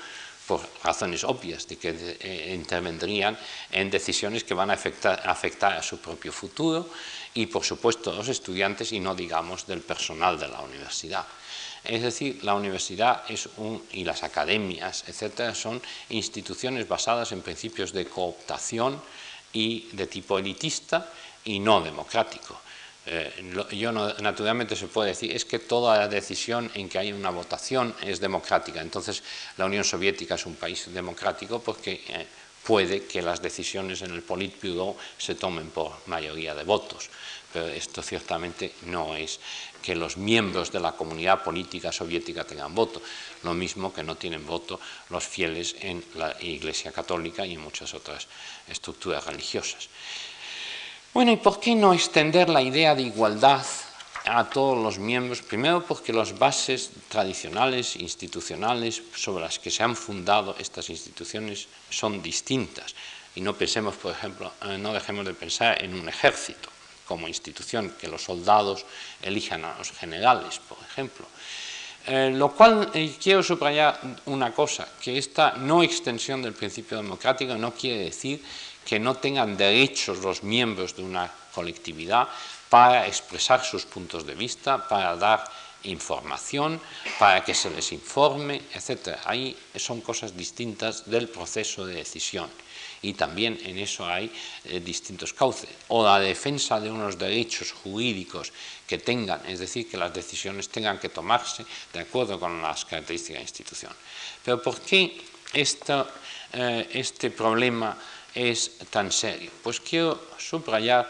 por 0.48 0.64
razones 0.82 1.22
obvias 1.24 1.68
de 1.68 1.76
que 1.76 1.92
eh, 1.92 2.54
intervendrían 2.56 3.36
en 3.70 3.90
decisiones 3.90 4.42
que 4.42 4.56
van 4.56 4.70
a 4.70 4.80
afectar, 4.80 5.72
a 5.76 5.82
su 5.82 6.00
propio 6.00 6.32
futuro 6.32 6.88
y 7.34 7.46
por 7.46 7.62
supuesto 7.62 8.12
los 8.12 8.28
estudiantes 8.28 8.92
y 8.92 8.98
no 8.98 9.14
digamos 9.14 9.66
del 9.66 9.82
personal 9.82 10.40
de 10.40 10.48
la 10.48 10.60
universidad. 10.62 11.26
Es 11.84 12.02
decir, 12.02 12.42
la 12.42 12.54
universidad 12.54 13.22
es 13.28 13.48
un, 13.58 13.84
y 13.92 14.04
las 14.04 14.24
academias, 14.24 15.04
etcétera, 15.06 15.54
son 15.54 15.80
instituciones 16.08 16.88
basadas 16.88 17.30
en 17.32 17.42
principios 17.42 17.92
de 17.92 18.06
cooptación 18.06 19.00
y 19.52 19.88
de 19.92 20.06
tipo 20.06 20.38
elitista 20.38 21.12
y 21.44 21.60
no 21.60 21.80
democrático. 21.80 22.60
Eh, 23.10 23.32
yo 23.72 23.90
naturalmente 23.92 24.76
se 24.76 24.86
puede 24.86 25.10
decir, 25.10 25.32
es 25.32 25.46
que 25.46 25.58
toda 25.58 26.08
decisión 26.08 26.70
en 26.74 26.90
que 26.90 26.98
hay 26.98 27.12
una 27.12 27.30
votación 27.30 27.94
es 28.02 28.20
democrática. 28.20 28.82
Entonces, 28.82 29.22
la 29.56 29.64
Unión 29.64 29.84
Soviética 29.84 30.34
es 30.34 30.44
un 30.44 30.56
país 30.56 30.92
democrático 30.92 31.60
porque 31.60 32.04
eh, 32.08 32.26
puede 32.64 33.04
que 33.04 33.22
las 33.22 33.40
decisiones 33.40 34.02
en 34.02 34.12
el 34.12 34.20
Politburo 34.20 34.96
se 35.16 35.34
tomen 35.34 35.70
por 35.70 35.96
mayoría 36.06 36.54
de 36.54 36.64
votos. 36.64 37.08
Pero 37.50 37.68
esto 37.68 38.02
ciertamente 38.02 38.74
no 38.82 39.16
es 39.16 39.40
que 39.80 39.96
los 39.96 40.18
miembros 40.18 40.70
de 40.70 40.80
la 40.80 40.92
comunidad 40.92 41.42
política 41.42 41.90
soviética 41.90 42.44
tengan 42.44 42.74
voto, 42.74 43.00
lo 43.42 43.54
mismo 43.54 43.94
que 43.94 44.02
no 44.02 44.16
tienen 44.16 44.44
voto 44.44 44.78
los 45.08 45.24
fieles 45.24 45.76
en 45.80 46.04
la 46.16 46.36
Iglesia 46.42 46.92
Católica 46.92 47.46
y 47.46 47.54
en 47.54 47.62
muchas 47.62 47.94
otras 47.94 48.28
estructuras 48.68 49.24
religiosas. 49.24 49.88
Bueno, 51.18 51.32
¿y 51.32 51.36
por 51.36 51.58
qué 51.58 51.74
no 51.74 51.92
extender 51.92 52.48
la 52.48 52.62
idea 52.62 52.94
de 52.94 53.02
igualdad 53.02 53.66
a 54.24 54.48
todos 54.48 54.78
los 54.78 55.00
miembros? 55.00 55.42
Primero 55.42 55.84
porque 55.84 56.12
las 56.12 56.38
bases 56.38 56.92
tradicionales, 57.08 57.96
institucionales, 57.96 59.02
sobre 59.16 59.42
las 59.42 59.58
que 59.58 59.72
se 59.72 59.82
han 59.82 59.96
fundado 59.96 60.54
estas 60.60 60.88
instituciones 60.90 61.66
son 61.90 62.22
distintas. 62.22 62.94
Y 63.34 63.40
no 63.40 63.54
pensemos, 63.54 63.96
por 63.96 64.12
ejemplo, 64.12 64.52
eh, 64.62 64.78
no 64.78 64.92
dejemos 64.92 65.26
de 65.26 65.34
pensar 65.34 65.82
en 65.82 65.94
un 65.94 66.08
ejército 66.08 66.68
como 67.04 67.26
institución, 67.26 67.96
que 68.00 68.06
los 68.06 68.22
soldados 68.22 68.86
elijan 69.20 69.64
a 69.64 69.76
los 69.76 69.90
generales, 69.90 70.60
por 70.68 70.78
ejemplo. 70.88 71.26
Eh, 72.06 72.30
lo 72.32 72.52
cual 72.52 72.92
eh, 72.94 73.16
quiero 73.20 73.42
subrayar 73.42 74.00
una 74.26 74.54
cosa, 74.54 74.86
que 75.02 75.18
esta 75.18 75.54
no 75.56 75.82
extensión 75.82 76.42
del 76.42 76.52
principio 76.52 76.96
democrático 76.96 77.56
no 77.56 77.74
quiere 77.74 78.04
decir 78.04 78.40
que 78.88 78.98
no 78.98 79.20
tengan 79.20 79.52
derechos 79.52 80.24
los 80.24 80.42
miembros 80.42 80.96
de 80.96 81.02
una 81.04 81.30
colectividad 81.52 82.26
para 82.70 83.06
expresar 83.06 83.62
sus 83.62 83.84
puntos 83.84 84.24
de 84.24 84.34
vista, 84.34 84.88
para 84.88 85.14
dar 85.14 85.44
información, 85.84 86.80
para 87.18 87.44
que 87.44 87.52
se 87.52 87.68
les 87.68 87.92
informe, 87.92 88.62
etc. 88.72 89.20
Ahí 89.28 89.52
son 89.76 90.00
cosas 90.00 90.32
distintas 90.34 91.04
del 91.04 91.28
proceso 91.28 91.84
de 91.84 92.00
decisión 92.00 92.48
y 93.02 93.12
también 93.12 93.60
en 93.62 93.76
eso 93.76 94.08
hay 94.08 94.32
eh, 94.64 94.80
distintos 94.80 95.34
cauces. 95.34 95.68
O 95.88 96.02
la 96.02 96.18
defensa 96.18 96.80
de 96.80 96.90
unos 96.90 97.18
derechos 97.18 97.72
jurídicos 97.72 98.52
que 98.88 98.96
tengan, 98.96 99.44
es 99.44 99.60
decir, 99.60 99.84
que 99.88 100.00
las 100.00 100.14
decisiones 100.14 100.70
tengan 100.70 100.98
que 100.98 101.10
tomarse 101.10 101.64
de 101.92 102.00
acuerdo 102.00 102.40
con 102.40 102.62
las 102.62 102.86
características 102.86 103.36
de 103.36 103.38
la 103.38 103.48
institución. 103.48 103.92
Pero 104.42 104.62
¿por 104.62 104.80
qué 104.80 105.12
eh, 105.52 106.88
este 106.92 107.30
problema 107.30 107.96
es 108.34 108.78
tan 108.90 109.12
serio? 109.12 109.50
Pues 109.62 109.80
quiero 109.80 110.20
subrayar 110.38 111.08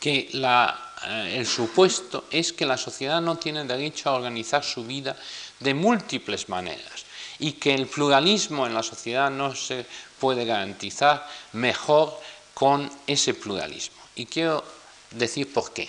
que 0.00 0.30
eh, 0.32 1.36
el 1.36 1.46
supuesto 1.46 2.24
es 2.30 2.52
que 2.52 2.66
la 2.66 2.76
sociedad 2.76 3.20
no 3.20 3.36
tiene 3.36 3.64
derecho 3.64 4.10
a 4.10 4.14
organizar 4.14 4.64
su 4.64 4.84
vida 4.84 5.16
de 5.60 5.74
múltiples 5.74 6.48
maneras 6.48 7.04
y 7.38 7.52
que 7.52 7.74
el 7.74 7.86
pluralismo 7.86 8.66
en 8.66 8.74
la 8.74 8.82
sociedad 8.82 9.30
no 9.30 9.54
se 9.54 9.86
puede 10.18 10.44
garantizar 10.44 11.28
mejor 11.52 12.18
con 12.54 12.90
ese 13.06 13.34
pluralismo. 13.34 13.96
Y 14.14 14.26
quiero 14.26 14.64
decir 15.10 15.52
por 15.52 15.72
qué. 15.72 15.88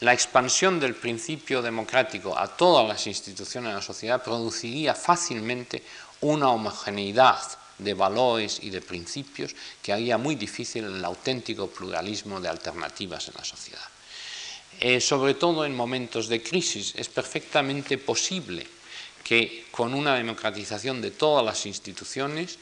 La 0.00 0.12
expansión 0.12 0.80
del 0.80 0.94
principio 0.94 1.62
democrático 1.62 2.36
a 2.36 2.48
todas 2.48 2.86
las 2.86 3.06
instituciones 3.06 3.70
de 3.70 3.76
la 3.76 3.82
sociedad 3.82 4.22
produciría 4.22 4.94
fácilmente 4.94 5.82
una 6.20 6.50
homogeneidad 6.50 7.40
de 7.78 7.94
valores 7.94 8.60
y 8.62 8.70
de 8.70 8.80
principios 8.80 9.54
que 9.82 9.92
haría 9.92 10.18
muy 10.18 10.34
difícil 10.34 10.84
el 10.84 11.04
auténtico 11.04 11.68
pluralismo 11.68 12.40
de 12.40 12.48
alternativas 12.48 13.28
en 13.28 13.34
la 13.36 13.44
sociedad. 13.44 13.88
Eh, 14.80 15.00
sobre 15.00 15.34
todo 15.34 15.64
en 15.64 15.74
momentos 15.74 16.28
de 16.28 16.42
crisis 16.42 16.94
es 16.96 17.08
perfectamente 17.08 17.98
posible 17.98 18.66
que 19.22 19.66
con 19.70 19.94
una 19.94 20.14
democratización 20.16 21.00
de 21.00 21.10
todas 21.10 21.44
las 21.44 21.66
instituciones 21.66 22.58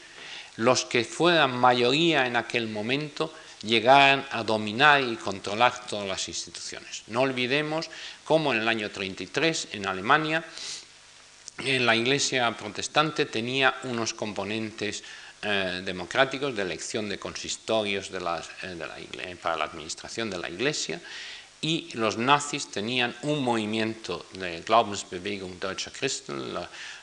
los 0.57 0.85
que 0.85 1.03
fueran 1.03 1.57
mayoría 1.57 2.27
en 2.27 2.35
aquel 2.35 2.69
momento 2.69 3.33
llegaran 3.63 4.25
a 4.31 4.43
dominar 4.43 5.01
y 5.01 5.15
controlar 5.15 5.87
todas 5.87 6.07
las 6.07 6.27
instituciones. 6.27 7.03
No 7.07 7.21
olvidemos 7.21 7.89
cómo 8.23 8.53
en 8.53 8.61
el 8.61 8.67
año 8.67 8.91
33 8.91 9.69
en 9.71 9.87
Alemania 9.87 10.45
la 11.57 11.95
Iglesia 11.95 12.55
protestante 12.57 13.25
tenía 13.25 13.75
unos 13.83 14.13
componentes 14.13 15.03
eh, 15.43 15.81
democráticos 15.83 16.55
de 16.55 16.61
elección 16.61 17.09
de 17.09 17.19
consistorios 17.19 18.09
eh, 18.11 19.35
para 19.41 19.57
la 19.57 19.65
administración 19.65 20.29
de 20.29 20.37
la 20.37 20.49
Iglesia 20.49 21.01
y 21.63 21.89
los 21.93 22.17
nazis 22.17 22.69
tenían 22.69 23.15
un 23.21 23.41
movimiento 23.41 24.25
de 24.33 24.59
Glaubensbewegung 24.61 25.59
Deutscher 25.61 25.93
Christen, 25.93 26.35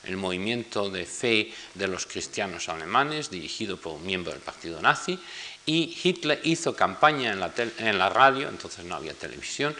el 0.03 0.17
movimiento 0.17 0.87
de 0.87 1.05
fe 1.05 1.51
de 1.73 1.87
los 1.87 2.05
cristianos 2.05 2.69
alemanes, 2.69 3.31
dirigido 3.31 3.77
por 3.77 3.93
un 3.93 4.05
miembro 4.05 4.31
del 4.31 4.41
partido 4.41 4.79
nazi, 4.79 5.17
y 5.65 5.97
Hitler 6.03 6.41
hizo 6.43 6.75
campaña 6.75 7.31
en 7.31 7.97
la, 7.97 8.09
radio, 8.09 8.49
entonces 8.49 8.85
no 8.85 8.95
había 8.95 9.15
televisión, 9.15 9.75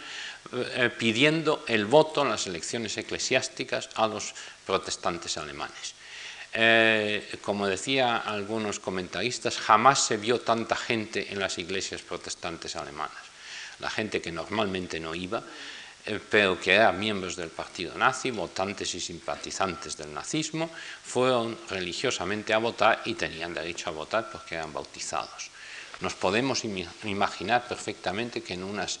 eh, 0.52 0.90
pidiendo 0.96 1.64
el 1.66 1.86
voto 1.86 2.22
en 2.22 2.30
las 2.30 2.46
elecciones 2.46 2.96
eclesiásticas 2.96 3.90
a 3.94 4.06
los 4.06 4.34
protestantes 4.66 5.36
alemanes. 5.36 5.94
Eh, 6.54 7.38
como 7.40 7.66
decía 7.66 8.18
algunos 8.18 8.78
comentaristas, 8.78 9.56
jamás 9.56 10.04
se 10.04 10.18
vio 10.18 10.40
tanta 10.40 10.76
gente 10.76 11.32
en 11.32 11.38
las 11.38 11.56
iglesias 11.58 12.02
protestantes 12.02 12.76
alemanas 12.76 13.32
la 13.82 13.90
gente 13.90 14.22
que 14.22 14.32
normalmente 14.32 14.98
no 15.00 15.14
iba, 15.14 15.42
eh, 16.06 16.18
pero 16.30 16.58
que 16.58 16.72
eran 16.72 16.98
miembros 16.98 17.36
del 17.36 17.50
partido 17.50 17.98
nazi, 17.98 18.30
votantes 18.30 18.94
y 18.94 19.00
simpatizantes 19.00 19.96
del 19.96 20.14
nazismo, 20.14 20.70
fueron 21.04 21.58
religiosamente 21.68 22.54
a 22.54 22.58
votar 22.58 23.02
y 23.04 23.14
tenían 23.14 23.52
derecho 23.52 23.90
a 23.90 23.92
votar 23.92 24.30
porque 24.30 24.54
eran 24.54 24.72
bautizados. 24.72 25.50
Nos 26.02 26.14
podemos 26.14 26.64
imaginar 26.64 27.68
perfectamente 27.68 28.42
que 28.42 28.54
en 28.54 28.64
unas 28.66 28.98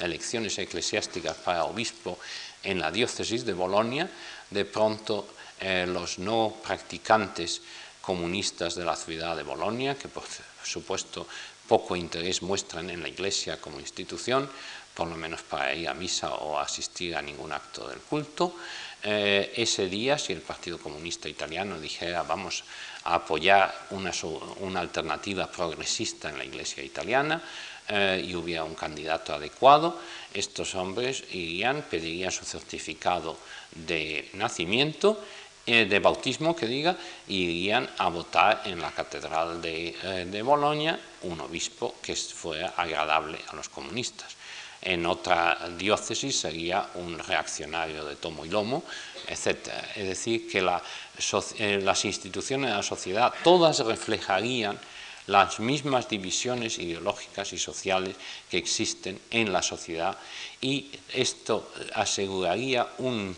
elecciones 0.00 0.56
eclesiásticas 0.56 1.36
para 1.36 1.68
obispo 1.68 2.18
en 2.64 2.80
la 2.80 2.90
diócesis 2.90 3.44
de 3.44 3.52
Bolonia, 3.52 4.08
de 4.48 4.64
pronto 4.64 5.28
eh, 5.60 5.84
los 5.86 6.18
no 6.18 6.56
practicantes 6.64 7.60
comunistas 8.00 8.74
de 8.74 8.86
la 8.86 8.96
ciudad 8.96 9.36
de 9.36 9.42
Bolonia, 9.42 9.98
que 10.00 10.08
por 10.08 10.24
supuesto 10.64 11.28
poco 11.68 11.94
interés 11.94 12.40
muestran 12.40 12.88
en 12.88 13.02
la 13.02 13.12
Iglesia 13.12 13.60
como 13.60 13.78
institución, 13.78 14.48
por 14.94 15.06
lo 15.06 15.16
menos 15.16 15.42
para 15.42 15.74
ir 15.74 15.86
a 15.86 15.92
misa 15.92 16.32
o 16.32 16.58
asistir 16.58 17.14
a 17.14 17.20
ningún 17.20 17.52
acto 17.52 17.86
del 17.86 18.00
culto. 18.00 18.56
Eh, 19.02 19.52
ese 19.54 19.86
día, 19.86 20.16
si 20.16 20.32
el 20.32 20.40
Partido 20.40 20.78
Comunista 20.78 21.28
Italiano 21.28 21.78
dijera 21.78 22.22
vamos 22.22 22.64
a 23.08 23.14
apoyar 23.14 23.72
una, 23.90 24.12
una 24.60 24.80
alternativa 24.80 25.50
progresista 25.50 26.28
en 26.28 26.36
la 26.38 26.44
Iglesia 26.44 26.84
italiana 26.84 27.40
eh, 27.88 28.22
y 28.22 28.34
hubiera 28.34 28.64
un 28.64 28.74
candidato 28.74 29.32
adecuado, 29.32 29.98
estos 30.34 30.74
hombres 30.74 31.24
irían, 31.32 31.82
pedirían 31.88 32.30
su 32.30 32.44
certificado 32.44 33.38
de 33.72 34.28
nacimiento 34.34 35.18
eh, 35.64 35.86
de 35.86 35.98
bautismo 36.00 36.54
que 36.54 36.66
diga, 36.66 36.96
irían 37.28 37.88
a 37.96 38.08
votar 38.08 38.62
en 38.66 38.80
la 38.80 38.90
catedral 38.92 39.62
de, 39.62 39.96
eh, 40.02 40.26
de 40.28 40.42
Bolonia 40.42 41.00
un 41.22 41.40
obispo 41.40 41.96
que 42.02 42.14
fuera 42.14 42.74
agradable 42.76 43.38
a 43.48 43.56
los 43.56 43.70
comunistas. 43.70 44.37
En 44.82 45.06
otra 45.06 45.68
diócesis 45.76 46.38
sería 46.38 46.90
un 46.94 47.18
reaccionario 47.18 48.04
de 48.04 48.16
tomo 48.16 48.44
y 48.44 48.48
lomo, 48.48 48.84
etc. 49.26 49.68
Es 49.96 50.06
decir, 50.08 50.48
que 50.50 50.58
eh, 50.58 51.80
las 51.82 52.04
instituciones 52.04 52.70
de 52.70 52.76
la 52.76 52.82
sociedad 52.82 53.34
todas 53.42 53.80
reflejarían 53.80 54.78
las 55.26 55.60
mismas 55.60 56.08
divisiones 56.08 56.78
ideológicas 56.78 57.52
y 57.52 57.58
sociales 57.58 58.16
que 58.50 58.56
existen 58.56 59.20
en 59.30 59.52
la 59.52 59.62
sociedad 59.62 60.16
y 60.60 60.90
esto 61.12 61.70
aseguraría 61.94 62.86
un 62.98 63.36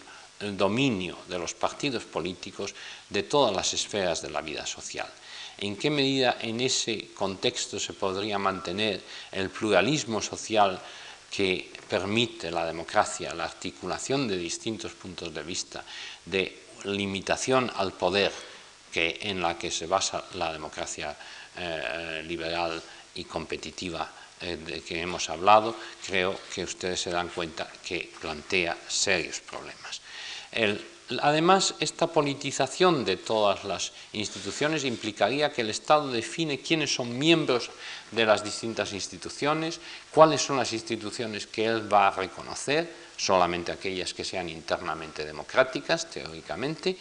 dominio 0.56 1.18
de 1.28 1.38
los 1.38 1.54
partidos 1.54 2.04
políticos 2.04 2.74
de 3.08 3.24
todas 3.24 3.54
las 3.54 3.74
esferas 3.74 4.22
de 4.22 4.30
la 4.30 4.40
vida 4.40 4.64
social. 4.66 5.08
¿En 5.58 5.76
qué 5.76 5.90
medida 5.90 6.38
en 6.40 6.60
ese 6.60 7.08
contexto 7.12 7.78
se 7.78 7.92
podría 7.92 8.38
mantener 8.38 9.02
el 9.32 9.50
pluralismo 9.50 10.22
social 10.22 10.80
que 11.30 11.70
permite 11.88 12.50
la 12.50 12.66
democracia, 12.66 13.34
la 13.34 13.44
articulación 13.44 14.28
de 14.28 14.36
distintos 14.36 14.92
puntos 14.92 15.32
de 15.32 15.42
vista, 15.42 15.84
de 16.24 16.66
limitación 16.84 17.70
al 17.76 17.92
poder 17.92 18.32
que, 18.92 19.18
en 19.22 19.40
la 19.40 19.56
que 19.56 19.70
se 19.70 19.86
basa 19.86 20.24
la 20.34 20.52
democracia 20.52 21.16
eh, 21.56 22.22
liberal 22.26 22.82
y 23.14 23.24
competitiva 23.24 24.10
eh, 24.40 24.56
de 24.56 24.82
que 24.82 25.00
hemos 25.00 25.30
hablado, 25.30 25.76
creo 26.06 26.38
que 26.52 26.64
ustedes 26.64 27.00
se 27.00 27.10
dan 27.10 27.28
cuenta 27.28 27.70
que 27.84 28.10
plantea 28.20 28.76
serios 28.88 29.40
problemas 29.40 30.00
además, 31.20 31.74
esta 31.80 32.06
politización 32.06 33.04
de 33.04 33.16
todas 33.16 33.64
las 33.64 33.92
instituciones 34.12 34.84
implicaría 34.84 35.52
que 35.52 35.62
el 35.62 35.70
Estado 35.70 36.10
define 36.10 36.60
quiénes 36.60 36.94
son 36.94 37.18
miembros 37.18 37.70
de 38.10 38.24
las 38.24 38.44
distintas 38.44 38.92
instituciones, 38.92 39.80
cuáles 40.10 40.42
son 40.42 40.56
las 40.56 40.72
instituciones 40.72 41.46
que 41.46 41.66
él 41.66 41.92
va 41.92 42.08
a 42.08 42.10
reconocer, 42.12 42.90
solamente 43.16 43.72
aquellas 43.72 44.14
que 44.14 44.24
sean 44.24 44.48
internamente 44.48 45.24
democráticas, 45.24 46.08
teóricamente, 46.08 46.96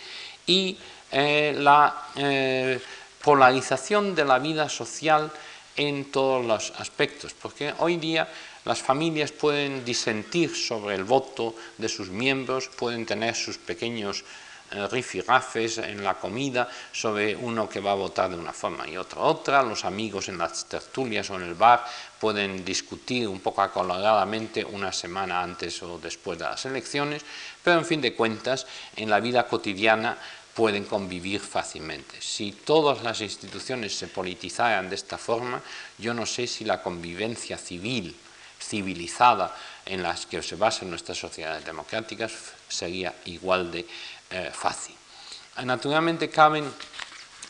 y 0.46 0.78
eh, 1.12 1.56
la 1.58 2.10
eh, 2.16 2.80
polarización 3.24 4.16
de 4.16 4.26
la 4.26 4.40
vida 4.40 4.70
social 4.70 5.32
en 5.76 6.12
todos 6.12 6.46
los 6.46 6.74
aspectos, 6.80 7.34
porque 7.34 7.74
hoy 7.80 7.98
día 7.98 8.28
las 8.70 8.84
familias 8.84 9.32
pueden 9.32 9.84
disentir 9.84 10.56
sobre 10.56 10.94
el 10.94 11.04
voto 11.04 11.56
de 11.80 11.90
sus 11.90 12.10
miembros, 12.10 12.70
pueden 12.70 13.04
tener 13.04 13.34
sus 13.34 13.58
pequeños 13.58 14.24
eh, 14.70 14.88
rifirrafes 14.88 15.80
en 15.80 16.04
la 16.04 16.14
comida 16.14 16.70
sobre 16.92 17.36
uno 17.36 17.68
que 17.68 17.80
va 17.80 17.94
a 17.94 17.96
votar 18.06 18.30
de 18.30 18.38
una 18.38 18.54
forma 18.54 18.88
y 18.88 18.96
otra 18.96 19.22
otra, 19.22 19.64
los 19.64 19.86
amigos 19.86 20.30
en 20.30 20.38
las 20.38 20.70
tertulias 20.70 21.32
o 21.32 21.38
en 21.38 21.50
el 21.50 21.56
bar 21.56 21.84
pueden 22.20 22.64
discutir 22.64 23.28
un 23.28 23.40
poco 23.40 23.64
acoloradamente 23.64 24.64
una 24.64 24.94
semana 24.94 25.42
antes 25.42 25.82
o 25.82 25.98
después 25.98 26.38
de 26.38 26.46
las 26.46 26.64
elecciones, 26.66 27.26
pero 27.64 27.80
en 27.80 27.86
fin 27.86 28.02
de 28.02 28.14
cuentas, 28.14 28.68
en 28.96 29.10
la 29.10 29.20
vida 29.20 29.48
cotidiana 29.48 30.16
pueden 30.54 30.86
convivir 30.86 31.42
fácilmente. 31.42 32.22
Si 32.22 32.52
todas 32.52 33.02
las 33.02 33.20
instituciones 33.22 33.98
se 33.98 34.10
politizaran 34.10 34.90
de 34.90 34.96
esta 34.96 35.18
forma, 35.18 35.60
yo 35.98 36.14
no 36.14 36.28
sé 36.28 36.46
si 36.46 36.66
la 36.66 36.84
convivencia 36.84 37.58
civil 37.58 38.16
civilizada 38.60 39.56
en 39.86 40.04
las 40.04 40.26
que 40.26 40.44
se 40.44 40.56
basan 40.56 40.90
nuestras 40.90 41.18
sociedades 41.18 41.66
democráticas 41.66 42.32
sería 42.68 43.14
igual 43.26 43.72
de 43.72 43.86
eh, 44.30 44.52
fácil. 44.54 44.96
Naturalmente 45.64 46.30
caben, 46.30 46.72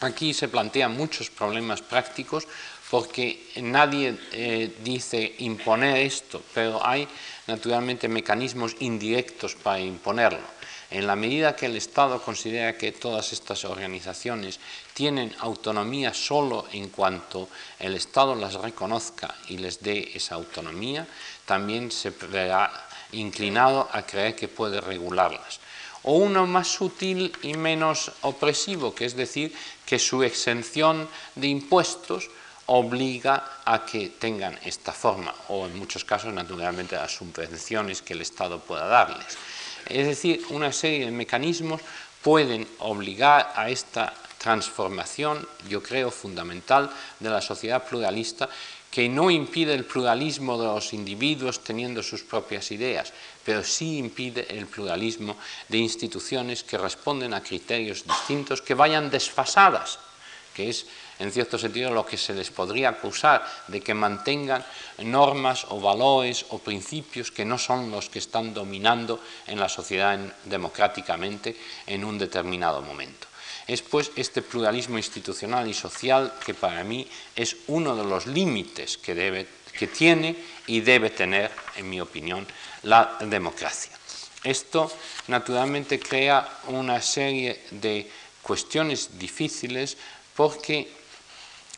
aquí 0.02 0.34
se 0.34 0.48
plantean 0.48 0.95
muchos 0.95 1.30
problemas 1.30 1.81
prácticos 1.81 2.48
porque 2.90 3.52
nadie 3.61 4.18
eh, 4.31 4.77
dice 4.81 5.36
imponer 5.40 5.98
esto, 5.98 6.41
pero 6.53 6.86
hay 6.86 7.07
naturalmente 7.45 8.07
mecanismos 8.07 8.76
indirectos 8.80 9.56
para 9.56 9.80
imponerlo. 9.80 10.59
En 10.91 11.06
la 11.06 11.16
medida 11.16 11.56
que 11.56 11.68
el 11.68 11.76
Estado 11.76 12.20
considera 12.20 12.76
que 12.76 12.91
todas 12.91 13.32
estas 13.32 13.64
organizaciones 13.64 14.60
tienen 14.95 15.36
autonomía 15.40 16.16
solo 16.16 16.66
en 16.72 16.90
cuanto 16.90 17.48
el 17.78 17.94
Estado 17.94 18.34
las 18.34 18.56
reconozca 18.56 19.36
y 19.49 19.57
les 19.57 19.82
dé 19.82 20.11
esa 20.16 20.36
autonomía, 20.36 21.06
también 21.45 21.91
se 21.91 22.10
verá 22.10 22.72
inclinado 23.11 23.88
a 23.91 24.02
creer 24.02 24.36
que 24.36 24.48
puede 24.48 24.82
regularlas. 24.82 25.60
O 26.03 26.14
uno 26.14 26.48
más 26.48 26.68
sutil 26.68 27.34
y 27.44 27.53
menos 27.53 28.11
opresivo, 28.22 28.95
que 28.95 29.06
es 29.06 29.16
decir, 29.16 29.53
que 29.86 29.99
su 29.99 30.24
exención 30.24 31.07
de 31.36 31.48
impuestos 31.48 32.30
obliga 32.66 33.61
a 33.66 33.86
que 33.86 34.10
tengan 34.10 34.57
esta 34.64 34.94
forma, 34.94 35.34
o 35.49 35.66
en 35.66 35.78
muchos 35.78 36.06
casos, 36.06 36.34
naturalmente, 36.34 36.95
las 36.95 37.14
subvenciones 37.14 38.02
que 38.02 38.14
el 38.14 38.22
Estado 38.22 38.60
pueda 38.60 38.88
darles. 38.88 39.38
Es 39.88 40.07
decir, 40.07 40.43
una 40.49 40.72
serie 40.72 41.06
de 41.06 41.11
mecanismos 41.11 41.81
pueden 42.22 42.68
obligar 42.80 43.53
a 43.56 43.69
esta 43.69 44.14
transformación, 44.38 45.47
yo 45.68 45.84
creo, 45.84 46.11
fundamental 46.11 46.89
de 47.19 47.30
la 47.30 47.41
sociedad 47.41 47.85
pluralista, 47.88 48.49
que 48.89 49.07
no 49.07 49.30
impide 49.30 49.76
el 49.76 49.85
pluralismo 49.85 50.57
de 50.57 50.65
los 50.65 50.93
individuos 50.93 51.64
teniendo 51.64 52.01
sus 52.01 52.23
propias 52.23 52.72
ideas, 52.72 53.14
pero 53.45 53.64
sí 53.64 53.97
impide 53.97 54.47
el 54.49 54.65
pluralismo 54.65 55.38
de 55.68 55.77
instituciones 55.77 56.64
que 56.64 56.77
responden 56.77 57.34
a 57.34 57.43
criterios 57.43 58.03
distintos, 58.03 58.61
que 58.61 58.73
vayan 58.73 59.11
desfasadas, 59.11 59.99
que 60.56 60.69
es 60.69 60.88
en 61.20 61.32
cierto 61.32 61.60
sentido 61.60 61.91
lo 61.91 62.06
que 62.06 62.18
se 62.18 62.34
les 62.34 62.50
podría 62.50 62.90
acusar 62.90 63.46
de 63.68 63.82
que 63.82 63.94
mantengan 63.94 64.66
normas 65.04 65.68
o 65.70 65.80
valores 65.80 66.46
o 66.50 66.60
principios 66.60 67.32
que 67.32 67.46
no 67.46 67.58
son 67.58 67.91
los 67.91 68.10
que 68.10 68.20
están 68.20 68.54
dominando 68.54 69.20
en 69.46 69.60
la 69.60 69.70
sociedad 69.70 70.18
democráticamente 70.46 71.56
en 71.86 72.04
un 72.04 72.18
determinado 72.18 72.82
momento. 72.82 73.28
es 73.68 73.84
pues 73.84 74.12
este 74.16 74.41
pluralismo 74.41 74.98
institucional 74.98 75.68
y 75.70 75.76
social 75.76 76.34
que 76.44 76.56
para 76.56 76.84
mí 76.84 77.06
es 77.36 77.56
uno 77.68 77.96
de 77.96 78.04
los 78.04 78.26
límites 78.26 78.98
que, 78.98 79.14
debe, 79.14 79.46
que 79.78 79.86
tiene 79.86 80.36
y 80.66 80.82
debe 80.82 81.12
tener, 81.12 81.52
en 81.76 81.88
mi 81.88 82.02
opinión, 82.02 82.48
la 82.84 83.18
democracia. 83.22 83.91
Esto 84.44 84.91
naturalmente 85.28 86.00
crea 86.00 86.48
una 86.68 87.02
serie 87.02 87.62
de 87.70 88.10
cuestiones 88.41 89.20
difíciles 89.20 89.98
porque 90.34 90.99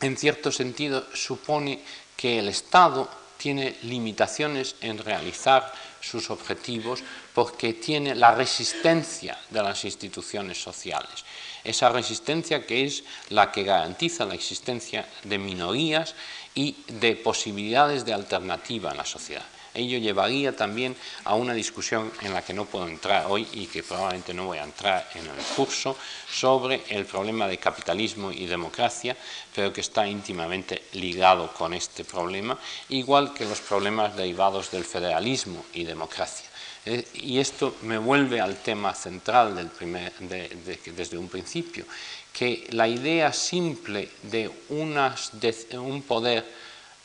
en 0.02 0.18
cierto 0.18 0.52
sentido 0.52 1.06
supone 1.14 1.82
que 2.18 2.40
el 2.40 2.50
Estado 2.50 3.10
tiene 3.38 3.78
limitaciones 3.84 4.76
en 4.82 4.98
realizar 4.98 5.74
sus 6.00 6.30
objetivos 6.30 7.02
porque 7.34 7.74
tiene 7.74 8.14
la 8.16 8.36
resistencia 8.36 9.38
de 9.50 9.64
las 9.64 9.86
instituciones 9.86 10.62
sociales. 10.62 11.26
Esa 11.64 11.90
resistencia 11.90 12.66
que 12.66 12.86
es 12.86 13.04
la 13.30 13.52
que 13.52 13.64
garantiza 13.64 14.26
la 14.26 14.36
existencia 14.36 15.08
de 15.24 15.38
minorías 15.38 16.16
y 16.54 16.76
de 16.88 17.16
posibilidades 17.16 18.06
de 18.06 18.14
alternativa 18.14 18.92
en 18.92 18.98
la 18.98 19.06
sociedad. 19.06 19.46
Ello 19.74 19.98
llevaría 20.00 20.56
también 20.56 20.96
a 21.24 21.36
una 21.36 21.54
discusión 21.54 22.12
en 22.22 22.34
la 22.34 22.42
que 22.42 22.54
no 22.54 22.66
puedo 22.66 22.88
entrar 22.88 23.26
hoy 23.30 23.48
y 23.54 23.68
que 23.68 23.84
probablemente 23.84 24.34
no 24.34 24.46
voy 24.46 24.58
a 24.58 24.64
entrar 24.64 25.10
en 25.16 25.26
el 25.26 25.46
curso 25.56 25.98
sobre 26.30 26.84
el 26.90 27.06
problema 27.06 27.48
de 27.48 27.58
capitalismo 27.58 28.32
y 28.32 28.48
democracia, 28.48 29.16
pero 29.56 29.72
que 29.72 29.82
está 29.82 30.08
íntimamente 30.08 30.84
ligado 30.94 31.54
con 31.54 31.74
este 31.74 32.04
problema, 32.04 32.58
igual 32.90 33.34
que 33.34 33.46
los 33.46 33.62
problemas 33.62 34.16
derivados 34.16 34.72
del 34.72 34.84
federalismo 34.84 35.66
y 35.74 35.84
democracia. 35.84 36.50
Eh, 36.86 37.06
y 37.14 37.40
esto 37.40 37.76
me 37.84 37.98
vuelve 37.98 38.42
al 38.42 38.58
tema 38.58 38.94
central 38.96 39.72
desde 39.80 41.18
un 41.18 41.30
principio, 41.30 41.86
que 42.34 42.68
la 42.72 42.88
idea 42.88 43.32
simple 43.32 44.10
de, 44.24 44.50
unas, 44.70 45.32
un 45.74 46.02
poder 46.02 46.44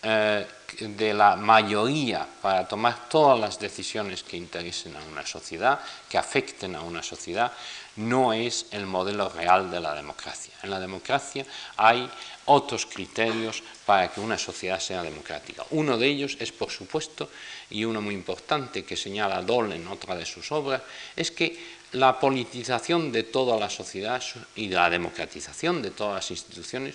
eh, 0.03 0.47
de 0.81 1.15
la 1.15 1.37
mayoría 1.37 2.27
para 2.43 2.67
tomar 2.69 3.09
todas 3.09 3.39
las 3.39 3.59
decisiones 3.59 4.23
que 4.23 4.37
interesen 4.37 4.95
a 4.97 5.03
una 5.11 5.27
sociedad, 5.27 5.81
que 6.09 6.19
afecten 6.19 6.75
a 6.75 6.83
una 6.83 7.03
sociedad, 7.03 7.53
no 7.97 8.33
es 8.33 8.67
el 8.73 8.87
modelo 8.87 9.29
real 9.29 9.71
de 9.71 9.81
la 9.81 9.95
democracia. 9.95 10.53
En 10.63 10.71
la 10.71 10.81
democracia 10.81 11.47
hay 11.77 12.09
otros 12.47 12.87
criterios 12.87 13.63
para 13.85 14.09
que 14.09 14.21
una 14.21 14.39
sociedad 14.39 14.81
sea 14.81 15.03
democrática. 15.03 15.65
Uno 15.71 15.97
de 15.97 16.07
ellos 16.07 16.37
es, 16.41 16.53
por 16.53 16.71
supuesto, 16.71 17.31
y 17.71 17.85
uno 17.85 18.01
muy 18.01 18.15
importante 18.15 18.85
que 18.85 18.97
señala 18.97 19.43
Doll 19.43 19.73
en 19.73 19.89
otra 19.89 20.15
de 20.15 20.27
sus 20.27 20.53
obras, 20.53 20.83
es 21.15 21.31
que 21.31 21.77
la 21.93 22.21
politización 22.21 23.13
de 23.13 23.23
toda 23.23 23.59
la 23.59 23.71
sociedad 23.71 24.23
y 24.55 24.69
la 24.69 24.91
democratización 24.91 25.81
de 25.81 25.91
todas 25.91 26.15
las 26.15 26.31
instituciones 26.31 26.95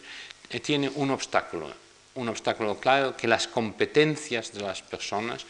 eh, 0.50 0.60
tiene 0.60 0.92
un 0.96 1.12
obstáculo 1.12 1.74
un 2.16 2.30
obstáculo 2.30 2.80
claro 2.80 3.16
que 3.16 3.28
las 3.28 3.48
competencias 3.48 4.54
de 4.54 4.62
las 4.62 4.82
personas 4.82 5.46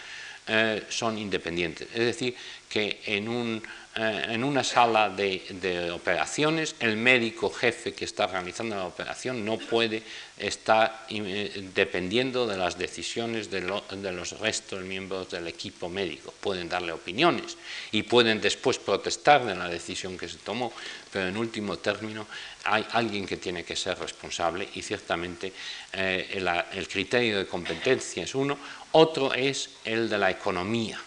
eh, 0.47 0.83
son 0.89 1.17
independientes. 1.17 1.87
Es 1.93 2.05
decir, 2.05 2.35
que 2.69 3.01
en 3.05 3.29
un 3.29 3.61
eh, 3.93 4.27
en 4.29 4.45
una 4.45 4.63
sala 4.63 5.09
de, 5.09 5.91
operaciones, 5.91 6.75
el 6.79 6.95
médico 6.95 7.49
jefe 7.49 7.93
que 7.93 8.05
está 8.05 8.25
realizando 8.25 8.73
la 8.77 8.85
operación 8.85 9.43
no 9.43 9.57
puede 9.57 10.01
estar 10.37 11.05
eh, 11.09 11.69
dependiendo 11.75 12.47
de 12.47 12.55
las 12.55 12.77
decisiones 12.77 13.51
de, 13.51 13.59
los 13.59 14.39
restos 14.39 14.79
de 14.79 14.85
miembros 14.85 15.29
del 15.29 15.45
equipo 15.47 15.89
médico. 15.89 16.33
Pueden 16.39 16.69
darle 16.69 16.93
opiniones 16.93 17.57
y 17.91 18.03
pueden 18.03 18.39
después 18.39 18.79
protestar 18.79 19.45
de 19.45 19.55
la 19.55 19.67
decisión 19.67 20.17
que 20.17 20.29
se 20.29 20.37
tomó, 20.37 20.71
pero 21.11 21.27
en 21.27 21.35
último 21.35 21.77
término 21.77 22.27
hay 22.63 22.85
alguien 22.93 23.25
que 23.25 23.35
tiene 23.35 23.65
que 23.65 23.75
ser 23.75 23.99
responsable 23.99 24.69
y 24.73 24.81
ciertamente 24.83 25.51
eh, 25.91 26.41
el 26.73 26.87
criterio 26.87 27.39
de 27.39 27.45
competencia 27.45 28.23
es 28.23 28.35
uno, 28.35 28.57
otro 28.93 29.33
es 29.33 29.69
el 29.83 30.09
de 30.09 30.17
la 30.17 30.31
economía 30.31 30.97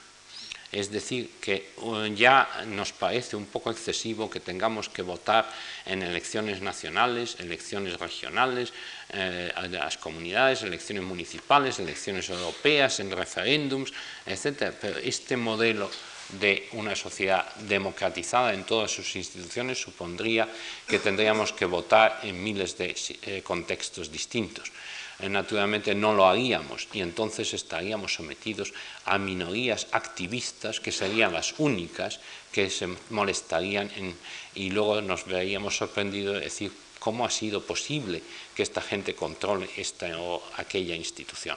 es 0.75 0.91
decir, 0.91 1.31
que 1.41 1.71
uh, 1.87 2.07
ya 2.07 2.49
nos 2.67 2.91
parece 2.91 3.37
un 3.37 3.47
poco 3.47 3.71
excesivo 3.71 4.29
que 4.29 4.41
tengamos 4.41 4.89
que 4.89 5.03
votar 5.03 5.47
en 5.87 6.03
elecciones 6.03 6.63
nacionales, 6.63 7.37
elecciones 7.39 8.01
regionales, 8.01 8.73
eh, 9.11 9.53
las 9.71 9.97
comunidades, 9.99 10.63
elecciones 10.63 11.05
municipales, 11.05 11.79
elecciones 11.79 12.29
europeas, 12.29 12.99
en 12.99 13.13
referéndums, 13.13 13.93
etc. 14.27 14.75
Pero 14.81 14.99
este 14.99 15.37
modelo 15.37 15.89
de 16.41 16.67
una 16.73 16.97
sociedad 16.97 17.55
democratizada 17.71 18.53
en 18.53 18.65
todas 18.65 18.91
sus 18.91 19.15
instituciones 19.15 19.81
supondría 19.81 20.49
que 20.89 20.99
tendríamos 20.99 21.53
que 21.53 21.67
votar 21.67 22.19
en 22.25 22.43
miles 22.43 22.77
de 22.77 22.97
eh, 23.23 23.43
contextos 23.43 24.11
distintos. 24.11 24.73
Eh, 25.25 25.29
naturalmente 25.31 25.95
no 25.95 26.13
lo 26.13 26.29
haríamos 26.29 26.87
y 26.93 27.01
entonces 27.01 27.55
estaríamos 27.55 28.13
sometidos 28.13 28.75
a 29.07 29.17
minorías 29.17 29.87
activistas 29.93 30.81
que 30.81 30.93
serían 30.93 31.33
las 31.33 31.55
únicas 31.57 32.21
que 32.53 32.69
se 32.69 32.93
molestarían 33.09 33.89
y 34.55 34.69
luego 34.69 35.01
nos 35.01 35.25
veríamos 35.25 35.79
sorprendidos 35.79 36.35
de 36.35 36.41
decir 36.45 36.73
cómo 36.99 37.25
ha 37.25 37.31
sido 37.31 37.63
posible 37.63 38.21
que 38.55 38.63
esta 38.63 38.83
gente 38.83 39.15
controle 39.15 39.69
esta 39.79 40.13
o 40.21 40.43
aquella 40.59 40.95
institución. 40.95 41.57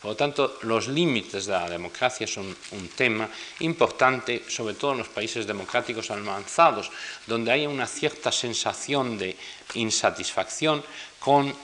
Por 0.00 0.12
lo 0.12 0.16
tanto, 0.16 0.58
los 0.62 0.88
límites 0.88 1.46
de 1.46 1.52
la 1.52 1.68
democracia 1.68 2.26
son 2.26 2.48
un 2.48 2.88
tema 2.88 3.28
importante, 3.60 4.42
sobre 4.48 4.74
todo 4.74 4.92
en 4.92 4.98
los 4.98 5.08
países 5.08 5.46
democráticos 5.46 6.10
avanzados, 6.10 6.90
donde 7.26 7.52
hay 7.52 7.66
una 7.66 7.86
cierta 7.86 8.32
sensación 8.32 9.16
de 9.16 9.36
insatisfacción 9.74 10.82
con 11.22 11.54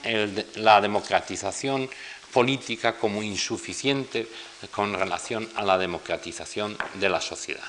la 0.57 0.81
democratización 0.81 1.89
política 2.33 2.97
como 2.97 3.23
insuficiente 3.23 4.29
con 4.71 4.95
relación 4.95 5.49
a 5.57 5.65
la 5.65 5.79
democratización 5.79 6.77
de 6.95 7.09
la 7.09 7.21
sociedad. 7.21 7.65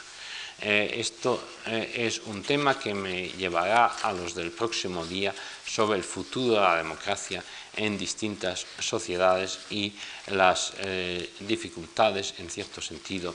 Eh, 0.62 1.00
esto 1.00 1.42
eh, 1.68 2.06
es 2.06 2.20
un 2.28 2.44
tema 2.44 2.78
que 2.78 2.94
me 2.94 3.30
llevará 3.30 3.96
a 4.04 4.12
los 4.12 4.36
del 4.36 4.52
próximo 4.52 5.06
día 5.06 5.34
sobre 5.66 5.98
el 5.98 6.04
futuro 6.04 6.56
de 6.56 6.60
la 6.60 6.76
democracia 6.76 7.42
en 7.78 7.98
distintas 7.98 8.66
sociedades 8.78 9.60
y 9.70 9.94
las 10.28 10.74
eh, 10.80 11.32
dificultades, 11.40 12.34
en 12.40 12.50
cierto 12.50 12.82
sentido, 12.82 13.34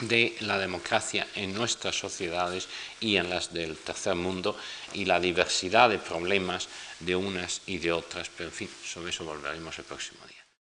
de 0.00 0.36
la 0.40 0.58
democracia 0.58 1.26
en 1.34 1.54
nuestras 1.54 1.98
sociedades 1.98 2.68
y 3.00 3.16
en 3.16 3.30
las 3.30 3.52
del 3.52 3.76
tercer 3.76 4.14
mundo 4.14 4.56
y 4.92 5.04
la 5.04 5.18
diversidad 5.18 5.88
de 5.90 5.98
problemas 5.98 6.68
de 7.00 7.16
unas 7.16 7.62
y 7.66 7.78
de 7.78 7.92
otras, 7.92 8.30
pero 8.36 8.48
en 8.48 8.54
fin, 8.54 8.70
sobre 8.84 9.10
eso 9.10 9.24
volveremos 9.24 9.78
el 9.78 9.84
próximo 9.84 10.20
día. 10.26 10.27